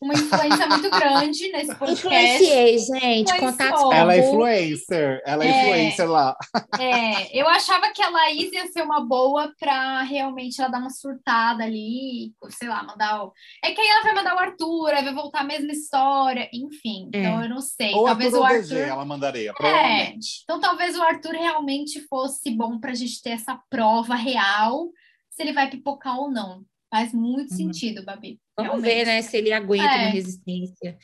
uma 0.00 0.14
influência 0.14 0.66
muito 0.66 0.90
grande 0.90 1.48
nesse 1.52 1.74
podcast. 1.76 2.06
Influenciei, 2.44 2.78
gente. 2.78 3.32
Influenciou. 3.32 3.92
Ela 3.92 4.14
é 4.14 4.18
influencer. 4.28 5.22
Ela 5.24 5.44
é, 5.44 5.48
É. 5.48 5.62
influencer 5.62 6.10
lá. 6.10 6.36
É, 6.78 7.40
eu 7.40 7.48
achava 7.48 7.90
que 7.92 8.02
a 8.02 8.10
Laís 8.10 8.52
ia 8.52 8.66
ser 8.68 8.82
uma 8.82 9.00
boa 9.04 9.52
pra 9.58 10.02
realmente 10.02 10.60
ela 10.60 10.70
dar 10.70 10.78
uma 10.80 10.90
surtada 10.90 11.64
ali, 11.64 12.32
sei 12.50 12.68
lá, 12.68 12.82
mandar 12.82 13.24
o. 13.24 13.32
É 13.64 13.72
que 13.72 13.80
aí 13.80 13.88
ela 13.88 14.02
vai 14.02 14.14
mandar 14.14 14.34
o 14.34 14.38
Arthur, 14.38 14.88
aí 14.94 15.04
vai 15.04 15.14
voltar 15.14 15.40
a 15.40 15.44
mesma 15.44 15.72
história, 15.72 16.48
enfim. 16.52 17.08
É. 17.14 17.18
Então 17.20 17.42
eu 17.42 17.48
não 17.48 17.60
sei. 17.60 17.92
Ou 17.94 18.04
talvez 18.04 18.34
Arthur 18.34 18.42
o 18.42 18.46
Arthur. 18.46 18.62
DG, 18.68 18.80
ela 18.80 19.04
mandaria, 19.04 19.52
provavelmente. 19.54 20.42
Então 20.44 20.60
talvez 20.60 20.96
o 20.96 21.02
Arthur 21.02 21.32
realmente 21.32 22.00
fosse 22.08 22.50
bom 22.50 22.78
pra 22.78 22.94
gente 22.94 23.22
ter 23.22 23.30
essa 23.30 23.58
prova 23.70 24.14
real, 24.14 24.88
se 25.30 25.42
ele 25.42 25.52
vai 25.52 25.68
pipocar 25.70 26.18
ou 26.18 26.30
não. 26.30 26.62
Faz 26.90 27.12
muito 27.12 27.50
Uhum. 27.52 27.56
sentido, 27.56 28.04
Babi. 28.04 28.38
Vamos 28.56 28.72
realmente. 28.82 28.94
ver, 28.94 29.06
né, 29.06 29.22
se 29.22 29.36
ele 29.36 29.52
aguenta 29.52 29.84
É. 29.84 29.96
uma 30.04 30.10
resistência. 30.10 30.96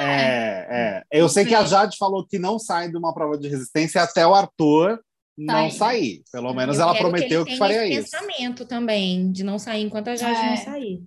É, 0.00 0.66
é. 0.70 1.02
Eu 1.12 1.28
sei 1.28 1.44
que 1.44 1.54
a. 1.54 1.64
Jade 1.64 1.96
falou 1.98 2.26
que 2.26 2.38
não 2.38 2.58
sai 2.58 2.90
de 2.90 2.96
uma 2.96 3.12
prova 3.14 3.38
de 3.38 3.48
resistência 3.48 4.02
até 4.02 4.26
o 4.26 4.34
Arthur 4.34 4.98
não 5.36 5.68
Sair. 5.70 5.72
sair. 5.72 6.22
Pelo 6.32 6.54
menos 6.54 6.76
Eu 6.76 6.82
ela 6.82 6.94
prometeu 6.96 7.40
ele 7.42 7.50
que, 7.50 7.56
tenha 7.56 7.58
faria 7.58 7.86
esse 7.88 8.00
isso. 8.00 8.10
pensamento 8.10 8.64
também, 8.64 9.30
de 9.32 9.42
não 9.44 9.58
sair 9.58 9.82
enquanto 9.82 10.08
a 10.08 10.16
Jade 10.16 10.40
É. 10.40 10.50
não 10.50 10.56
sair. 10.56 11.02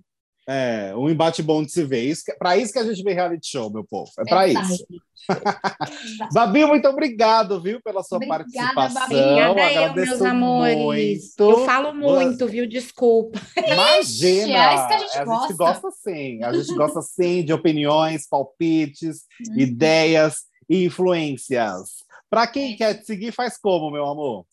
É, 0.50 0.94
um 0.96 1.10
embate 1.10 1.42
bom 1.42 1.62
de 1.62 1.70
se 1.70 1.84
ver. 1.84 2.04
Isso, 2.04 2.24
que- 2.24 2.32
pra 2.32 2.56
isso 2.56 2.72
que 2.72 2.78
a 2.78 2.84
gente 2.84 3.02
vê 3.02 3.12
reality 3.12 3.46
show, 3.50 3.70
meu 3.70 3.84
povo. 3.84 4.10
É 4.18 4.24
pra 4.24 4.48
isso. 4.48 4.86
Babi, 6.32 6.64
muito 6.64 6.88
obrigado, 6.88 7.60
viu, 7.60 7.82
pela 7.82 8.02
sua 8.02 8.16
Obrigada, 8.16 8.44
participação. 8.74 9.08
Babi. 9.08 9.50
Obrigada 9.50 10.00
eu, 10.00 10.06
meus 10.06 10.22
amores. 10.22 10.76
muito. 10.78 11.50
Eu 11.50 11.64
falo 11.66 11.92
muito, 11.94 12.46
viu? 12.46 12.66
Desculpa. 12.66 13.38
Imagina! 13.56 14.70
é 14.70 14.74
isso 14.74 14.88
que 14.88 14.94
a 14.94 14.98
gente 14.98 15.18
a 15.18 15.24
gosta. 15.24 15.48
gente 15.48 15.56
gosta 15.58 15.90
sim. 15.90 16.42
A 16.42 16.52
gente 16.52 16.74
gosta 16.74 17.02
sim 17.02 17.44
de 17.44 17.52
opiniões, 17.52 18.26
palpites, 18.26 19.24
Uhum. 19.50 19.58
ideias 19.58 20.44
e 20.68 20.84
influências. 20.84 21.90
Para 22.30 22.46
quem 22.46 22.72
É. 22.72 22.76
quer 22.76 22.94
te 22.94 23.04
seguir, 23.06 23.32
faz 23.32 23.58
como, 23.58 23.90
meu 23.90 24.06
amor? 24.06 24.44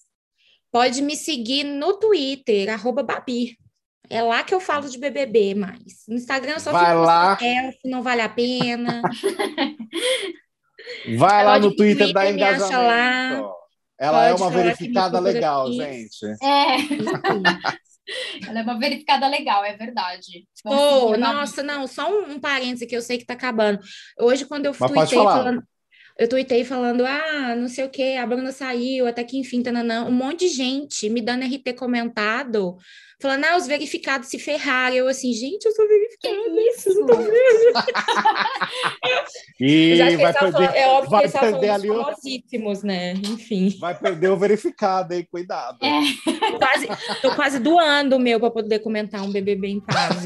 Pode 0.71 1.01
me 1.01 1.15
seguir 1.15 1.63
no 1.63 1.93
Twitter, 1.97 2.69
arroba 2.69 3.01
Babi. 3.01 3.57
É 4.09 4.21
lá 4.21 4.43
que 4.43 4.53
eu 4.53 4.59
falo 4.59 4.89
de 4.89 4.97
BBB 4.97 5.55
mais. 5.55 6.03
No 6.07 6.15
Instagram 6.15 6.53
eu 6.53 6.59
só 6.59 6.71
Vai 6.71 6.85
fico 6.85 6.97
lá. 7.01 7.37
selfie, 7.37 7.89
não 7.89 8.03
vale 8.03 8.21
a 8.21 8.29
pena. 8.29 9.01
Vai 11.17 11.45
lá 11.45 11.59
no 11.59 11.75
Twitter 11.75 12.13
da 12.13 12.21
Twitter, 12.21 12.35
Engajamento. 12.35 12.77
lá. 12.77 13.51
Ela 13.97 14.25
é 14.25 14.29
Pode 14.31 14.41
uma 14.41 14.51
que 14.51 14.57
me 14.57 14.63
verificada 14.63 15.19
legal, 15.19 15.71
gente. 15.71 16.25
É, 16.43 16.75
ela 18.47 18.59
é 18.59 18.63
uma 18.63 18.77
verificada 18.77 19.27
legal, 19.27 19.63
é 19.63 19.75
verdade. 19.75 20.45
Vamos 20.63 20.79
Oh, 20.79 21.17
nossa, 21.17 21.63
não, 21.63 21.87
só 21.87 22.09
um, 22.11 22.33
um 22.33 22.39
parêntese 22.39 22.85
que 22.85 22.95
eu 22.95 23.01
sei 23.01 23.17
que 23.17 23.25
tá 23.25 23.33
acabando. 23.33 23.79
Hoje, 24.19 24.45
quando 24.45 24.65
eu 24.65 24.73
tuitei 24.73 25.17
falando, 25.17 25.63
eu 26.19 26.29
tuitei 26.29 26.63
falando, 26.63 27.05
ah, 27.05 27.55
não 27.55 27.67
sei 27.67 27.85
o 27.85 27.89
que, 27.89 28.17
a 28.17 28.25
Bruna 28.27 28.51
saiu, 28.51 29.07
até 29.07 29.23
que 29.23 29.37
enfim, 29.37 29.63
tananã, 29.63 30.05
um 30.05 30.11
monte 30.11 30.41
de 30.41 30.49
gente 30.49 31.09
me 31.09 31.21
dando 31.21 31.45
RT 31.45 31.73
comentado, 31.73 32.77
falando, 33.25 33.45
ah, 33.45 33.57
os 33.57 33.67
verificados 33.67 34.29
se 34.29 34.37
ferraram. 34.39 34.95
Eu 34.95 35.07
assim, 35.07 35.33
gente, 35.33 35.65
eu 35.65 35.71
sou 35.71 35.87
verificada. 35.87 36.61
isso? 36.69 36.81
vocês 36.83 36.95
não 36.97 37.05
tão 37.07 37.17
vendo? 37.17 37.31
E 39.59 39.95
que 39.95 39.97
vai 39.97 40.07
eles 40.13 40.19
perder, 40.19 40.33
falando- 40.51 40.75
é 40.75 40.87
óbvio 40.87 41.03
que 41.05 41.09
vai 41.11 41.21
eles 41.21 41.33
estavam 41.33 41.51
perder 41.51 41.67
falando 41.67 41.81
ali 41.81 41.87
dos 41.87 41.97
o, 41.97 42.03
famosíssimos, 42.03 42.83
né? 42.83 43.13
Enfim, 43.13 43.77
vai 43.79 43.95
perder 43.97 44.29
o 44.29 44.37
verificado, 44.37 45.13
hein? 45.13 45.27
Cuidado. 45.31 45.77
É. 45.81 45.99
tô 46.51 46.59
quase, 46.59 46.87
tô 47.21 47.35
quase 47.35 47.59
doando 47.59 48.17
o 48.17 48.19
meu 48.19 48.39
para 48.39 48.51
poder 48.51 48.79
comentar 48.79 49.21
um 49.21 49.31
BBB 49.31 49.67
em 49.69 49.79
paz. 49.79 50.25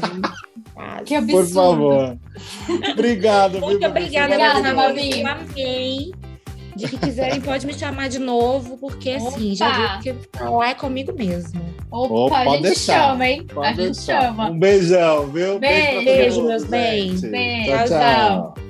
Que 1.04 1.14
Por 1.14 1.22
absurdo. 1.22 1.54
favor. 1.54 2.18
Obrigado, 2.92 3.60
Muito 3.60 3.86
obrigada, 3.86 4.34
Obrigada, 4.34 4.60
meus 4.62 4.74
Babi. 4.74 5.12
amores. 5.12 5.16
Eu 5.16 5.26
amei. 5.28 6.12
De 6.80 6.88
que 6.88 6.98
quiserem, 6.98 7.40
pode 7.40 7.66
me 7.66 7.74
chamar 7.74 8.08
de 8.08 8.18
novo, 8.18 8.78
porque 8.78 9.10
assim, 9.10 9.54
já 9.54 9.68
Opa. 9.68 9.98
viu 10.02 10.14
que 10.14 10.28
falar 10.38 10.70
é 10.70 10.74
comigo 10.74 11.12
mesmo. 11.12 11.60
Opa, 11.90 12.38
a 12.38 12.44
gente 12.46 12.62
deixar. 12.62 13.08
chama, 13.08 13.28
hein? 13.28 13.46
Pode 13.52 13.66
a 13.68 13.72
gente 13.72 13.96
deixar. 13.96 14.22
chama. 14.22 14.50
Um 14.50 14.58
beijão, 14.58 15.26
viu? 15.26 15.58
Beijo, 15.58 16.04
Beijo, 16.04 16.04
Beijo 16.04 16.42
meus 16.46 16.64
bem. 16.64 17.16
Beijo. 17.16 17.70
tchau. 17.70 17.88
tchau. 17.88 18.69